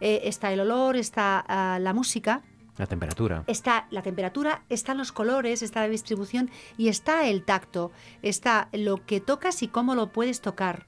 [0.00, 2.42] Eh, está el olor, está ah, la música,
[2.78, 3.44] La temperatura.
[3.46, 7.92] está la temperatura, están los colores, está la distribución y está el tacto,
[8.22, 10.86] está lo que tocas y cómo lo puedes tocar.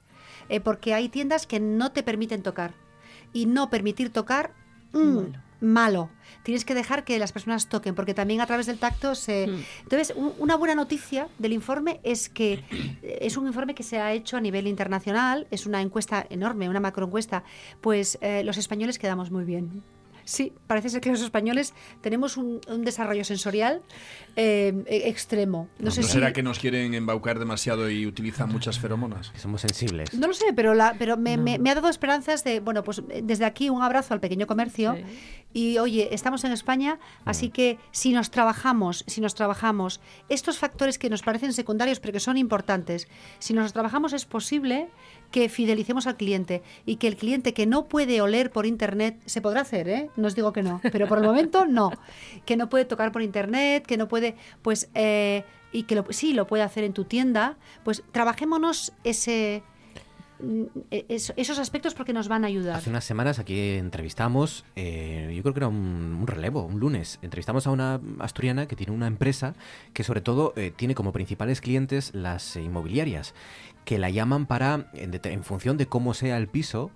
[0.49, 2.73] Eh, porque hay tiendas que no te permiten tocar.
[3.31, 4.53] Y no permitir tocar,
[4.91, 6.09] mm, malo.
[6.43, 9.45] Tienes que dejar que las personas toquen, porque también a través del tacto se...
[9.83, 12.63] Entonces, un- una buena noticia del informe es que
[13.01, 16.69] eh, es un informe que se ha hecho a nivel internacional, es una encuesta enorme,
[16.69, 17.43] una macroencuesta,
[17.81, 19.81] pues eh, los españoles quedamos muy bien.
[20.25, 23.81] Sí, parece ser que los españoles tenemos un, un desarrollo sensorial
[24.35, 25.67] eh, e- extremo.
[25.79, 26.09] No, ¿No, sé si...
[26.13, 29.29] será que nos quieren embaucar demasiado y utilizan muchas feromonas?
[29.31, 30.13] Que somos sensibles.
[30.13, 32.99] No lo sé, pero, la, pero me, me- me ha dado esperanzas de, bueno, pues
[33.09, 34.95] eh, desde aquí un abrazo al pequeño comercio.
[35.55, 40.97] Y oye, estamos en España, así que si nos trabajamos, si nos trabajamos estos factores
[40.97, 44.87] que nos parecen secundarios pero que son importantes, si nos los trabajamos es posible
[45.33, 49.41] que fidelicemos al cliente y que el cliente que no puede oler por internet, se
[49.41, 50.09] podrá hacer, ¿eh?
[50.15, 51.91] No os digo que no, pero por el momento no.
[52.45, 56.33] Que no puede tocar por internet, que no puede, pues, eh, y que lo, sí
[56.33, 59.63] lo puede hacer en tu tienda, pues trabajémonos ese,
[60.91, 62.75] es- esos aspectos porque nos van a ayudar.
[62.75, 67.67] Hace unas semanas aquí entrevistamos, eh, yo creo que era un, relevo, un lunes, entrevistamos
[67.67, 69.53] a una asturiana que tiene una empresa
[69.93, 73.33] que sobre todo eh, tiene como principales clientes las inmobiliarias,
[73.85, 76.89] que la llaman para, en función de cómo sea el piso,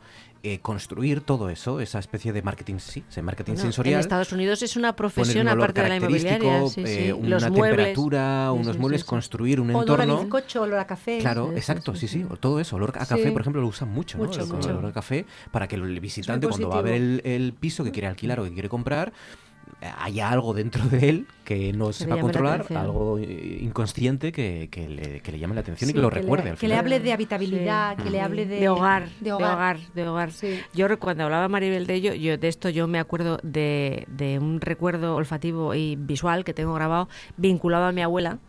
[0.43, 3.93] eh, construir todo eso, esa especie de marketing, sí, ese marketing Bueno, sensorial.
[3.95, 6.67] En Estados Unidos es una profesión aparte de la inmobiliaria.
[6.69, 7.69] Sí, eh, una Los muebles.
[7.75, 9.09] temperatura, Sí, unos sí, muebles, sí, sí.
[9.09, 10.21] construir un Olor a entorno.
[10.23, 11.17] bizcocho, olor a café.
[11.19, 12.75] Claro, exacto, sí, sí, todo eso.
[12.75, 13.31] Olor a café, Sí.
[13.31, 14.25] por ejemplo, lo usan mucho, ¿no?
[14.25, 17.53] Mucho, el, olor a café, para que el visitante, cuando va a ver el, el
[17.53, 19.13] piso que quiere alquilar o que quiere comprar,
[19.99, 24.89] haya algo dentro de él que no Que le sepa controlar, algo inconsciente que, que
[24.89, 26.49] le, que le llame la atención y que lo le- recuerde.
[26.49, 26.79] al que le final.
[26.85, 29.77] hable de habitabilidad, que le hable de, de hogar, de hogar.
[29.93, 30.29] de hogar.
[30.73, 34.59] Yo cuando hablaba Maribel de ello, yo de esto yo me acuerdo de, de un
[34.61, 38.39] recuerdo olfativo y visual que tengo grabado vinculado a mi abuela.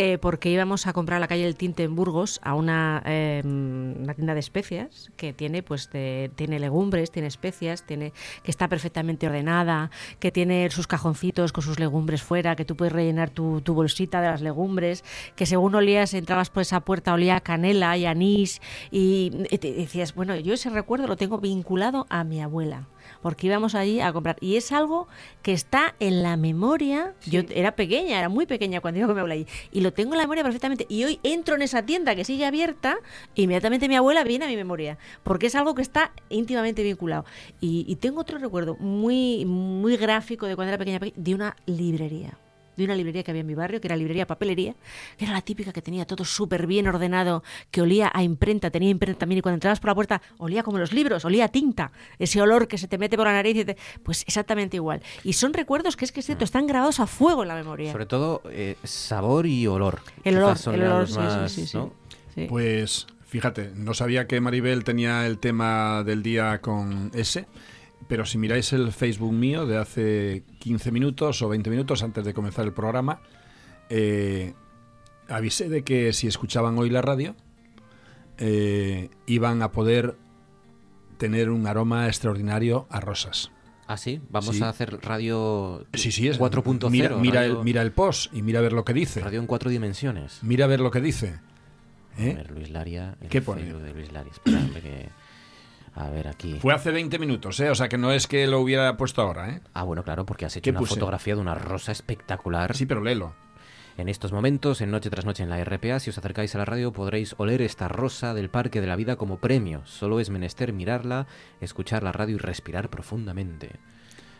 [0.00, 3.42] Eh, porque íbamos a comprar a la calle del Tinte en Burgos a una, eh,
[3.44, 8.12] una tienda de especias que tiene pues de- tiene legumbres, tiene especias, tiene
[8.44, 12.92] que está perfectamente ordenada, que tiene sus cajoncitos con sus legumbres fuera, que tú puedes
[12.92, 15.02] rellenar tu, tu bolsita de las legumbres,
[15.34, 18.60] que según olías, entrabas por esa puerta, olía canela y anís
[18.92, 22.86] y te decías, bueno, yo ese recuerdo lo tengo vinculado a mi abuela
[23.22, 24.36] porque íbamos allí a comprar.
[24.40, 25.08] Y es algo
[25.42, 27.14] que está en la memoria.
[27.26, 29.46] Yo era pequeña, era muy pequeña cuando iba con mi abuela allí.
[29.72, 30.86] Y lo tengo en la memoria perfectamente.
[30.88, 32.98] Y hoy entro en esa tienda que sigue abierta,
[33.34, 34.98] e inmediatamente mi abuela viene a mi memoria.
[35.22, 37.24] Porque es algo que está íntimamente vinculado.
[37.60, 42.38] Y, y tengo otro recuerdo muy, muy gráfico de cuando era pequeña, de una librería
[42.78, 44.74] de una librería que había en mi barrio, que era librería papelería,
[45.16, 48.88] que era la típica que tenía todo súper bien ordenado, que olía a imprenta, tenía
[48.88, 51.92] imprenta también, y cuando entrabas por la puerta olía como los libros, olía a tinta,
[52.18, 55.02] ese olor que se te mete por la nariz, y te- pues exactamente igual.
[55.24, 57.92] Y son recuerdos que es que es cierto, están grabados a fuego en la memoria.
[57.92, 60.00] Sobre todo eh, sabor y olor.
[60.24, 61.76] El olor, son el olor, sí, más, sí, sí.
[61.76, 61.92] ¿no?
[62.34, 62.46] Sí.
[62.48, 67.46] Pues fíjate, no sabía que Maribel tenía el tema del día con ese,
[68.06, 72.32] pero si miráis el Facebook mío de hace 15 minutos o 20 minutos antes de
[72.34, 73.20] comenzar el programa,
[73.90, 74.54] eh,
[75.28, 77.34] avisé de que si escuchaban hoy la radio,
[78.38, 80.16] eh, iban a poder
[81.18, 83.50] tener un aroma extraordinario a rosas.
[83.88, 84.62] Ah, sí, vamos Sí.
[84.62, 86.90] a hacer radio Sí, sí, es 4.0.
[86.90, 89.20] Mira, mira, el, mira el post y mira a ver lo que dice.
[89.20, 90.40] Radio en cuatro dimensiones.
[90.42, 91.40] Mira a ver lo que dice.
[92.18, 92.32] ¿Eh?
[92.32, 93.16] A ver, Luis Laria.
[93.20, 93.62] el ¿Qué pone?
[93.64, 94.30] De Luis Laria.
[94.32, 95.08] Espera, hombre, que...
[96.00, 96.58] A ver, aquí.
[96.60, 97.70] Fue hace 20 minutos, ¿eh?
[97.70, 99.60] O sea que no es que lo hubiera puesto ahora, ¿eh?
[99.74, 100.94] Ah, bueno, claro, porque has hecho ¿Qué una puse?
[100.94, 102.76] fotografía de una rosa espectacular.
[102.76, 103.34] Sí, pero léelo.
[103.96, 106.64] En estos momentos, en Noche tras Noche en la RPA, si os acercáis a la
[106.64, 109.82] radio podréis oler esta rosa del Parque de la Vida como premio.
[109.86, 111.26] Solo es menester mirarla,
[111.60, 113.70] escuchar la radio y respirar profundamente.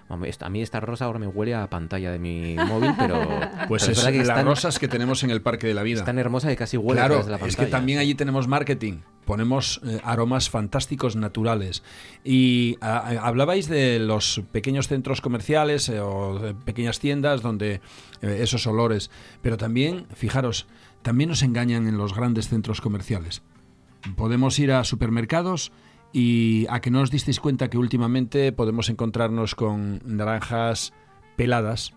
[0.09, 3.21] A mí esta rosa ahora me huele a pantalla de mi móvil, pero...
[3.69, 5.99] Pues pero es que las rosas que tenemos en el Parque de la Vida.
[5.99, 7.67] Es tan hermosa que casi huele a Claro, través de la es pantalla.
[7.67, 9.01] que también allí tenemos marketing.
[9.29, 11.83] Ponemos eh, aromas fantásticos naturales.
[12.25, 17.83] Y hablabais de los pequeños centros comerciales eh, o de pequeñas tiendas donde
[18.23, 19.11] eh, esos olores.
[19.43, 20.67] Pero también, fijaros,
[21.03, 23.43] también nos engañan en los grandes centros comerciales.
[24.17, 25.73] Podemos ir a supermercados
[26.11, 30.95] y a que no os disteis cuenta que últimamente podemos encontrarnos con naranjas
[31.37, 31.93] peladas,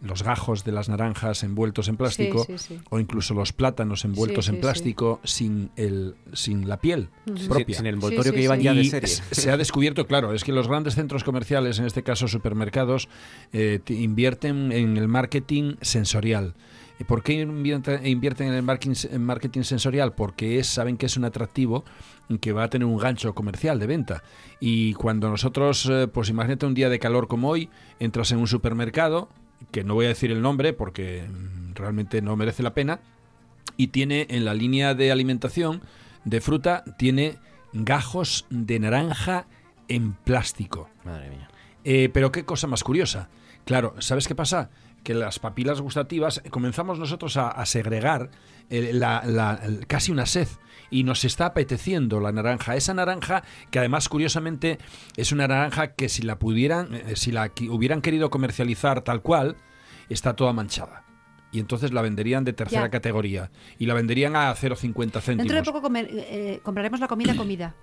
[0.00, 2.78] los gajos de las naranjas envueltos en plástico, sí, sí.
[2.90, 7.08] o incluso los plátanos envueltos Sí, en sí, plástico sin el sin la piel
[7.48, 7.66] propia.
[7.66, 8.64] Sin- sin el envoltorio Sí, que llevan sí.
[8.64, 9.08] ya de serie.
[9.08, 13.08] Se ha descubierto, claro, es que los grandes centros comerciales, en este caso supermercados,
[13.52, 16.54] eh, te- invierten en el marketing sensorial.
[17.00, 20.14] ¿Y ¿Por qué invierte- invierten en el marketing, en marketing sensorial?
[20.14, 21.84] Porque es, saben que es un atractivo
[22.40, 24.22] que va a tener un gancho comercial de venta.
[24.60, 27.68] Y cuando nosotros, eh, pues imagínate un día de calor como hoy,
[28.00, 29.28] entras en un supermercado,
[29.70, 31.24] que no voy a decir el nombre porque
[31.74, 33.00] realmente no merece la pena,
[33.76, 35.82] y tiene en la línea de alimentación
[36.24, 37.36] de fruta, tiene
[37.72, 39.46] gajos de naranja
[39.88, 40.88] en plástico.
[41.04, 41.48] Madre mía.
[41.84, 43.28] Eh, pero qué cosa más curiosa.
[43.64, 44.70] Claro, ¿sabes qué pasa?
[45.04, 48.30] Que las papilas gustativas comenzamos nosotros a, a segregar
[48.68, 50.48] eh, la- la- el- casi una sed
[50.90, 52.76] y nos está apeteciendo la naranja.
[52.76, 54.78] Esa naranja que además curiosamente
[55.16, 59.56] es una naranja que si la pudieran, eh, si la hubieran querido comercializar tal cual,
[60.08, 61.04] está toda manchada.
[61.52, 62.90] Y entonces la venderían de tercera Ya.
[62.90, 63.50] categoría.
[63.78, 65.46] Y la venderían a 0,50 céntimos.
[65.50, 67.74] Dentro de poco comer- eh, compraremos la comida comida.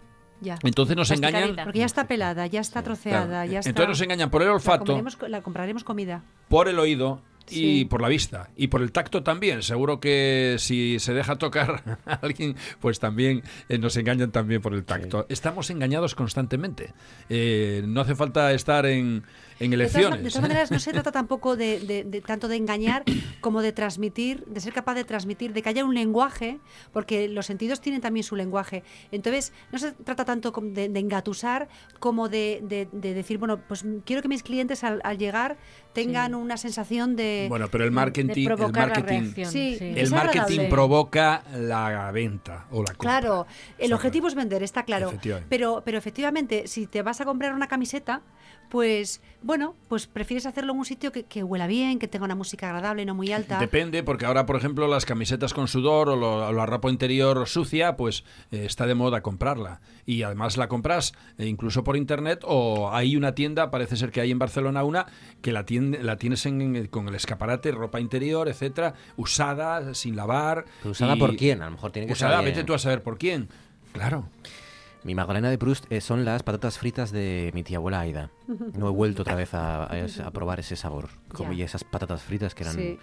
[0.41, 0.59] Ya.
[0.63, 3.51] Entonces nos engañan Porque ya está pelada, ya está troceada, Claro.
[3.51, 3.69] ya está.
[3.69, 5.01] Entonces nos engañan por el olfato.
[5.27, 6.23] la compraremos comida.
[6.49, 7.85] por el oído y Sí.
[7.85, 9.61] por la vista y por el tacto también.
[9.63, 14.73] Seguro que si se deja tocar a alguien, pues también eh, nos engañan también por
[14.73, 15.25] el tacto.
[15.29, 16.93] Estamos engañados constantemente.
[17.29, 19.23] Eh, no hace falta estar en,
[19.59, 20.23] en De todas, ma- elecciones.
[20.23, 23.03] de todas maneras, no se trata tampoco de, de- de tanto de engañar
[23.41, 26.59] como de transmitir, de ser capaz de transmitir, de que haya un lenguaje,
[26.91, 28.83] porque los sentidos tienen también su lenguaje.
[29.11, 31.67] Entonces, no se trata tanto de, de engatusar
[31.99, 35.57] como de, de- de decir, bueno, pues quiero que mis clientes al, al llegar
[35.93, 37.45] tengan una sensación de.
[37.47, 39.93] Bueno, pero el marketing, el marketing, Sí, sí.
[39.95, 43.19] el marketing provoca la venta o la compra.
[43.21, 45.07] Claro, el objetivo es vender, está claro.
[45.09, 45.47] Efectivamente.
[45.49, 48.21] Pero, pero efectivamente, si te vas a comprar una camiseta,
[48.75, 52.35] pues bueno, pues prefieres hacerlo en un sitio que, que huela bien, que tenga una
[52.35, 53.57] música agradable, no muy alta.
[53.57, 57.47] Depende, porque ahora, por ejemplo, las camisetas con sudor o, lo- o la ropa interior
[57.47, 59.79] sucia, pues eh, está de moda comprarla.
[60.05, 64.19] Y además la compras eh, incluso por internet o hay una tienda, parece ser que
[64.19, 65.05] hay en Barcelona una,
[65.41, 70.17] que la, tiende- la tienes en- en- con el escaparate, ropa interior, etcétera, usada, sin
[70.17, 70.65] lavar.
[70.81, 71.61] ¿Pero usada y- por quién?
[71.61, 73.47] A lo mejor tiene que Usada, vete tú a saber por quién.
[73.93, 74.27] Claro.
[75.05, 78.31] Mi Magdalena de Proust eh, son las patatas fritas de mi tía abuela Aida.
[78.77, 81.07] No he vuelto otra vez a, a es- a probar ese sabor.
[81.29, 81.59] Como Ya.
[81.59, 82.99] y esas patatas fritas que eran Sí.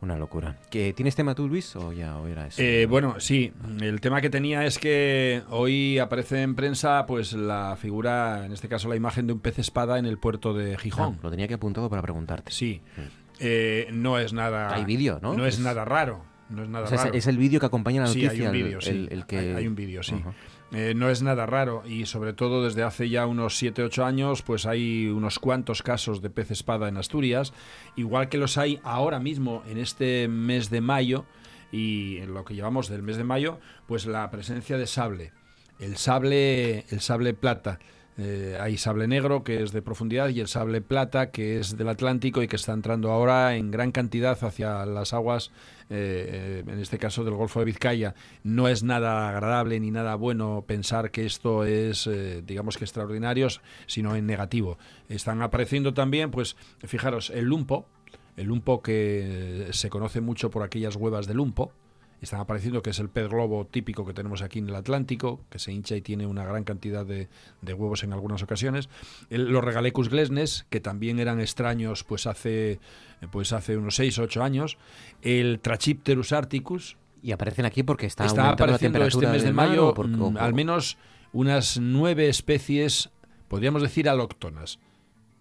[0.00, 0.58] Una locura.
[0.68, 2.60] ¿Que, ¿Tienes tema tú, Luis, o ya o era eso?
[2.60, 3.52] Eh, bueno, sí.
[3.80, 8.66] El tema que tenía es que hoy aparece en prensa pues la figura, en este
[8.66, 11.14] caso la imagen de un pez espada en el puerto de Gijón.
[11.18, 12.50] Ah, lo tenía que apuntado para preguntarte.
[12.50, 12.80] Sí.
[13.38, 14.74] Eh, no es nada...
[14.74, 15.34] Hay vídeo, ¿no?
[15.34, 16.24] No es, nada raro.
[16.50, 17.14] No es nada O sea, raro.
[17.14, 18.90] es el vídeo que acompaña la Sí, noticia, hay un vídeo, sí.
[18.90, 20.16] el- el que- Hay, hay un vídeo, sí.
[20.74, 24.64] Eh, no es nada raro y sobre todo desde hace ya unos 7-8 años pues
[24.64, 27.52] hay unos cuantos casos de pez espada en Asturias,
[27.94, 31.26] igual que los hay ahora mismo en este mes de mayo
[31.72, 35.32] y en lo que llevamos del mes de mayo, pues la presencia de sable.
[35.78, 37.78] El sable, el sable plata.
[38.18, 41.88] Eh, hay sable negro que es de profundidad y el sable plata que es del
[41.88, 45.50] Atlántico y que está entrando ahora en gran cantidad hacia las aguas,
[45.88, 48.14] eh, en este caso del Golfo de Vizcaya.
[48.44, 53.48] No es nada agradable ni nada bueno pensar que esto es, eh, digamos que extraordinario,
[53.86, 54.76] sino en negativo.
[55.08, 57.86] Están apareciendo también, pues, fijaros, el lumpo,
[58.36, 61.72] el lumpo que se conoce mucho por aquellas huevas de lumpo,
[62.24, 65.58] están apareciendo que es el pez globo típico que tenemos aquí en el Atlántico, que
[65.58, 67.28] se hincha y tiene una gran cantidad de,
[67.62, 68.88] de huevos en algunas ocasiones.
[69.30, 72.78] El- los regalecus glesnes, que también eran extraños pues hace,
[73.30, 74.78] pues hace unos 6 o 8 años.
[75.22, 76.96] El Trachipterus articus.
[77.24, 80.06] Y aparecen aquí porque está, está aumentando la apareciendo este mes de mayo o por-
[80.06, 80.98] o mm, al menos
[81.32, 83.10] unas nueve especies,
[83.48, 84.78] podríamos decir alóctonas,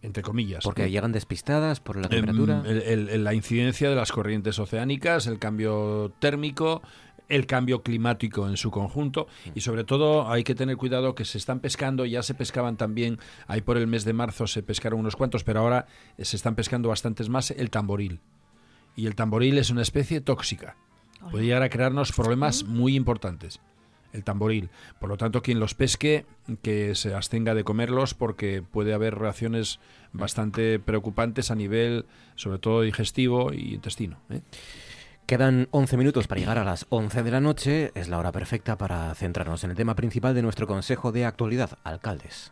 [0.02, 0.64] entre comillas.
[0.64, 2.64] Porque llegan despistadas por la Em, temperatura.
[2.66, 6.82] el- el- el- la incidencia de las corrientes oceánicas, el cambio térmico,
[7.30, 11.38] el cambio climático en su conjunto y sobre todo hay que tener cuidado que se
[11.38, 15.16] están pescando, ya se pescaban también, ahí por el mes de marzo se pescaron unos
[15.16, 15.86] cuantos, pero ahora
[16.18, 18.20] eh, se están pescando bastantes más el tamboril.
[18.98, 20.76] Y el tamboril es una especie tóxica.
[21.30, 23.62] Puede llegar a crearnos problemas muy importantes
[24.14, 24.70] el tamboril.
[25.00, 26.26] Por lo tanto, quien los pesque,
[26.62, 29.80] que se abstenga de comerlos porque puede haber reacciones
[30.14, 32.06] bastante preocupantes a nivel,
[32.36, 34.18] sobre todo digestivo y intestino.
[34.30, 34.42] ¿eh?
[35.26, 37.92] Quedan 11 minutos para llegar a las 11 de la noche.
[37.96, 41.78] Es la hora perfecta para centrarnos en el tema principal de nuestro Consejo de Actualidad,
[41.84, 42.52] alcaldes.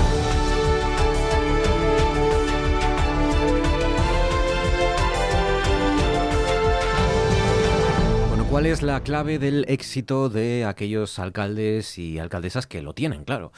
[8.51, 13.53] ¿Cuál es la clave del éxito de aquellos alcaldes y alcaldesas que lo tienen, claro?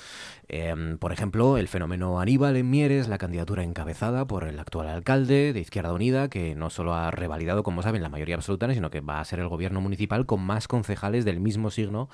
[0.48, 5.52] Em, por ejemplo, el fenómeno Aníbal en Mieres, la candidatura encabezada por el actual alcalde
[5.52, 9.02] de Izquierda Unida, que no solo ha revalidado, como saben, la mayoría absoluta, sino que
[9.02, 12.08] va a ser el gobierno municipal con más concejales del mismo signo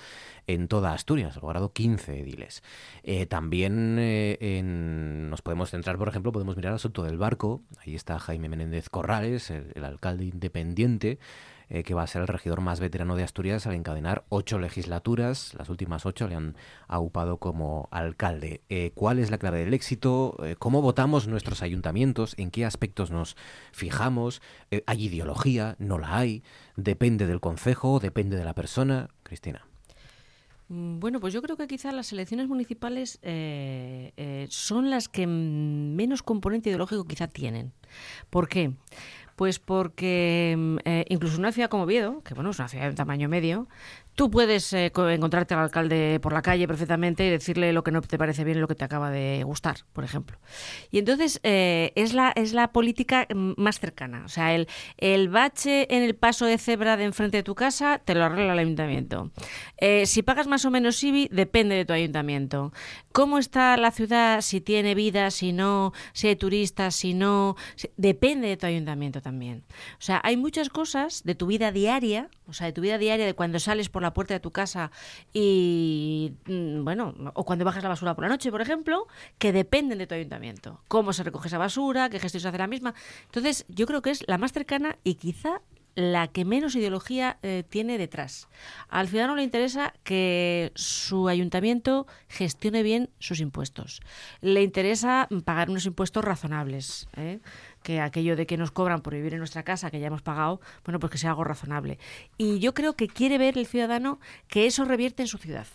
[0.48, 2.64] en toda Asturias, ha logrado 15 ediles.
[3.04, 7.62] Eh, también eh, en- nos podemos centrar, por ejemplo, podemos mirar a Soto del Barco,
[7.86, 11.20] ahí está Jaime Menéndez Corrales, el alcalde independiente,
[11.72, 15.54] eh, que va a ser el regidor más veterano de Asturias al encadenar ocho legislaturas.
[15.58, 16.56] Las últimas ocho le han
[16.88, 18.62] aupado como alcalde.
[18.70, 20.36] Eh, ¿Cuál es la clave del éxito?
[20.44, 22.34] Eh, ¿Cómo votamos nuestros ayuntamientos?
[22.38, 23.38] ¿En qué aspectos nos
[23.72, 24.42] fijamos?
[24.88, 25.76] ¿Hay ideología?
[25.78, 26.44] ¿No la hay?
[26.76, 28.00] ¿Depende del concejo?
[28.00, 29.10] ¿Depende de la persona?
[29.24, 29.66] Cristina.
[30.70, 33.20] Mm, Bueno, pues yo creo que quizá las elecciones municipales
[34.50, 37.74] son las que menos componente ideológico quizá tienen.
[38.30, 38.74] ¿Por qué?
[39.40, 42.94] Pues porque mm, eh, incluso una ciudad como Oviedo, que bueno, es una ciudad de
[42.94, 43.70] tamaño medio,
[44.20, 47.92] tú puedes eh, co- encontrarte al alcalde por la calle perfectamente y decirle lo que
[47.92, 50.38] no te parece bien y lo que te acaba de gustar, por ejemplo.
[50.92, 54.24] Y entonces eh, es, la, es la política más cercana.
[54.26, 54.68] O sea, el,
[54.98, 58.52] el bache en el paso de cebra de enfrente de tu casa te lo arregla
[58.52, 59.32] el ayuntamiento.
[59.78, 62.74] Eh, si pagas más o menos IBI, depende de tu ayuntamiento.
[63.14, 64.42] ¿Cómo está la ciudad?
[64.42, 67.56] Si tiene vida, si no, si hay turistas, si no.
[67.78, 69.64] si- depende de tu ayuntamiento también.
[69.94, 73.26] O sea, hay muchas cosas de tu vida diaria, o sea, de tu vida diaria,
[73.26, 74.92] de cuando sales por la puerta de tu casa
[75.34, 79.08] y, mm, bueno, o cuando bajas la basura por la noche, por ejemplo,
[79.38, 80.82] que dependen de tu ayuntamiento.
[80.88, 82.94] Cómo se recoge esa basura, qué gestión se hace la misma.
[83.26, 85.62] Entonces, yo creo que es la más cercana y quizá
[85.96, 88.48] la que menos ideología eh, tiene detrás.
[88.88, 94.02] Al ciudadano le interesa que su ayuntamiento gestione bien sus impuestos.
[94.42, 97.08] Le interesa pagar unos impuestos razonables.
[97.18, 97.40] ¿eh?
[97.84, 100.62] Que aquello de que nos cobran por vivir en nuestra casa, que ya hemos pagado,
[100.86, 101.98] bueno, pues que sea algo razonable.
[102.38, 105.68] Y yo creo que quiere ver el ciudadano que eso revierte en su ciudad.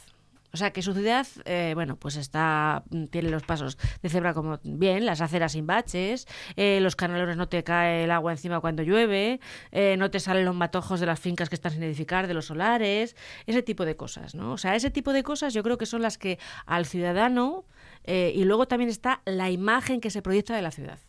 [0.54, 4.60] O sea, que su ciudad, eh, bueno, pues está tiene los pasos de cebra como
[4.62, 8.84] bien, las aceras sin baches, eh, los canaleros no te cae el agua encima cuando
[8.84, 9.40] llueve,
[9.72, 12.46] eh, no te salen los matojos de las fincas que están sin edificar, de los
[12.46, 13.16] solares,
[13.46, 14.52] ese tipo de cosas, ¿no?
[14.52, 17.64] O sea, ese tipo de cosas yo creo que son las que al ciudadano
[18.04, 21.00] eh, y luego también está la imagen que se proyecta de la ciudad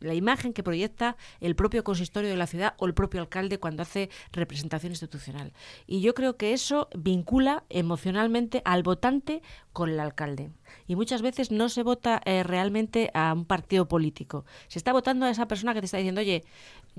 [0.00, 3.82] la imagen que proyecta el propio consistorio de la ciudad o el propio alcalde cuando
[3.82, 5.52] hace representación institucional.
[5.86, 9.42] Y yo creo que eso vincula emocionalmente al votante
[9.72, 10.50] con el alcalde.
[10.86, 14.44] Y muchas veces no se vota eh, realmente a un partido político.
[14.68, 16.44] Se está votando a esa persona que te está diciendo, oye,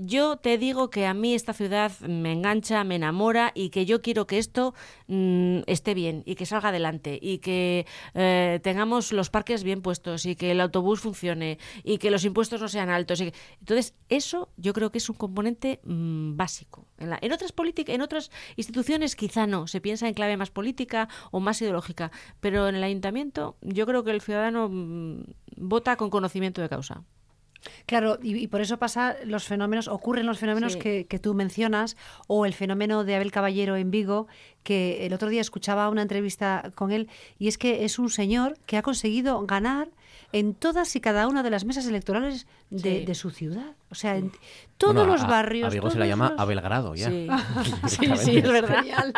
[0.02, 4.00] yo te digo que a mí esta ciudad me engancha, me enamora y que yo
[4.02, 4.74] quiero que esto
[5.08, 10.26] mm, esté bien y que salga adelante y que eh, tengamos los parques bien puestos
[10.26, 13.20] y que el autobús funcione y que los impuestos no sean altos.
[13.20, 16.86] Y que- Entonces, eso yo creo que es un componente mm, básico.
[16.98, 20.50] En, la- en otras políticas, en otras instituciones quizá no, se piensa en clave más
[20.50, 22.10] política o más ideológica,
[22.40, 25.22] pero en el ayuntamiento yo creo que el ciudadano mm,
[25.56, 27.02] vota con conocimiento de causa.
[27.86, 30.78] Claro, y, y por eso pasa los fenómenos, ocurren los fenómenos Sí.
[30.78, 31.96] que, que tú mencionas,
[32.26, 34.28] o el fenómeno de Abel Caballero en Vigo,
[34.62, 37.08] que el otro día escuchaba una entrevista con él,
[37.38, 39.88] y es que es un señor que ha conseguido ganar
[40.32, 43.04] en todas y cada una de las mesas electorales de, Sí.
[43.04, 43.74] de su ciudad.
[43.90, 44.30] O sea, en
[44.76, 45.66] todos Bueno, a- los barrios.
[45.66, 47.08] A Vigo se la llama los- Abelgrado ya.
[47.10, 47.26] Sí.
[48.16, 48.76] Sí, es verdad.
[48.84, 49.12] Genial.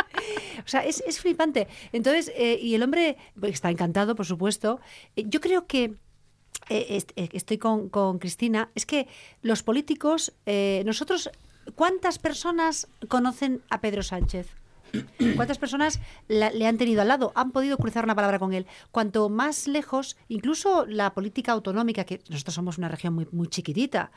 [0.64, 1.68] O sea, es, es flipante.
[1.92, 4.80] Entonces, eh, y el hombre está encantado, por supuesto.
[5.16, 5.94] Eh, yo creo que
[6.68, 9.08] eh, eh, estoy con, con Cristina, es que
[9.42, 11.30] los políticos, eh, nosotros,
[11.74, 14.48] ¿cuántas personas conocen a Pedro Sánchez?
[15.36, 17.32] ¿Cuántas personas la- le han tenido al lado?
[17.34, 18.66] Han podido cruzar una palabra con él.
[18.90, 24.10] Cuanto más lejos, incluso la política autonómica, que nosotros somos una región muy, muy chiquitita,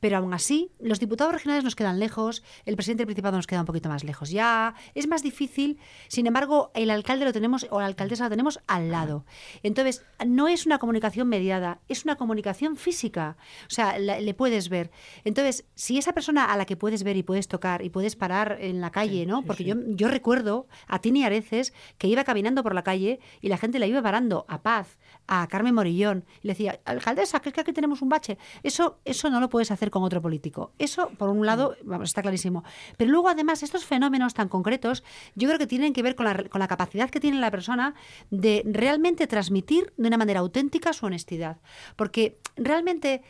[0.00, 3.60] pero aún así, los diputados regionales nos quedan lejos, el presidente del Principado nos queda
[3.60, 5.78] un poquito más lejos ya, es más difícil,
[6.08, 9.24] sin embargo, el alcalde lo tenemos, o la alcaldesa la tenemos al lado.
[9.62, 13.36] Entonces, no es una comunicación mediada, es una comunicación física,
[13.66, 14.90] o sea, la- le puedes ver.
[15.24, 18.58] Entonces, si esa persona a la que puedes ver y puedes tocar y puedes parar
[18.60, 19.42] en la calle, ¿no?
[19.42, 23.58] Porque yo, yo recuerdo a Tini Areces que iba caminando por la calle y la
[23.58, 24.96] gente la iba parando a Paz,
[25.26, 28.38] a Carmen Morillón, y le decía, alcaldesa, ¿crees que aquí tenemos un bache?
[28.62, 30.74] Eso, eso no lo puedes hacer con otro político.
[30.78, 32.62] Eso, por un lado, vamos, está clarísimo.
[32.96, 35.02] Pero luego, además, estos fenómenos tan concretos,
[35.34, 37.94] yo creo que tienen que ver con la, con la capacidad que tiene la persona
[38.30, 41.58] de realmente transmitir de una manera auténtica su honestidad.
[41.96, 43.22] Porque realmente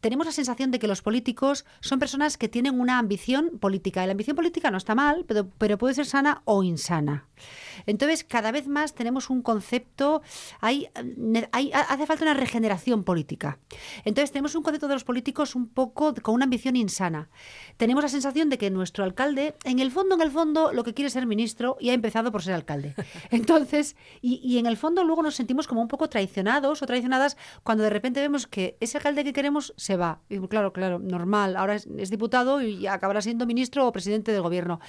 [0.00, 4.02] tenemos la sensación de que los políticos son personas que tienen una ambición política.
[4.02, 7.26] Y la ambición política no está mal, pero, pero puede ser sana o insana.
[7.86, 10.22] Entonces, cada vez más tenemos un concepto,
[10.60, 13.58] hay, ne- hay- hace falta una regeneración política.
[14.04, 17.30] Entonces, tenemos un concepto de los políticos un poco con una ambición insana.
[17.76, 20.94] Tenemos la sensación de que nuestro alcalde, en el fondo, en el fondo, lo que
[20.94, 22.94] quiere es ser ministro y ha empezado por ser alcalde.
[23.30, 27.36] Entonces, y, y en el fondo luego nos sentimos como un poco traicionados o traicionadas
[27.62, 30.20] cuando de repente vemos que ese alcalde que queremos se va.
[30.28, 34.42] Y claro, claro, normal, ahora es, es diputado y acabará siendo ministro o presidente del
[34.42, 34.80] gobierno.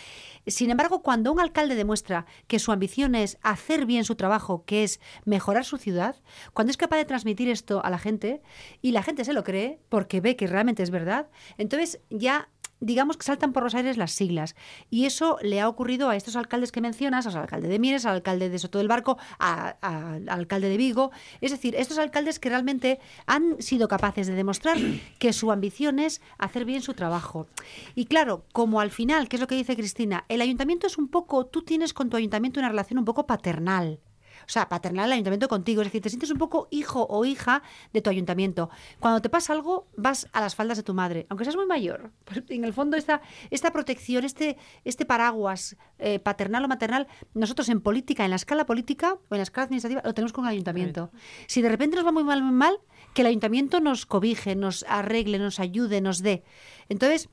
[0.48, 4.84] Sin embargo, cuando un alcalde demuestra que su ambición es hacer bien su trabajo, que
[4.84, 6.16] es mejorar su ciudad,
[6.54, 8.42] cuando es capaz de transmitir esto a la gente
[8.82, 12.50] y la gente se lo cree porque ve que realmente es verdad, entonces ya
[12.82, 14.56] digamos que saltan por los aires las siglas.
[14.90, 18.16] Y eso le ha ocurrido a estos alcaldes que mencionas, al alcalde de Mieres, al
[18.16, 21.12] alcalde de Soto del Barco, a- a- al alcalde de Vigo.
[21.40, 24.78] Es decir, estos alcaldes que realmente han sido capaces de demostrar
[25.20, 27.48] que su ambición es hacer bien su trabajo.
[27.96, 31.08] Y claro, como al final, que es lo que dice Cristina, el ayuntamiento es un
[31.08, 34.00] poco, tú tienes con tu ayuntamiento una relación un poco paternal.
[34.46, 35.82] O sea, paternal el ayuntamiento contigo.
[35.82, 37.64] Es decir, te sientes un poco hijo o hija
[37.94, 38.70] de tu ayuntamiento.
[39.00, 42.12] Cuando te pasa algo, vas a las faldas de tu madre, aunque seas muy mayor.
[42.32, 47.68] Pues, en el fondo, esta, esta protección, este, este paraguas eh, paternal o maternal, nosotros
[47.68, 50.52] en política, en la escala política o en la escala administrativa, lo tenemos con el
[50.52, 51.12] ayuntamiento.
[51.48, 52.80] Si de repente nos va muy mal, muy mal,
[53.14, 56.44] que el ayuntamiento nos cobije, nos arregle, nos ayude, nos dé.
[56.88, 57.30] Entonces,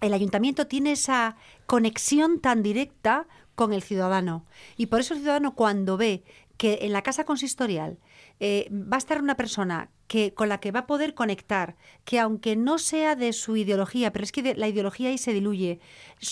[0.00, 4.44] el ayuntamiento tiene esa conexión tan directa con el ciudadano.
[4.76, 6.22] Y por eso el ciudadano cuando ve
[6.56, 7.98] que en la casa consistorial
[8.40, 12.20] eh, va a estar una persona que, con la que va a poder conectar, que
[12.20, 15.80] aunque no sea de su ideología, pero es que de- la ideología ahí se diluye,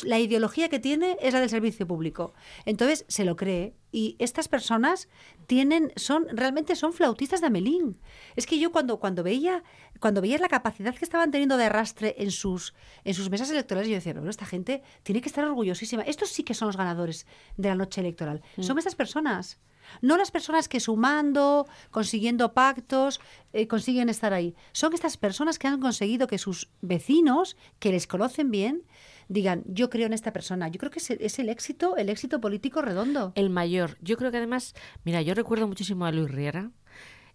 [0.04, 2.34] la ideología que tiene es la del servicio público.
[2.66, 3.74] Entonces se lo cree.
[3.90, 5.08] Y estas personas
[5.46, 7.98] tienen, son, realmente son flautistas de Amelín.
[8.36, 9.64] Es que yo cuando, cuando veía,
[10.02, 12.74] cuando veía la capacidad que estaban teniendo de arrastre en sus,
[13.04, 16.02] en sus mesas electorales, yo decía, pero bueno, esta gente tiene que estar orgullosísima.
[16.02, 17.24] Estos sí que son los ganadores
[17.56, 18.42] de la noche electoral.
[18.58, 19.60] Son estas personas.
[20.00, 23.20] No las personas que sumando, consiguiendo pactos,
[23.52, 24.56] eh, consiguen estar ahí.
[24.72, 28.82] Son estas personas que han conseguido que sus vecinos, que les conocen bien,
[29.28, 30.66] digan, yo creo en esta persona.
[30.66, 33.32] Yo creo que es el, es el éxito, el éxito político redondo.
[33.36, 33.98] El mayor.
[34.00, 34.74] Yo creo que además,
[35.04, 36.72] mira, yo recuerdo muchísimo a Luis Riera.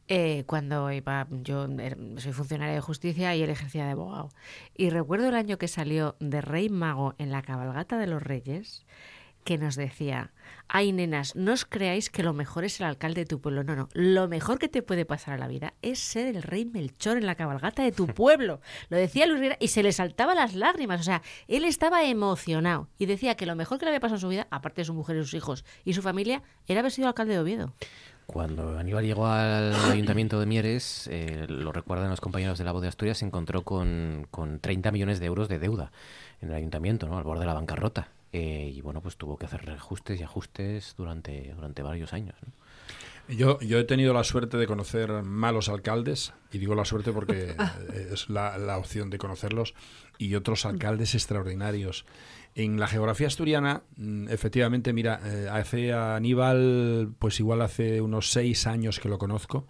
[0.08, 4.30] Eh, cuando iba, yo era- soy funcionaria de justicia y él ejercía de abogado.
[4.76, 8.86] Y recuerdo el año que salió de Rey Mago en la cabalgata de los Reyes,
[9.48, 10.34] que nos decía,
[10.68, 13.64] ay nenas, no os creáis que lo mejor es el alcalde de tu pueblo.
[13.64, 16.66] No, no, lo mejor que te puede pasar a la vida es ser el rey
[16.66, 18.60] Melchor en la cabalgata de tu pueblo.
[18.90, 21.00] Lo decía Luis Riera y se le saltaban las lágrimas.
[21.00, 24.22] O sea, él estaba emocionado y decía que lo mejor que le había pasado en
[24.22, 27.08] su vida, aparte de su mujer y sus hijos y su familia, era haber sido
[27.08, 27.74] alcalde de Oviedo.
[28.26, 32.82] Cuando Aníbal llegó al ayuntamiento de Mieres, eh, lo recuerdan los compañeros de la voz
[32.82, 35.94] de Asturias, se encontró con, con 30 millones de euros de deuda
[36.42, 37.18] en el ayuntamiento, ¿no?
[37.18, 38.10] al borde de la bancarrota.
[38.34, 42.36] Eh, y bueno, pues tuvo que hacer ajustes y ajustes durante, durante varios años.
[42.46, 42.52] ¿no?
[43.34, 47.56] Yo, yo he tenido la suerte de conocer malos alcaldes, y digo la suerte porque
[48.12, 49.74] es la, la opción de conocerlos,
[50.18, 52.06] y otros alcaldes extraordinarios.
[52.56, 58.32] En la geografía asturiana, mm, efectivamente, mira, eh, hace a Aníbal, pues igual hace unos
[58.32, 59.68] seis años que lo conozco,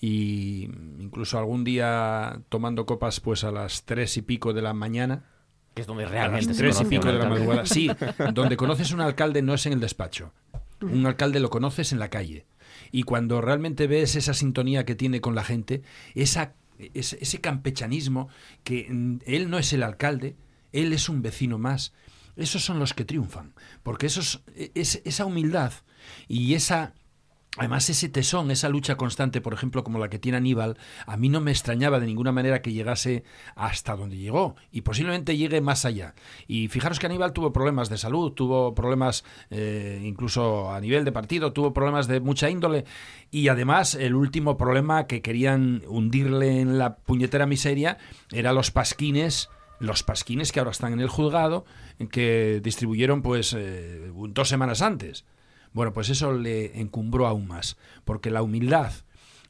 [0.00, 0.64] y
[0.98, 5.31] incluso algún día tomando copas pues a las tres y pico de la mañana,
[5.74, 7.66] Que es donde a realmente las se tres y pico de la madrugada.
[7.66, 7.90] Sí,
[8.34, 10.32] donde conoces un alcalde no es en el despacho.
[10.80, 12.44] Un alcalde lo conoces en la calle.
[12.90, 15.82] Y cuando realmente ves esa sintonía que tiene con la gente,
[16.14, 16.54] esa,
[16.94, 18.28] ese, ese campechanismo,
[18.64, 20.36] que mm, él no es el alcalde,
[20.72, 21.92] él es un vecino más.
[22.36, 23.52] Esos son los que triunfan.
[23.82, 25.72] Porque esos, es, esa humildad
[26.28, 26.94] y esa
[27.58, 31.28] Además, ese tesón, esa lucha constante, por ejemplo, como la que tiene Aníbal, a mí
[31.28, 33.24] no me extrañaba de ninguna manera que llegase
[33.56, 36.14] hasta donde llegó y posiblemente llegue más allá.
[36.48, 41.12] Y fijaros que Aníbal tuvo problemas de salud, tuvo problemas eh, incluso a nivel de
[41.12, 42.86] partido, tuvo problemas de mucha índole
[43.30, 47.98] y además el último problema que querían hundirle en la puñetera miseria
[48.30, 51.64] era los pasquines los pasquines que ahora están en el juzgado,
[52.08, 55.24] que distribuyeron pues eh, dos semanas antes.
[55.72, 58.92] Bueno, pues eso le encumbró aún más, porque la humildad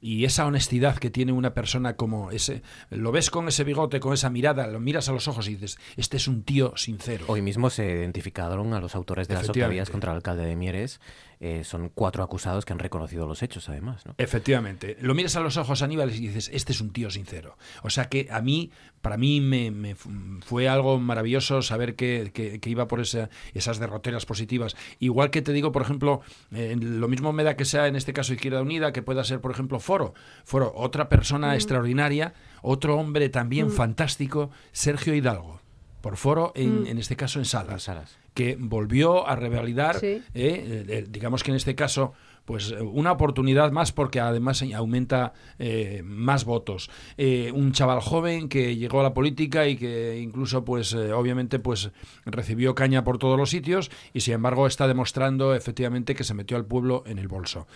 [0.02, 4.12] y esa honestidad que tiene una persona como ese, lo ves con ese bigote, con
[4.12, 7.24] esa mirada, lo miras a los ojos y dices, este es un tío sincero.
[7.28, 11.00] Hoy mismo se identificaron a los autores de las autovías contra el alcalde de Mieres.
[11.44, 14.06] Eh, son cuatro acusados que han reconocido los hechos, además.
[14.06, 14.14] ¿no?
[14.16, 14.96] Efectivamente.
[15.00, 17.58] Lo miras a los ojos a Aníbal y dices, este es un tío sincero.
[17.82, 18.70] O sea que a mí,
[19.00, 20.08] para mí me, me fu-
[20.42, 24.76] fue algo maravilloso saber que, que- que iba por esa- esas derroteras positivas.
[25.00, 26.20] Igual que te digo, por ejemplo,
[26.52, 29.40] eh, lo mismo me da que sea en este caso Izquierda Unida, que pueda ser,
[29.40, 30.14] por ejemplo, Foro.
[30.44, 35.60] Foro, otra persona extraordinaria, otro hombre también fantástico, Sergio Hidalgo.
[36.02, 36.86] Por Foro, en, Mm.
[36.88, 38.18] en este caso en Salas Salas.
[38.34, 40.06] que volvió a revalidar, Sí.
[40.34, 42.12] eh, eh, digamos que en este caso,
[42.44, 46.90] pues eh, una oportunidad más porque además aumenta eh, más votos.
[47.16, 51.58] Eh, un chaval joven que llegó a la política y que incluso, pues eh, obviamente,
[51.58, 51.90] pues
[52.24, 56.56] recibió caña por todos los sitios y sin embargo está demostrando efectivamente que se metió
[56.56, 57.66] al pueblo en el bolso.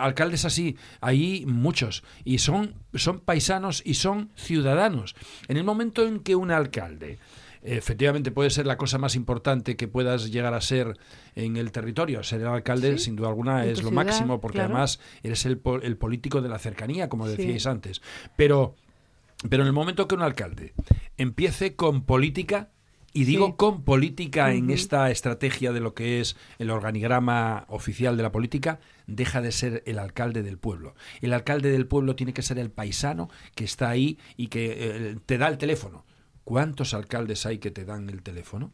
[0.00, 5.14] Alcaldes así, hay muchos y son, son paisanos y son ciudadanos.
[5.48, 7.18] En el momento en que un alcalde
[7.62, 10.96] efectivamente puede ser la cosa más importante que puedas llegar a ser
[11.34, 12.22] en el territorio.
[12.22, 13.04] Ser el alcalde, Sí.
[13.04, 14.74] sin duda alguna, es lo ciudad, máximo, porque claro.
[14.74, 17.36] además eres el, el político de la cercanía, como Sí.
[17.36, 18.02] decíais antes.
[18.36, 18.74] Pero,
[19.48, 20.74] pero en el momento que un alcalde
[21.16, 22.70] empiece con política,
[23.14, 23.54] y digo Sí.
[23.58, 28.80] con política en esta estrategia de lo que es el organigrama oficial de la política,
[29.06, 30.94] deja de ser el alcalde del pueblo.
[31.20, 35.16] El alcalde del pueblo tiene que ser el paisano que está ahí y que eh,
[35.26, 36.04] te da el teléfono.
[36.44, 38.72] ¿Cuántos alcaldes hay que te dan el teléfono?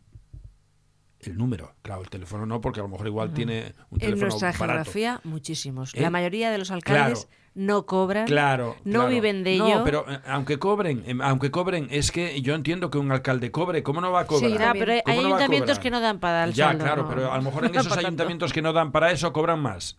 [1.21, 1.75] El número.
[1.83, 4.65] Claro, el teléfono no, porque a lo mejor igual tiene un En teléfono nuestra barato.
[4.67, 5.93] geografía, muchísimos.
[5.95, 6.01] ¿Eh?
[6.01, 9.09] La mayoría de los alcaldes no cobran, Claro, no claro.
[9.09, 9.83] viven de No, ello.
[9.85, 13.83] pero eh, aunque cobren, em, aunque cobren, es que yo entiendo que un alcalde cobre,
[13.83, 14.49] ¿cómo no va a cobrar?
[14.53, 17.03] Sí, Ya, pero hay, ¿Cómo hay no ayuntamientos que no dan para el Ya, claro,
[17.03, 17.09] no.
[17.09, 19.99] pero a lo mejor en No esos ayuntamientos que no dan para eso cobran más.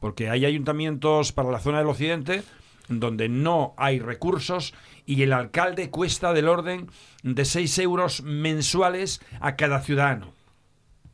[0.00, 2.42] Porque hay ayuntamientos para la zona del occidente
[2.88, 4.74] donde no hay recursos
[5.06, 6.90] y el alcalde cuesta del orden
[7.22, 10.34] de 6 euros mensuales a cada ciudadano.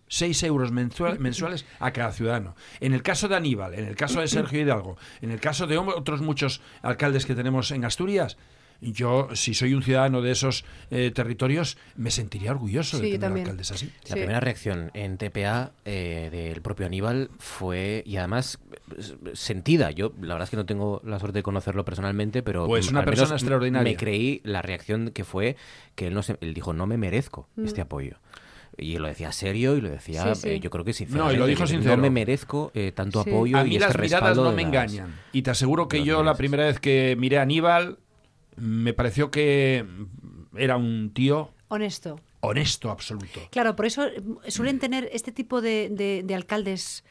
[0.09, 2.55] 6 euros mensua- mensuales a cada ciudadano.
[2.81, 5.79] En el caso de Aníbal, en el caso de Sergio Hidalgo, en el caso de
[5.79, 8.37] otros muchos alcaldes que tenemos en Asturias,
[8.83, 13.21] yo, si soy un ciudadano de esos eh, territorios, me sentiría orgulloso Sí, de tener
[13.21, 13.47] también.
[13.47, 13.87] alcaldes así.
[13.87, 14.13] La Sí.
[14.15, 18.59] primera reacción en TPA eh, del propio Aníbal fue, y además
[19.35, 22.89] sentida, yo la verdad es que no tengo la suerte de conocerlo personalmente, pero Pues
[22.91, 23.93] una persona extraordinaria.
[23.93, 25.57] Me creí la reacción que fue
[25.95, 27.65] que él, no se, él dijo, no me merezco Mm.
[27.67, 28.17] este apoyo.
[28.79, 30.49] Y lo decía serio y lo decía, Sí, sí.
[30.49, 31.33] eh, yo creo que sinceramente.
[31.33, 31.95] No, y lo dijo sincero.
[31.97, 33.29] No me merezco eh, tanto Sí.
[33.31, 35.15] apoyo A y mí este las miradas no me las- engañan.
[35.33, 37.99] Y te aseguro que yo la primera vez que miré a Aníbal
[38.57, 39.85] me pareció que
[40.57, 42.21] era un tío Honesto.
[42.41, 43.41] honesto absoluto.
[43.51, 47.05] Claro, por eso eh, suelen tener este tipo de, de- de alcaldes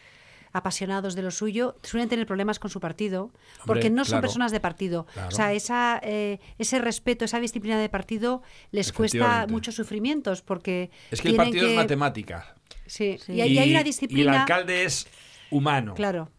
[0.54, 3.32] apasionados de lo suyo, suelen tener problemas con su partido,
[3.66, 4.22] porque no son claro.
[4.24, 5.06] personas de partido.
[5.14, 5.30] Claro.
[5.30, 10.92] O sea, esa, eh, ese respeto, esa disciplina de partido les cuesta muchos sufrimientos, porque
[11.10, 12.54] Es que el partido es matemática.
[12.86, 14.42] Sí, Y, hay, y hay una Y el disciplina...
[14.42, 15.08] alcalde es
[15.52, 15.94] humano.
[15.94, 16.30] Claro.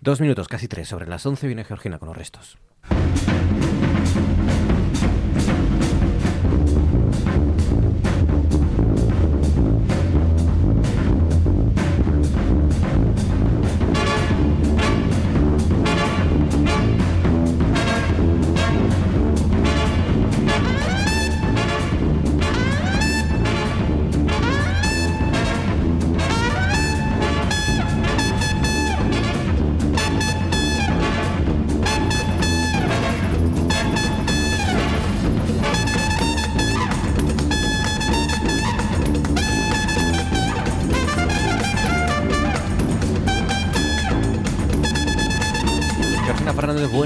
[0.00, 0.88] Dos minutos, casi tres.
[0.88, 2.58] Sobre las once viene Georgina con los restos.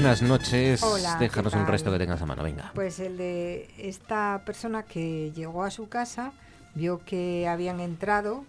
[0.07, 0.83] Buenas noches.
[0.83, 2.71] Hola, ¿qué Déjanos un resto que tengas a mano, venga.
[2.73, 6.31] Pues el de esta persona que llegó a su casa
[6.75, 8.45] vio que habían entrado,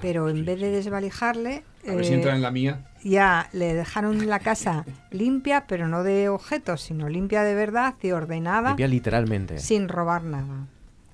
[0.00, 2.86] pero en vez de desvalijarle, A ver si eh, entra en la mía.
[3.04, 8.12] ya le dejaron la casa limpia, pero no de objetos, sino limpia de verdad y
[8.12, 9.58] ordenada, Limpia literalmente.
[9.58, 10.66] sin robar nada.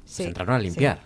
[0.04, 1.00] Se entraron a limpiar.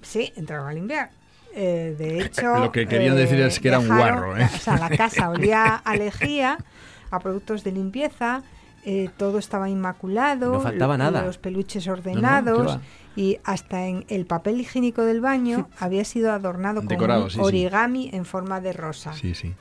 [0.00, 1.10] Sí, entraron a limpiar.
[1.54, 4.48] Eh, de hecho, Lo que querían decir es que era un guarro, ¿eh?
[4.54, 6.56] o sea, la casa olía a lejía,
[7.10, 8.42] a productos de limpieza,
[8.84, 11.22] eh, todo estaba inmaculado, No faltaba nada.
[11.22, 12.78] los peluches ¿qué ordenados
[13.16, 17.36] y hasta en el papel higiénico del baño había sido adornado con Decorado, un sí,
[17.36, 17.42] sí.
[17.42, 19.12] origami en forma de rosa.
[19.14, 19.52] Sí, sí.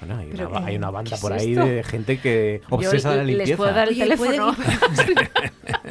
[0.00, 1.64] Bueno, hay, Pero, una, hay una ¿qué banda es por ahí esto?
[1.64, 3.56] de gente que obsesa de la les limpieza.
[3.56, 4.56] puedo dar el Oye, ¿puede- teléfono.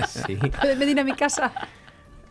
[0.07, 0.35] Sí.
[0.35, 1.51] ¿Pueden venir a mi casa?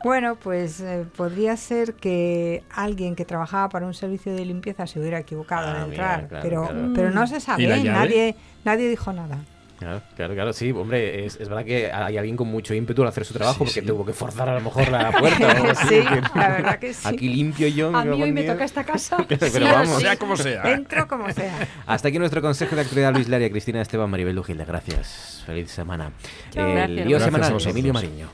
[0.04, 5.00] Bueno, pues eh, podría ser que alguien que trabajaba para un servicio de limpieza se
[5.00, 6.92] hubiera equivocado Ah, al mira, entrar, claro, pero, claro.
[6.94, 7.82] pero no se ¿Y sabe, la ¿eh?
[7.82, 7.98] llave?
[7.98, 9.38] nadie, nadie dijo nada.
[9.76, 13.08] Claro, claro, claro, sí, hombre, es, es verdad que hay alguien con mucho ímpetu al
[13.08, 13.86] hacer su trabajo Sí, porque sí.
[13.86, 15.46] tuvo que forzar a lo mejor la puerta.
[15.46, 17.08] o algo así, Sí, que- la verdad que sí.
[17.08, 17.94] Aquí limpio yo.
[17.94, 19.16] A mí hoy me toca esta casa.
[19.28, 20.00] Pero Sí, vamos.
[20.00, 20.62] Sea como sea.
[20.72, 21.68] Entro como sea.
[21.86, 24.64] Hasta aquí nuestro consejo de actualidad, Luis Laria, Cristina Esteban, Maribel Lujilde.
[24.64, 25.42] Gracias.
[25.44, 26.12] Feliz semana.
[26.52, 26.66] Chao.
[26.66, 27.06] El Gracias.
[27.06, 27.56] lío semanal.
[27.66, 28.28] Emilio Mariño.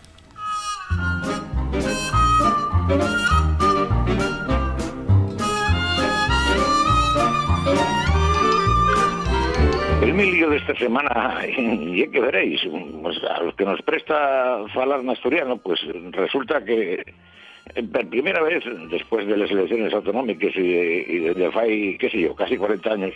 [10.20, 12.60] Mi lío desta semana, e que veréis,
[13.00, 15.80] pues, a los que nos presta falar en asturiano, pues
[16.12, 22.10] resulta que eh, por primera vez, después de las elecciones autonómicas y desde fai, qué
[22.10, 23.14] sé yo, casi 40 años,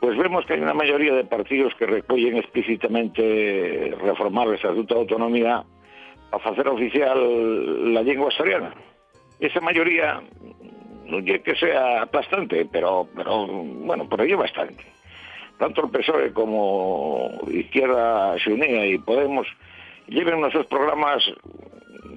[0.00, 5.00] pues vemos que hay una mayoría de partidos que recollen explícitamente reformar el Estatuto de
[5.02, 5.62] Autonomía
[6.30, 8.74] para hacer oficial la lengua asturiana.
[9.38, 10.20] Esa mayoría
[11.06, 14.99] no es que sea aplastante, pero, pero bueno, por ello bastante
[15.60, 19.46] tanto el PSOE como Izquierda Xunía y Podemos
[20.08, 21.22] lleven nuestros programas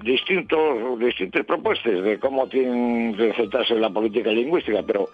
[0.02, 5.10] distintos, distintas propuestas de cómo tienen que enfrentarse la política lingüística, pero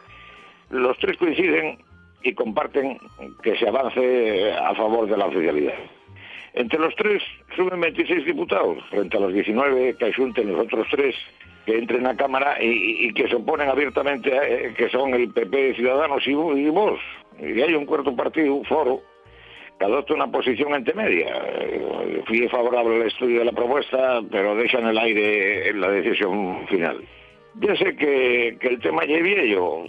[0.71, 1.79] los tres coinciden
[2.23, 2.99] y comparten
[3.43, 5.75] que se avance a favor de la oficialidad.
[6.55, 7.23] Entre los tres
[7.57, 11.17] suben 26 diputados, frente a los 19 que asunten los otros tres
[11.67, 16.27] que entren a Cámara y, que se oponen abiertamente, eh, que son el PP, Ciudadanos
[16.27, 17.01] y, y vos.
[17.39, 19.03] Y hay un cuarto partido, un foro,
[19.79, 21.29] que adopta una posición intermedia.
[21.45, 26.67] Eh, Fui favorable al estudio de la propuesta, pero dejan el aire en la decisión
[26.69, 27.03] final.
[27.55, 29.85] Ya sé que, que el tema ya es viejo,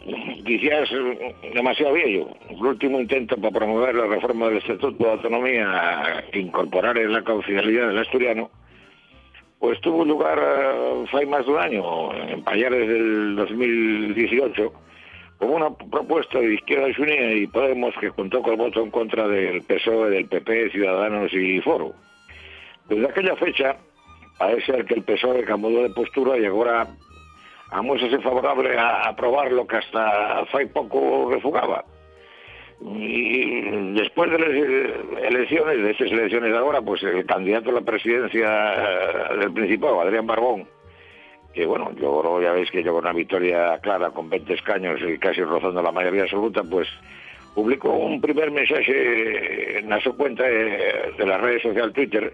[0.45, 2.35] quizás eh, demasiado viejo.
[2.49, 7.89] El último intento para promover la reforma del Estatuto de Autonomía incorporar en la confidencialidad
[7.89, 8.49] del asturiano,
[9.61, 14.73] pues tuvo lugar eh, fai más de un año, en Payares del 2018,
[15.37, 19.27] como una propuesta de Izquierda Unida y Podemos que contó con el voto en contra
[19.27, 21.93] del PSOE, del PP, Ciudadanos y Foro.
[22.89, 23.75] Desde aquella fecha,
[24.39, 26.87] parece ser que el PSOE cambió de postura y ahora
[27.69, 31.85] amuéstrase favorable a aprobar lo que hasta fai poco refugaba.
[32.83, 34.93] Y después de las eh,
[35.27, 40.01] elecciones, de estas elecciones de ahora, pues el candidato a la presidencia eh, del Principado,
[40.01, 40.67] Adrián Barbón,
[41.53, 45.41] que bueno, logró, ya veis que llegó una victoria clara con 20 escaños y casi
[45.41, 46.87] rozando la mayoría absoluta, pues
[47.53, 52.33] publicó un primer mensaje en su cuenta de, de la red social Twitter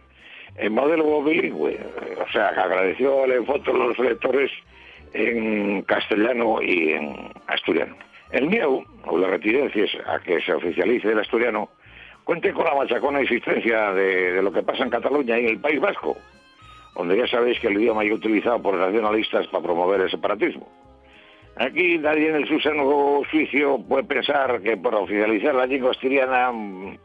[0.56, 1.78] en modelo bilingüe.
[2.26, 4.52] O sea, que agradeció el foto a los lectores
[5.14, 7.96] en castellano y en asturiano.
[8.32, 11.70] El mío, o la retirencias a que se oficialice el asturiano,
[12.26, 15.80] cuente con la machacona existencia de, lo que pasa en Cataluña y en el País
[15.80, 16.18] Vasco,
[16.94, 20.68] donde ya sabéis que el idioma es utilizado por nacionalistas para promover el separatismo.
[21.56, 26.98] Aquí nadie en el susano suicio puede pensar que por oficializar la lengua asturiana mm,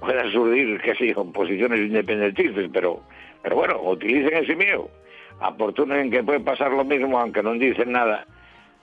[0.00, 3.02] puedan surgir, qué sé yo, posiciones independentistas, pero,
[3.42, 4.88] pero bueno, utilicen ese mío.
[5.40, 8.26] Aportunen que puede pasar lo mismo, aunque no dicen nada,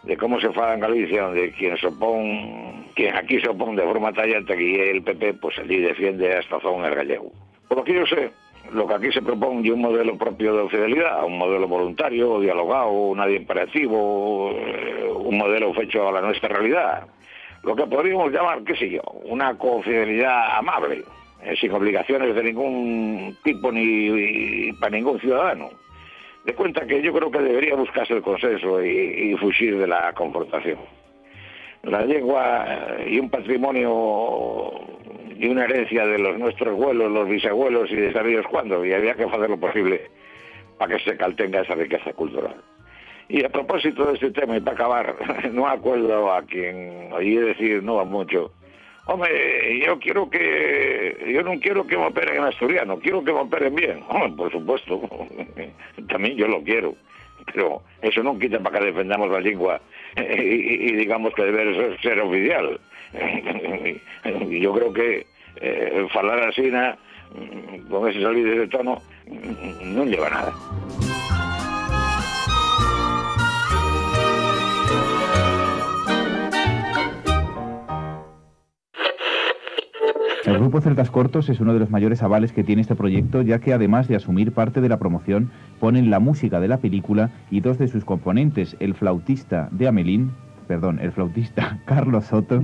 [0.07, 3.87] de cómo se fala en Galicia, donde quien se opone, quien aquí se opone de
[3.87, 7.31] forma tallante, aquí el PP, pues allí defiende hasta zona el gallego.
[7.67, 8.31] Por lo que yo sé,
[8.71, 13.13] lo que aquí se propone es un modelo propio de fidelidad, un modelo voluntario, dialogado,
[13.15, 17.05] nadie imperativo, eh, un modelo hecho a la nuestra realidad.
[17.63, 21.03] Lo que podríamos llamar, qué sé yo, una confidelidad amable,
[21.43, 25.69] eh, sin obligaciones de ningún tipo ni para ningún ciudadano.
[26.47, 28.89] De cuenta que yo creo que debería buscarse el consenso y,
[29.33, 30.79] y fugir de la confrontación.
[31.83, 34.71] La lengua y un patrimonio
[35.35, 39.13] y una herencia de los nuestros abuelos, los bisabuelos y de sabidos cuándo, y había
[39.15, 40.09] que hacer lo posible
[40.77, 42.55] para que se caltenga esa riqueza cultural.
[43.27, 45.15] Y a propósito de este tema, y para acabar,
[45.51, 48.51] no acuerdo a quien oí decir no a mucho,
[49.07, 53.39] hombre, yo quiero que, yo no quiero que me operen en asturiano, quiero que me
[53.39, 54.03] operen bien.
[54.07, 55.01] Hombre, por supuesto,
[56.09, 56.95] también yo lo quiero,
[57.45, 59.81] pero eso no quita para que defendamos la lengua
[60.15, 62.79] y, digamos que debe ser, oficial.
[64.49, 65.25] yo creo que
[65.61, 66.07] eh,
[66.47, 66.71] así,
[67.89, 69.01] con ese salir de tono,
[69.83, 70.53] no lleva nada.
[80.47, 83.59] El grupo Celtas Cortos es uno de los mayores avales que tiene este proyecto, ya
[83.59, 85.51] que además de asumir parte de la promoción,
[85.81, 90.31] ponen la música de la película y dos de sus componentes, el flautista de Amelín,
[90.65, 92.63] perdón, el flautista Carlos Soto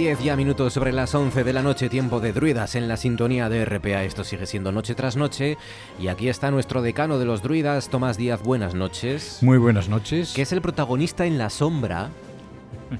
[0.00, 3.50] 10 ya minutos sobre las 11 de la noche, tiempo de druidas en la sintonía
[3.50, 4.02] de RPA.
[4.02, 5.58] Esto sigue siendo noche tras noche.
[5.98, 8.42] Y aquí está nuestro decano de los druidas, Tomás Díaz.
[8.42, 9.42] Buenas noches.
[9.42, 10.32] Muy buenas noches.
[10.32, 12.08] Que es el protagonista en la sombra.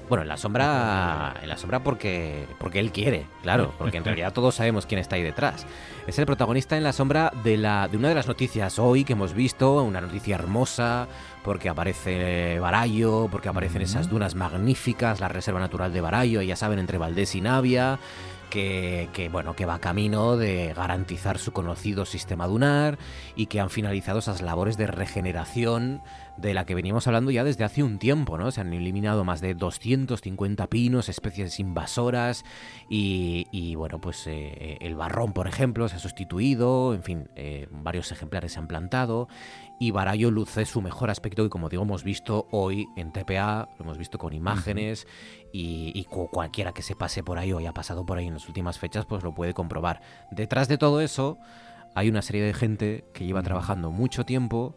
[0.09, 4.31] Bueno, en la sombra, en la sombra porque, porque él quiere, claro, porque en realidad
[4.31, 5.65] todos sabemos quién está ahí detrás.
[6.05, 9.13] Es el protagonista en la sombra de, la, de una de las noticias hoy que
[9.13, 11.07] hemos visto, una noticia hermosa,
[11.43, 16.79] porque aparece Barallo, porque aparecen esas dunas magníficas, la Reserva Natural de Barallo, ya saben,
[16.79, 17.99] entre Valdés y Navia,
[18.51, 22.99] que, que, bueno, que va camino de garantizar su conocido sistema dunar
[23.35, 26.03] y que han finalizado esas labores de regeneración
[26.37, 28.51] de la que veníamos hablando ya desde hace un tiempo, ¿no?
[28.51, 32.43] Se han eliminado más de 250 pinos, especies invasoras
[32.89, 37.67] y, y, bueno, pues eh, el barrón, por ejemplo, se ha sustituido, en fin, eh,
[37.71, 39.27] varios ejemplares se han plantado
[39.81, 43.83] y Barallo luce su mejor aspecto y como digo hemos visto hoy en TPA, lo
[43.83, 45.07] hemos visto con imágenes
[45.53, 48.33] y, y cu- cualquiera que se pase por ahí o haya pasado por ahí en
[48.35, 50.01] las últimas fechas pues lo puede comprobar.
[50.31, 51.37] Detrás de todo eso
[51.95, 54.75] hay una serie de gente que lleva trabajando mucho tiempo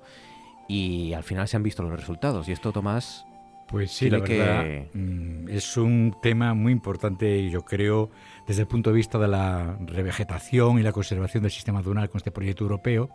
[0.69, 3.25] y al final se han visto los resultados y esto Tomás
[3.69, 8.11] Pues sí, la que- verdad mm, es un tema muy importante, yo creo,
[8.47, 12.19] desde el punto de vista de la revegetación y la conservación del sistema dunar con
[12.19, 13.11] este proyecto europeo,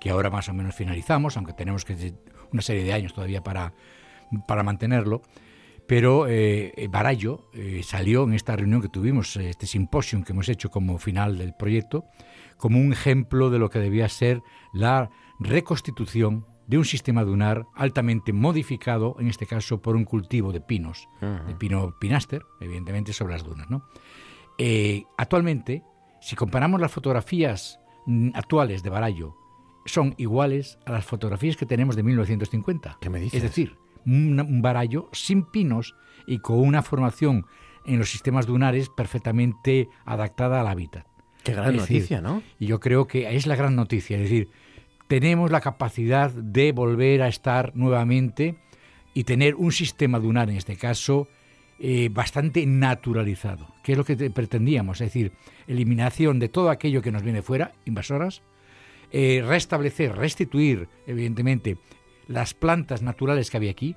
[0.00, 2.14] que ahora más o menos finalizamos, aunque tenemos que
[2.52, 3.72] una serie de años todavía para,
[4.46, 5.22] para mantenerlo.
[5.86, 10.32] Pero eh, eh, Barallo eh, salió en esta reunión que tuvimos, eh, este simposium que
[10.32, 12.06] hemos hecho como final del proyecto,
[12.56, 14.42] como un ejemplo de lo que debía ser
[14.72, 20.60] la reconstitución de un sistema dunar altamente modificado, en este caso por un cultivo de
[20.60, 23.68] pinos, de pino pinaster, evidentemente sobre las dunas.
[23.68, 23.84] ¿no?
[24.58, 25.82] Eh, actualmente,
[26.20, 29.36] si comparamos las fotografías mm, actuales de Barallo,
[29.86, 32.98] son iguales a las fotografías que tenemos de 1950.
[33.00, 33.36] ¿Qué me dices?
[33.36, 35.94] Es decir, un, Barallo sin pinos
[36.26, 37.46] y con una formación
[37.86, 41.06] en los sistemas dunares perfectamente adaptada al hábitat.
[41.42, 42.42] Qué gran Es decir, noticia, ¿no?
[42.58, 44.48] Y yo creo que es la gran noticia, es decir,
[45.08, 48.56] tenemos la capacidad de volver a estar nuevamente
[49.12, 51.28] y tener un sistema dunar, en este caso,
[51.78, 55.32] eh, bastante naturalizado, que es lo que te- pretendíamos, es decir,
[55.66, 58.42] eliminación de todo aquello que nos viene fuera, invasoras,
[59.12, 61.76] eh, restablecer, restituir, evidentemente,
[62.28, 63.96] las plantas naturales que había aquí.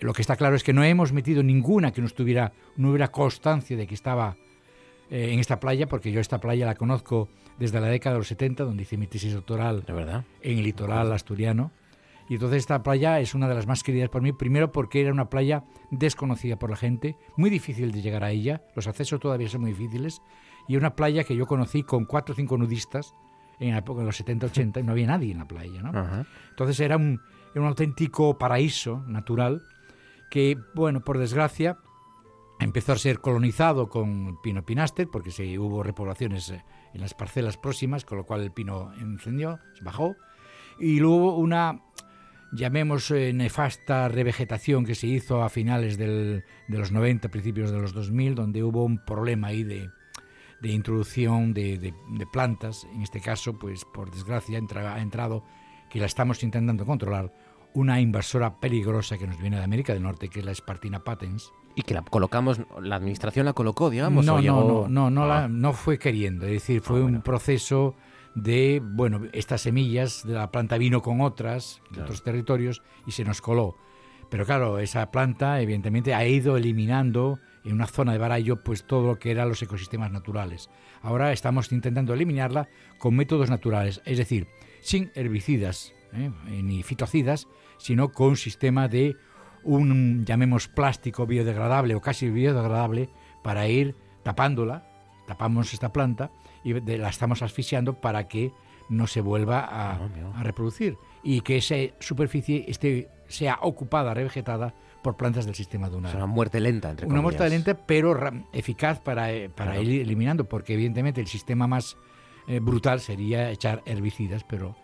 [0.00, 3.08] Lo que está claro es que no hemos metido ninguna que no estuviera, no hubiera
[3.08, 4.36] constancia de que estaba
[5.10, 7.28] eh, en esta playa, porque yo esta playa la conozco
[7.58, 10.24] desde la década de los 70, donde hice mi tesis doctoral verdad?
[10.42, 11.70] en el litoral asturiano.
[12.28, 15.12] Y entonces esta playa es una de las más queridas por mí, primero porque era
[15.12, 19.48] una playa desconocida por la gente, muy difícil de llegar a ella, los accesos todavía
[19.48, 20.20] son muy difíciles,
[20.66, 23.14] y una playa que yo conocí con cuatro o cinco nudistas
[23.60, 25.82] en la época de los 70-80 y no había nadie en la playa.
[25.82, 25.90] ¿no?
[25.90, 26.26] Ajá.
[26.50, 27.20] Entonces era un,
[27.56, 29.62] era un auténtico paraíso natural
[30.28, 31.78] que, bueno, por desgracia,
[32.60, 36.62] empezó a ser colonizado con pino pinaster porque se, hubo repoblaciones eh,
[36.92, 40.16] en las parcelas próximas, con lo cual el pino encendió, bajó,
[40.78, 41.80] y luego una,
[42.52, 47.78] llamemos, eh, nefasta revegetación que se hizo a finales del- de los 90, principios de
[47.78, 49.88] los 2000, donde hubo un problema ahí de,
[50.60, 55.42] de introducción de, de- plantas, en este caso, pues por desgracia ha entrado,
[55.88, 57.32] que la estamos intentando controlar,
[57.76, 61.52] una invasora peligrosa que nos viene de América del Norte, que es la Spartina patens.
[61.74, 64.24] Y que la colocamos, la administración la colocó, digamos.
[64.24, 65.42] No, o no, llegó- no, no, no, Ah.
[65.42, 67.94] la- no fue queriendo, es decir, fue un proceso
[68.34, 73.24] de, bueno, estas semillas de la planta vino con otras de otros territorios y se
[73.24, 73.76] nos coló.
[74.30, 79.06] Pero claro, esa planta evidentemente ha ido eliminando en una zona de Barallo pues todo
[79.06, 80.68] lo que eran los ecosistemas naturales.
[81.02, 84.48] Ahora estamos intentando eliminarla con métodos naturales, es decir,
[84.80, 86.30] sin herbicidas ¿eh?
[86.62, 87.46] ni fitocidas,
[87.78, 89.16] sino con un sistema de
[89.64, 93.08] un, llamemos, plástico biodegradable o casi biodegradable
[93.42, 94.86] para ir tapándola,
[95.26, 96.30] tapamos esta planta
[96.64, 98.52] y de- la estamos asfixiando para que
[98.88, 99.98] no se vuelva a,
[100.36, 106.10] a reproducir y que esa superficie esté, sea ocupada, revegetada por plantas del sistema dunar.
[106.10, 107.66] Es una muerte lenta, entre Una muerte comillas.
[107.66, 108.16] lenta, pero
[108.52, 109.88] eficaz para, eh, para Claro.
[109.88, 111.96] ir eliminando, porque evidentemente el sistema más
[112.48, 114.76] eh, brutal sería echar herbicidas, pero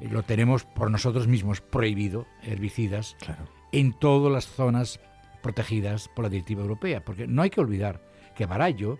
[0.00, 3.16] Eh, lo tenemos por nosotros mismos prohibido, herbicidas,
[3.72, 5.00] en todas las zonas
[5.42, 8.02] protegidas por la directiva europea, porque no hay que olvidar
[8.34, 8.98] que Barallo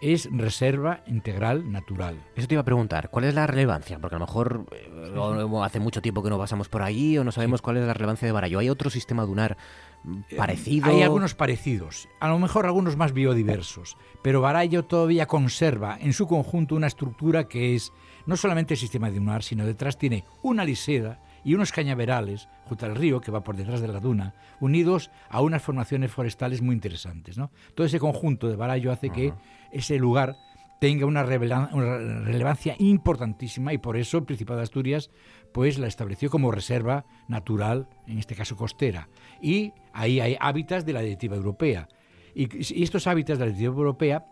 [0.00, 2.22] es reserva integral natural.
[2.36, 3.98] Eso te iba a preguntar, ¿cuál es la relevancia?
[3.98, 7.32] Porque a lo mejor eh, hace mucho tiempo que no pasamos por ahí o no
[7.32, 8.58] sabemos cuál es la relevancia de Barallo.
[8.58, 9.56] ¿Hay otro sistema dunar
[10.02, 10.90] mm, parecido?
[10.90, 16.26] Hay algunos parecidos, a lo mejor algunos más biodiversos, pero Barallo todavía conserva en su
[16.26, 17.92] conjunto una estructura que es
[18.26, 22.96] no solamente el sistema dunar, sino detrás tiene una liseda y unos cañaverales junto al
[22.96, 27.36] río que va por detrás de la duna, unidos a unas formaciones forestales muy interesantes.
[27.36, 27.50] ¿no?
[27.74, 29.34] Todo ese conjunto de Barallo hace que
[29.70, 30.36] ese lugar
[30.80, 35.10] tenga una, relevancia importantísima y por eso el Principado de Asturias
[35.52, 39.08] pues la estableció como reserva natural, en este caso costera.
[39.40, 41.88] Y ahí hay hábitats de la directiva europea.
[42.34, 44.26] Y, y estos hábitats de la directiva europea,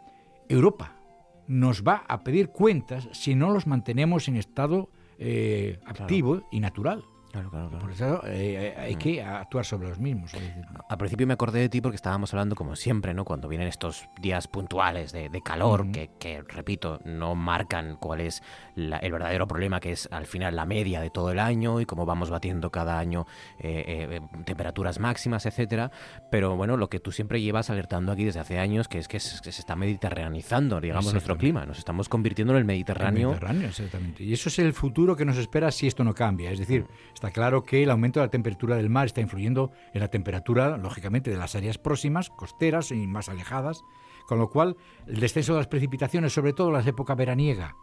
[0.48, 0.96] Europa
[1.46, 4.88] nos va a pedir cuentas si no los mantenemos en estado
[5.18, 7.04] eh, activo y natural.
[7.78, 10.32] Por eso eh, hay que actuar sobre los mismos.
[10.88, 13.24] Al principio me acordé de ti porque estábamos hablando, como siempre, ¿no?
[13.24, 18.42] Cuando vienen estos días puntuales de, de calor, que, que, repito, no marcan cuál es
[18.74, 21.86] la- el verdadero problema, que es al final la media de todo el año y
[21.86, 23.26] cómo vamos batiendo cada año
[23.58, 25.90] eh, eh, temperaturas máximas, etcétera.
[26.30, 29.20] Pero bueno, lo que tú siempre llevas alertando aquí desde hace años, que es que
[29.20, 31.64] se, que se está mediterranizando, digamos, nuestro clima.
[31.66, 33.28] Nos estamos convirtiendo en el Mediterráneo.
[33.30, 34.22] El Mediterráneo, exactamente.
[34.24, 36.50] Y eso es el futuro que nos espera si esto no cambia.
[36.50, 36.86] Es decir,
[37.22, 40.76] está claro que el aumento de la temperatura del mar está influyendo en la temperatura,
[40.76, 43.84] lógicamente, de las áreas próximas, costeras y más alejadas,
[44.26, 44.76] con lo cual
[45.06, 47.76] el descenso de las precipitaciones, sobre todo en las épocas veraniega,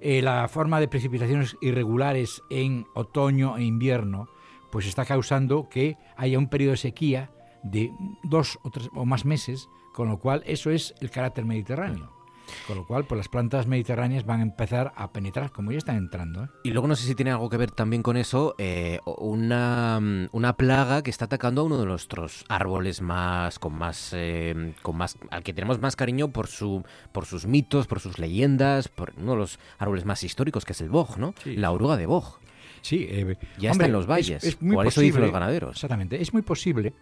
[0.00, 4.26] eh, la forma de precipitaciones irregulares en otoño e invierno,
[4.72, 7.30] pues está causando que haya un periodo de sequía
[7.62, 7.92] de
[8.24, 12.17] dos o tres o más meses, con lo cual eso es el carácter mediterráneo.
[12.66, 15.96] Con lo cual, pues las plantas mediterráneas van a empezar a penetrar, como ya están
[15.96, 16.44] entrando.
[16.44, 16.48] ¿eh?
[16.64, 20.00] Y luego no sé si tiene algo que ver también con eso, eh, una,
[20.32, 24.96] una plaga que está atacando a uno de nuestros árboles más, con más, eh, con
[24.96, 29.12] más, al que tenemos más cariño por su, por sus mitos, por sus leyendas, por
[29.16, 31.34] uno de los árboles más históricos que es el boj, ¿no?
[31.44, 32.38] La oruga de boj.
[32.80, 34.44] Sí, eh, ya está en los es- valles.
[34.44, 35.70] es muy o eso dicen posible- los ganaderos.
[35.76, 36.94] Exactamente, es muy posible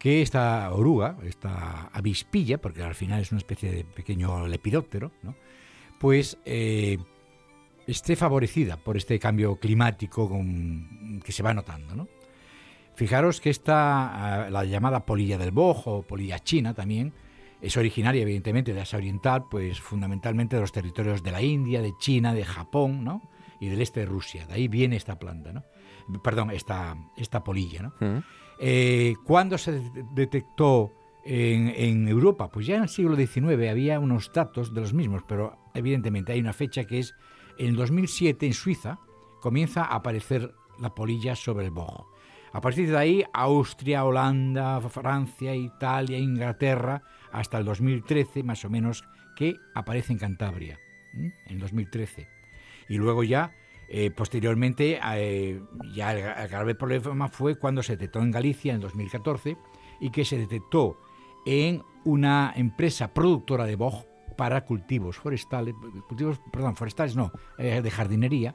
[0.00, 5.36] que esta oruga, esta avispilla, porque al final es una especie de pequeño lepidóptero, ¿no?
[5.98, 6.96] pues eh,
[7.86, 11.94] esté favorecida por este cambio climático con- que se va notando.
[11.94, 12.08] ¿no?
[12.94, 17.12] Fijaros que esta, ah, la llamada polilla del Boj o polilla china también,
[17.60, 21.92] es originaria evidentemente de Asia Oriental, pues fundamentalmente de los territorios de la India, de
[21.98, 23.20] China, de Japón, ¿no?
[23.60, 24.46] Y del este de Rusia.
[24.46, 25.62] De ahí viene esta planta, ¿no?
[26.22, 28.24] Perdón, esta, esta polilla, ¿no?
[28.60, 30.92] Eh, ¿Cuándo se de- detectó
[31.24, 32.50] en, Europa?
[32.50, 36.40] Pues ya en el siglo XIX había unos datos de los mismos, pero evidentemente hay
[36.40, 37.14] una fecha que es
[37.58, 38.98] en 2007 en Suiza,
[39.40, 42.06] comienza a aparecer la polilla sobre el boj.
[42.52, 49.04] A partir de ahí, Austria, Holanda, Francia, Italia, Inglaterra, hasta el 2013 más o menos,
[49.36, 50.78] que aparece en Cantabria,
[51.14, 51.32] ¿m?
[51.46, 52.28] en 2013.
[52.88, 53.52] Y luego ya,
[53.92, 55.60] eh, posteriormente, eh,
[55.92, 59.56] ya el, el grave problema fue cuando se detectó en Galicia en 2014
[60.00, 60.96] y que se detectó
[61.44, 64.04] en una empresa productora de boj
[64.36, 65.74] para cultivos forestales,
[66.08, 68.54] cultivos, perdón, forestales no, eh, de jardinería,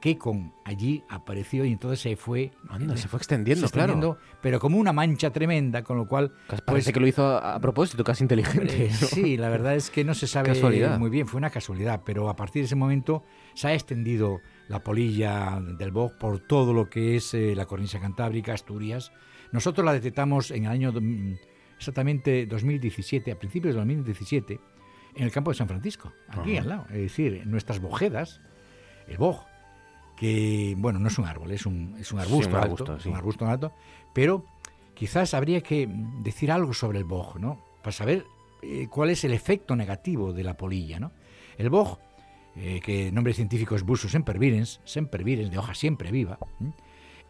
[0.00, 4.60] que con allí apareció y entonces se fue Anda, se fue extendiendo, se extendiendo, pero
[4.60, 8.04] como una mancha tremenda, con lo cual Parece pues, que lo hizo a, a propósito,
[8.04, 8.86] casi inteligente.
[8.86, 9.06] eh, ¿no?
[9.08, 10.98] Sí, la verdad es que no se sabe Casualidad.
[11.00, 13.24] muy bien, fue una casualidad, pero a partir de ese momento
[13.54, 18.00] se ha extendido la polilla del boj por todo lo que es eh, la cornisa
[18.00, 19.12] cantábrica, Asturias.
[19.50, 21.34] Nosotros la detectamos en el año mm,
[21.76, 24.60] exactamente 2017, a principios de 2017,
[25.14, 26.62] en el campo de San Francisco, aquí Ajá.
[26.62, 26.84] al lado.
[26.90, 28.40] Es decir, en nuestras bojedas,
[29.06, 29.44] el boj,
[30.16, 32.96] que, bueno, no es un árbol, es un, es un Sí, arbusto un alto, arbusto,
[32.96, 33.08] es sí.
[33.08, 33.72] un arbusto alto,
[34.12, 34.44] pero
[34.94, 35.88] quizás habría que
[36.22, 37.64] decir algo sobre el boj, ¿no?
[37.82, 38.24] Para saber
[38.62, 41.12] eh, cuál es el efecto negativo de la polilla, ¿no?
[41.56, 41.98] El boj,
[42.58, 46.38] eh, que el nombre científico es Busus sempervirens, sempervirens, de hoja siempre viva,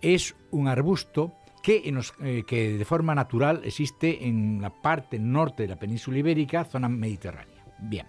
[0.00, 1.32] es un arbusto
[1.62, 5.76] que, en los- eh, que de forma natural existe en la parte norte de la
[5.78, 7.64] península ibérica, zona mediterránea.
[7.78, 8.06] Bien,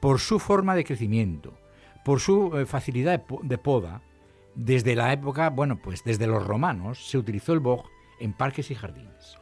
[0.00, 1.58] por su forma de crecimiento,
[2.04, 4.02] por su eh, facilidad de, po- de poda,
[4.54, 7.84] desde la época, bueno, pues desde los romanos se utilizó el boj
[8.20, 9.36] en parques y jardines.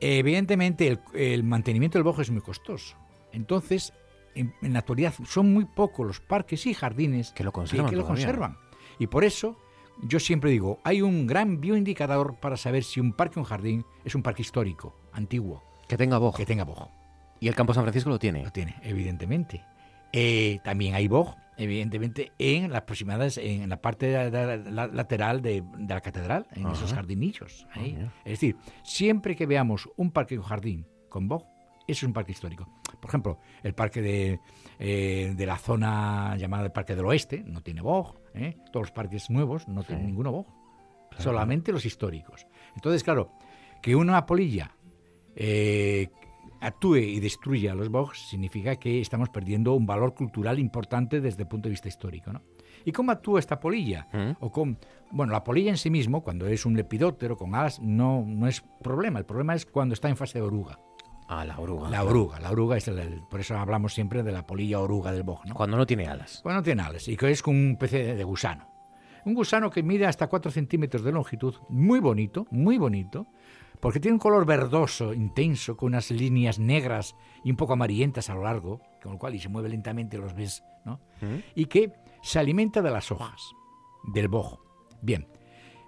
[0.00, 2.96] Evidentemente el, el mantenimiento del boj es muy costoso.
[3.32, 3.92] Entonces,
[4.34, 7.96] en, en la actualidad son muy pocos los parques y jardines Que lo conservan que
[7.96, 8.26] lo todavía.
[8.26, 8.56] conservan.
[8.98, 9.56] Y por eso
[10.02, 13.84] yo siempre digo, hay un gran bioindicador para saber si un parque o un jardín
[14.04, 16.36] es un parque histórico, antiguo, Que tenga boj.
[16.36, 16.88] que tenga boj.
[17.40, 18.42] Y el Campo San Francisco lo tiene.
[18.44, 19.64] Lo tiene, evidentemente.
[20.12, 25.42] Eh, también hay boj, evidentemente, en las proximidades, en la parte de- de- la- lateral
[25.42, 26.74] de, de la catedral, en Ajá.
[26.74, 27.66] esos jardinillos.
[27.74, 27.92] ahí.
[27.94, 28.12] mira.
[28.24, 31.44] es decir, siempre que veamos un parque o jardín con boj,
[31.86, 32.68] eso es un parque histórico.
[33.00, 34.40] Por ejemplo, el parque de,
[34.78, 38.16] eh, de la zona llamada el Parque del Oeste no tiene boj.
[38.34, 38.56] ¿eh?
[38.72, 40.46] Todos los parques nuevos no tienen ninguno boj.
[41.18, 42.46] Solamente los históricos.
[42.74, 43.32] Entonces, claro,
[43.82, 44.74] que una polilla
[45.36, 46.08] eh,
[46.60, 51.48] actúe y destruya los bogs significa que estamos perdiendo un valor cultural importante desde el
[51.48, 52.32] punto de vista histórico.
[52.32, 52.42] ¿no?
[52.84, 54.06] ¿Y cómo actúa esta polilla?
[54.12, 54.36] ¿Mm?
[54.40, 54.78] O con,
[55.10, 58.62] bueno, la polilla en sí mismo, cuando es un lepidóptero con alas, no, no es
[58.82, 59.18] problema.
[59.18, 60.78] El problema es cuando está en fase de oruga.
[61.28, 61.88] Ah, la oruga.
[61.88, 65.22] La oruga, la oruga es el, por eso hablamos siempre de la polilla oruga del
[65.22, 65.54] bog, ¿no?
[65.54, 66.40] Cuando no tiene alas.
[66.42, 68.68] Cuando no tiene alas y que es como un pez de, gusano.
[69.24, 73.28] Un gusano que mide hasta 4 centímetros de longitud, muy bonito, muy bonito,
[73.80, 78.34] porque tiene un color verdoso, intenso, con unas líneas negras y un poco amarillentas a
[78.34, 81.00] lo largo, con lo cual y se mueve lentamente, los ves, ¿no?
[81.54, 81.92] Y que
[82.22, 83.40] se alimenta de las hojas
[84.12, 84.60] del bojo.
[85.00, 85.26] Bien,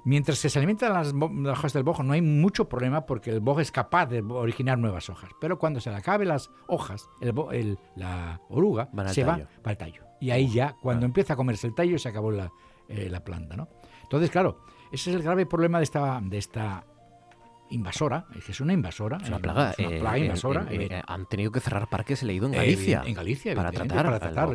[0.05, 1.15] mientras que se alimenta de las,
[1.51, 5.09] hojas del bojo no hay mucho problema porque el bojo es capaz de originar nuevas
[5.11, 9.45] hojas, pero cuando se le acaben las hojas, el, el- la oruga se tallo.
[9.45, 10.05] va para el tallo.
[10.21, 12.51] Y ahí ya, cuando empieza a comerse el tallo, se acabó la,
[12.89, 13.69] eh, la planta, ¿no?
[14.03, 14.61] Entonces, claro,
[14.93, 16.85] ese es el grave problema de esta, de esta
[17.71, 19.19] invasora, es que es una invasora.
[19.21, 19.71] Es una eh, plaga.
[19.73, 20.67] es una eh, plaga invasora.
[20.71, 23.03] eh, eh, han tenido que cerrar parques, he leído, en Galicia.
[23.07, 24.05] En Galicia, Para tratar.
[24.07, 24.51] para tratar.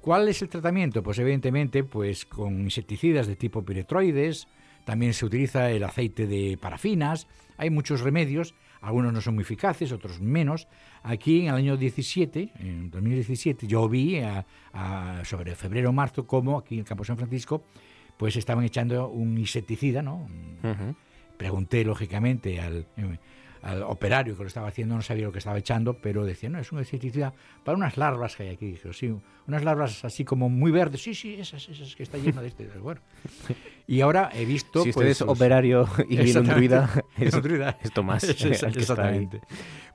[0.00, 1.02] ¿Cuál es el tratamiento?
[1.02, 4.48] Pues evidentemente, pues con insecticidas de tipo piretroides,
[4.84, 7.26] también se utiliza el aceite de parafinas,
[7.56, 10.66] hay muchos remedios, algunos no son muy eficaces, otros menos.
[11.04, 16.26] Aquí en el año 17, en 2017, yo vi a- a- sobre febrero o marzo
[16.26, 17.62] cómo aquí en el campo San Francisco
[18.16, 20.28] pues estaban echando un insecticida, ¿no?
[21.36, 23.18] Pregunté lógicamente al, eh,
[23.62, 26.58] al operario que lo estaba haciendo, no sabía lo que estaba echando, pero decía, no,
[26.58, 27.32] es un insecticida
[27.64, 28.66] para unas larvas que hay aquí.
[28.72, 29.14] Dije, sí,
[29.46, 31.02] unas larvas así como muy verdes.
[31.02, 32.66] Sí, sí, esas, esas que está lleno de este.
[32.78, 33.00] Bueno.
[33.86, 34.82] Y ahora he visto...
[34.82, 37.34] Si usted pues, es operario y viene un druida, es-
[37.82, 38.72] es Tomás, Es- el que está ahí.
[38.76, 39.40] exactamente.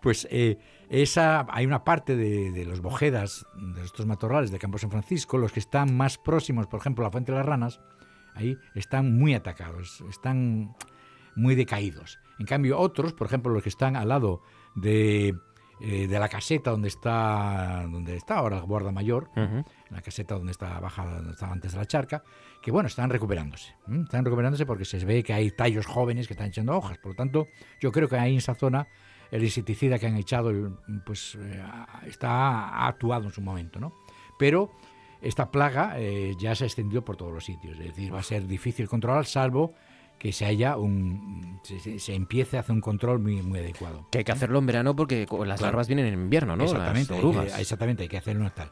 [0.02, 0.58] Pues eh,
[0.90, 3.46] esa, hay una parte de, de los bojedas,
[3.76, 7.08] de estos matorrales de Campo San Francisco, los que están más próximos, por ejemplo, a
[7.08, 7.82] la Fuente de las Ranas,
[8.34, 10.74] ahí están muy atacados, están
[11.36, 12.20] muy decaídos.
[12.40, 14.42] En cambio, otros, por ejemplo, los que están al lado
[14.76, 15.36] de,
[15.80, 19.30] eh, de la caseta donde está, donde está ahora el guarda mayor,
[19.90, 22.24] la caseta donde está bajada, donde estaba antes de la charca,
[22.62, 23.76] que bueno, están recuperándose.
[24.04, 26.98] Están recuperándose porque se ve que hay tallos jóvenes que están echando hojas.
[26.98, 27.48] Por lo tanto,
[27.80, 28.88] yo creo que ahí en esa zona
[29.30, 30.52] el insecticida que han echado
[31.06, 31.64] pues eh,
[32.06, 32.30] está
[32.70, 33.94] ha actuado en su momento, ¿no?
[34.40, 34.72] Pero
[35.22, 37.78] esta plaga eh, ya se extendió por todos los sitios.
[37.80, 39.74] Es decir, va a ser difícil controlar, salvo
[40.20, 44.08] que se haya un se, empiece a hacer un control muy, muy adecuado.
[44.12, 45.60] Que hay que hacerlo en verano porque las Claro.
[45.62, 46.64] larvas vienen en invierno, ¿no?
[46.64, 48.72] Exactamente, Las hay que- exactamente, hay que hacerlo tal.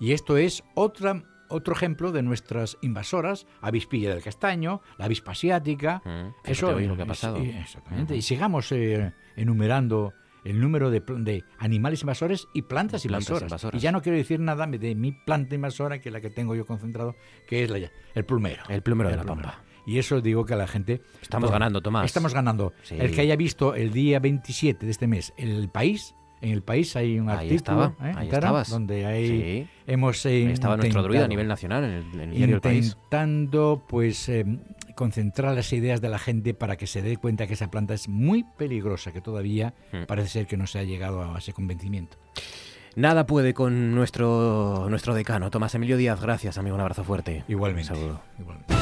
[0.00, 6.02] Y esto es otra otro ejemplo de nuestras invasoras, avispilla del castaño, la avispa asiática.
[6.42, 7.36] fíjate hoy lo que ha es- pasado.
[7.36, 8.16] exactamente.
[8.16, 10.12] Y sigamos eh, enumerando
[10.44, 13.42] el número de, de animales invasores y plantas, Plantas invasoras.
[13.50, 13.80] invasoras.
[13.80, 16.54] Y ya no quiero decir nada de mi planta invasora, que es la que tengo
[16.56, 17.14] yo concentrado,
[17.48, 17.78] que es la-
[18.14, 18.62] el plumero.
[18.68, 19.60] El plumero de la pampa.
[19.86, 21.00] Y eso digo que a la gente...
[21.22, 22.04] Estamos ganando, Tomás.
[22.06, 22.72] Estamos ganando.
[22.82, 22.96] Sí.
[22.98, 26.94] El que haya visto el día 27 de este mes El País, en El País
[26.96, 28.12] hay un Ahí artículo estaba, ¿eh?
[28.16, 28.68] ahí estabas.
[28.68, 29.68] donde hay, Sí.
[29.86, 32.88] hemos Ahí estaba nuestro druida a nivel nacional en el, en el País.
[32.88, 34.44] intentando pues eh,
[34.94, 38.08] concentrar las ideas de la gente para que se dé cuenta que esa planta es
[38.08, 40.04] muy peligrosa, que todavía Mm.
[40.06, 42.16] parece ser que no se ha llegado a ese convencimiento.
[42.96, 46.20] Nada puede con nuestro, nuestro decano, Tomás Emilio Díaz.
[46.20, 46.74] Gracias, amigo.
[46.76, 47.44] Un abrazo fuerte.
[47.48, 47.92] Igualmente.
[47.92, 48.20] Un saludo.
[48.38, 48.75] Igualmente.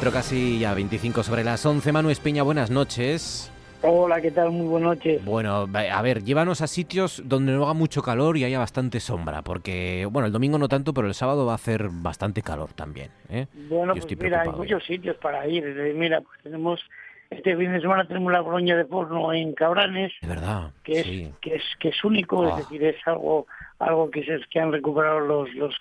[0.00, 1.92] 24, casi ya 25 sobre las 11.
[1.92, 3.52] Manu Espiña, buenas noches.
[3.82, 4.50] Hola, ¿qué tal?
[4.50, 5.22] Muy buenas noches.
[5.26, 9.42] Bueno, a ver, llévanos a sitios donde no haga mucho calor y haya bastante sombra,
[9.42, 13.10] porque, bueno, el domingo no tanto, pero el sábado va a hacer bastante calor también.
[13.28, 13.46] ¿eh?
[13.68, 15.64] Bueno, Yo pues mira, hay muchos sitios para ir.
[15.66, 16.80] Eh, Mira, pues tenemos
[17.28, 21.06] este fin de semana tenemos la broña de porno en Cabranes, De verdad, que es
[21.42, 22.50] que es que es único, Ah.
[22.52, 23.46] es decir, es algo
[23.78, 25.76] algo que se que han recuperado los los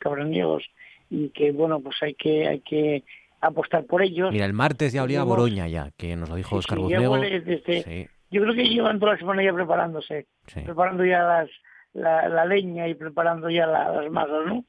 [1.10, 3.04] y que bueno, pues hay que hay que
[3.42, 4.32] apostar por ellos.
[4.32, 6.98] Mira, el martes ya olía a Boroña ya, que nos lo dijo Oscar Sí, ya
[7.00, 7.14] Buznego.
[7.14, 10.62] huele desde- Sí, Yo creo que llevan toda la semana ya preparándose, sí.
[10.62, 11.50] preparando ya las
[11.94, 14.64] la, la leña y preparando ya la- las masas, ¿no?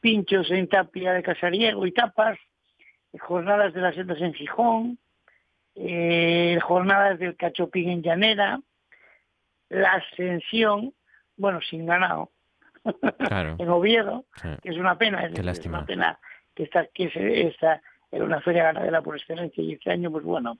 [0.00, 2.38] Pinchos en Tapia de Casariego y tapas,
[3.20, 4.98] jornadas de las setas en Gijón,
[5.74, 8.60] eh, jornadas del Cachopín en Llanera,
[9.68, 10.94] la Ascensión,
[11.36, 12.30] bueno, sin ganado,
[13.28, 13.56] Claro.
[13.58, 14.24] en Oviedo,
[14.62, 16.18] que es una pena, es, Qué es una pena
[16.54, 17.80] que esta, que se- esta
[18.10, 20.58] era una feria ganadera por excelencia y este año, pues bueno,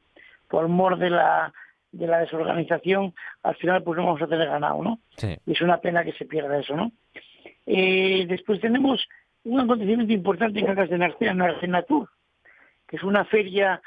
[0.49, 1.53] por mor de la
[1.91, 3.13] de la desorganización,
[3.43, 4.99] al final pues no vamos a tener ganado, ¿no?
[5.19, 5.37] Sí.
[5.45, 6.91] Y es una pena que se pierda eso, ¿no?
[7.67, 9.07] Eh, después tenemos
[9.45, 12.09] un acontecimiento importante en Cangas de Narcea, Tour,
[12.89, 13.83] que es una feria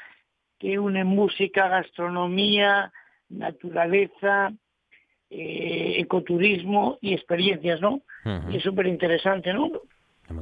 [0.56, 2.92] que une música, gastronomía,
[3.28, 4.52] naturaleza,
[5.30, 8.02] eh, ecoturismo y experiencias, ¿no?
[8.52, 9.70] Y es súper interesante, ¿no?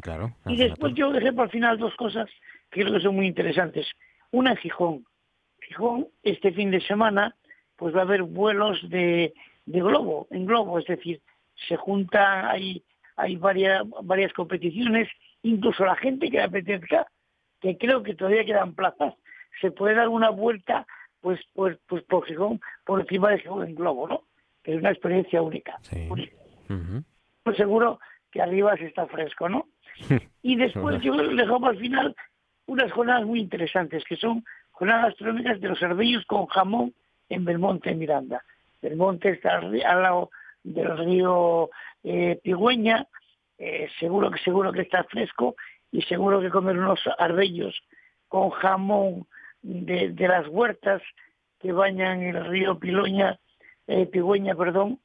[0.02, 0.35] Claro.
[0.47, 2.28] Y después yo dejé para el final dos cosas
[2.70, 3.86] que creo que son muy interesantes.
[4.31, 5.06] Una en Gijón.
[5.61, 7.35] Gijón, este fin de semana,
[7.77, 9.32] pues va a haber vuelos de,
[9.66, 11.20] de globo, en globo, es decir,
[11.69, 12.85] se juntan, hay,
[13.16, 15.09] hay varias, varias competiciones,
[15.43, 17.06] incluso la gente que apetezca,
[17.61, 19.15] que creo que todavía quedan plazas,
[19.61, 20.86] se puede dar una vuelta
[21.20, 24.24] pues pues pues por Gijón, por encima de Gijón en globo, ¿no?
[24.62, 25.78] Que es una experiencia única.
[26.11, 26.36] única.
[26.69, 27.02] Ujú.
[27.43, 27.98] Pues seguro
[28.31, 29.69] que arriba se está fresco, ¿no?
[30.42, 32.16] Y después yo dejo para el final
[32.66, 36.94] unas jornadas muy interesantes, que son jornadas gastronómicas de los cervellos con jamón
[37.28, 38.42] en Belmonte, Miranda.
[38.80, 40.30] Belmonte está al, al lado
[40.62, 41.70] del río
[42.02, 43.06] eh, Pigüeña,
[43.58, 45.56] eh, seguro que seguro que está fresco
[45.92, 47.82] y seguro que comer unos arbellos
[48.28, 49.26] con jamón
[49.62, 51.02] de, de las huertas
[51.60, 53.38] que bañan el río Piloña,
[53.86, 55.00] eh, Pigüeña, perdón,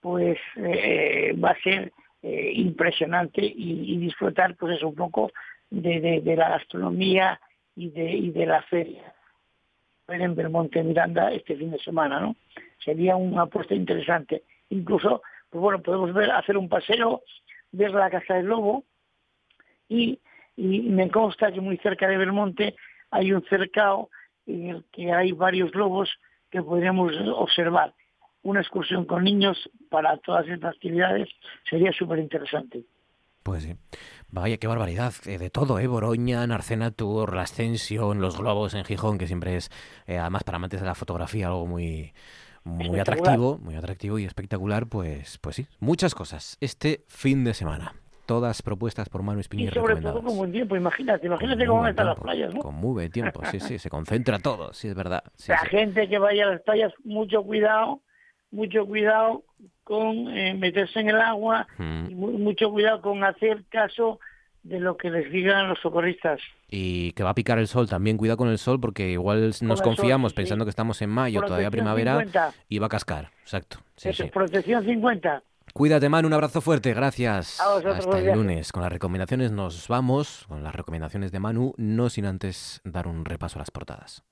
[0.00, 1.92] pues eh, va a ser
[2.22, 5.32] eh, impresionante y, disfrutar pues eso un poco
[5.70, 7.40] de, la gastronomía
[7.74, 9.14] y de, y de la feria
[10.08, 12.36] en Belmonte Miranda este fin de semana, ¿no?
[12.84, 14.44] Sería una apuesta interesante.
[14.70, 17.22] Incluso, pues bueno, podemos ver, hacer un paseo,
[17.72, 18.84] ver la Casa del Lobo
[19.88, 20.20] y,
[20.56, 22.76] y me consta que muy cerca de Belmonte
[23.10, 24.10] hay un cercado
[24.46, 26.10] en el que hay varios lobos
[26.50, 27.92] que podríamos observar.
[28.46, 29.56] Una excursión con niños
[29.90, 31.28] para todas estas actividades
[31.68, 32.84] sería súper interesante.
[33.42, 33.74] Pues sí.
[34.30, 35.12] Vaya, qué barbaridad.
[35.26, 35.86] eh, de todo, ¿eh?
[35.88, 39.70] Boroña, Narcena Tour, la Ascensión, los globos en Gijón, que siempre es,
[40.06, 42.12] eh, además para amantes de la fotografía, algo muy,
[42.62, 44.86] muy atractivo, muy atractivo y espectacular.
[44.86, 47.94] Pues, pues sí, muchas cosas este fin de semana.
[48.26, 51.86] todas propuestas por Manu Y Espiñi sobre todo con buen tiempo, imagínate, imagínate cómo van
[51.86, 52.60] a estar las playas, ¿no?
[52.60, 55.22] Con muy buen tiempo, sí, sí, se concentra todo, sí, es verdad.
[55.36, 55.68] sí, la sí.
[55.68, 58.00] gente que vaya a las playas, mucho cuidado,
[58.50, 59.42] mucho cuidado
[59.84, 62.10] con eh, meterse en el agua Mm.
[62.10, 64.18] y mu- mucho cuidado con hacer caso
[64.62, 66.40] de lo que les digan los socorristas.
[66.68, 69.78] Y que va a picar el sol, también cuidado con el sol porque igual nos
[69.78, 70.36] sol, confiamos sí.
[70.36, 72.52] pensando que estamos en mayo, todavía Protección primavera 50.
[72.68, 73.78] y va a cascar, exacto.
[73.94, 74.30] Sí, Eso, sí.
[74.30, 75.42] protección 50.
[75.72, 77.60] Cuídate, Manu, un abrazo fuerte, gracias.
[77.60, 78.72] A vosotros, Hasta el lunes.
[78.72, 83.24] Con las recomendaciones nos vamos, con las recomendaciones de Manu, no sin antes dar un
[83.24, 84.24] repaso a las portadas.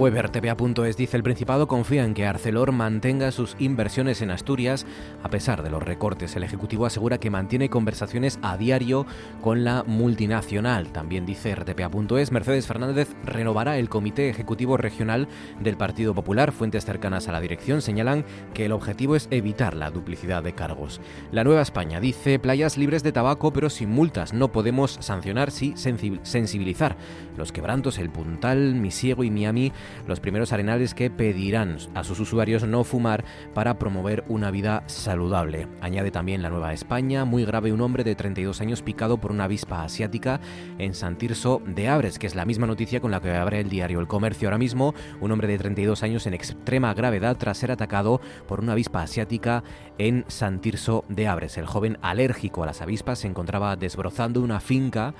[0.00, 4.86] La web rtpa.es dice el Principado confía en que Arcelor mantenga sus inversiones en Asturias
[5.22, 6.34] a pesar de los recortes.
[6.36, 9.04] El Ejecutivo asegura que mantiene conversaciones a diario
[9.42, 10.90] con la multinacional.
[10.90, 15.28] También dice rtpa.es Mercedes Fernández renovará el Comité Ejecutivo Regional
[15.60, 16.50] del Partido Popular.
[16.52, 18.24] Fuentes cercanas a la dirección señalan
[18.54, 21.02] que el objetivo es evitar la duplicidad de cargos.
[21.30, 24.32] La Nueva España dice playas libres de tabaco pero sin multas.
[24.32, 26.96] No podemos sancionar, sí sensi- sensibilizar.
[27.36, 29.72] Los quebrantos, el Puntal, Misiego y Miami,
[30.06, 33.24] los primeros arenales que pedirán a sus usuarios no fumar
[33.54, 35.66] para promover una vida saludable.
[35.80, 39.44] Añade también la Nueva España, muy grave un hombre de 32 años picado por una
[39.44, 40.40] avispa asiática
[40.78, 43.68] en San Tirso de Abres, que es la misma noticia con la que abre el
[43.68, 47.70] diario El Comercio ahora mismo, un hombre de 32 años en extrema gravedad tras ser
[47.70, 49.62] atacado por una avispa asiática
[49.98, 51.58] en San Tirso de Abres.
[51.58, 55.14] El joven alérgico a las avispas se encontraba desbrozando una finca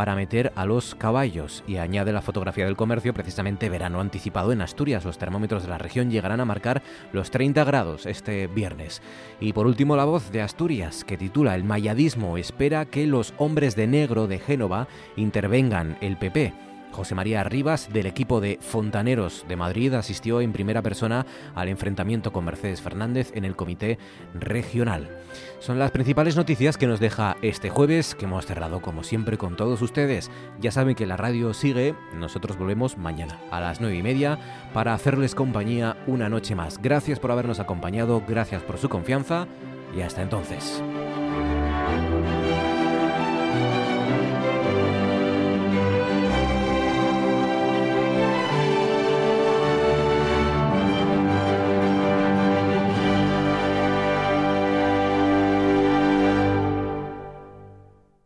[0.00, 4.62] para meter a los caballos y añade la fotografía del comercio precisamente verano anticipado en
[4.62, 5.04] Asturias.
[5.04, 6.82] Los termómetros de la región llegarán a marcar
[7.12, 9.02] los 30 grados este viernes.
[9.40, 13.76] Y por último la voz de Asturias que titula El mayadismo espera que los hombres
[13.76, 16.69] de negro de Génova intervengan el PP.
[17.00, 21.24] José María Rivas, del equipo de Fontaneros de Madrid, asistió en primera persona
[21.54, 23.98] al enfrentamiento con Mercedes Fernández en el comité
[24.34, 25.08] regional.
[25.60, 29.56] Son las principales noticias que nos deja este jueves, que hemos cerrado como siempre con
[29.56, 30.30] todos ustedes.
[30.60, 34.38] Ya saben que la radio sigue, nosotros volvemos mañana a las nueve y media
[34.74, 36.82] para hacerles compañía una noche más.
[36.82, 39.46] Gracias por habernos acompañado, gracias por su confianza
[39.96, 40.82] y hasta entonces.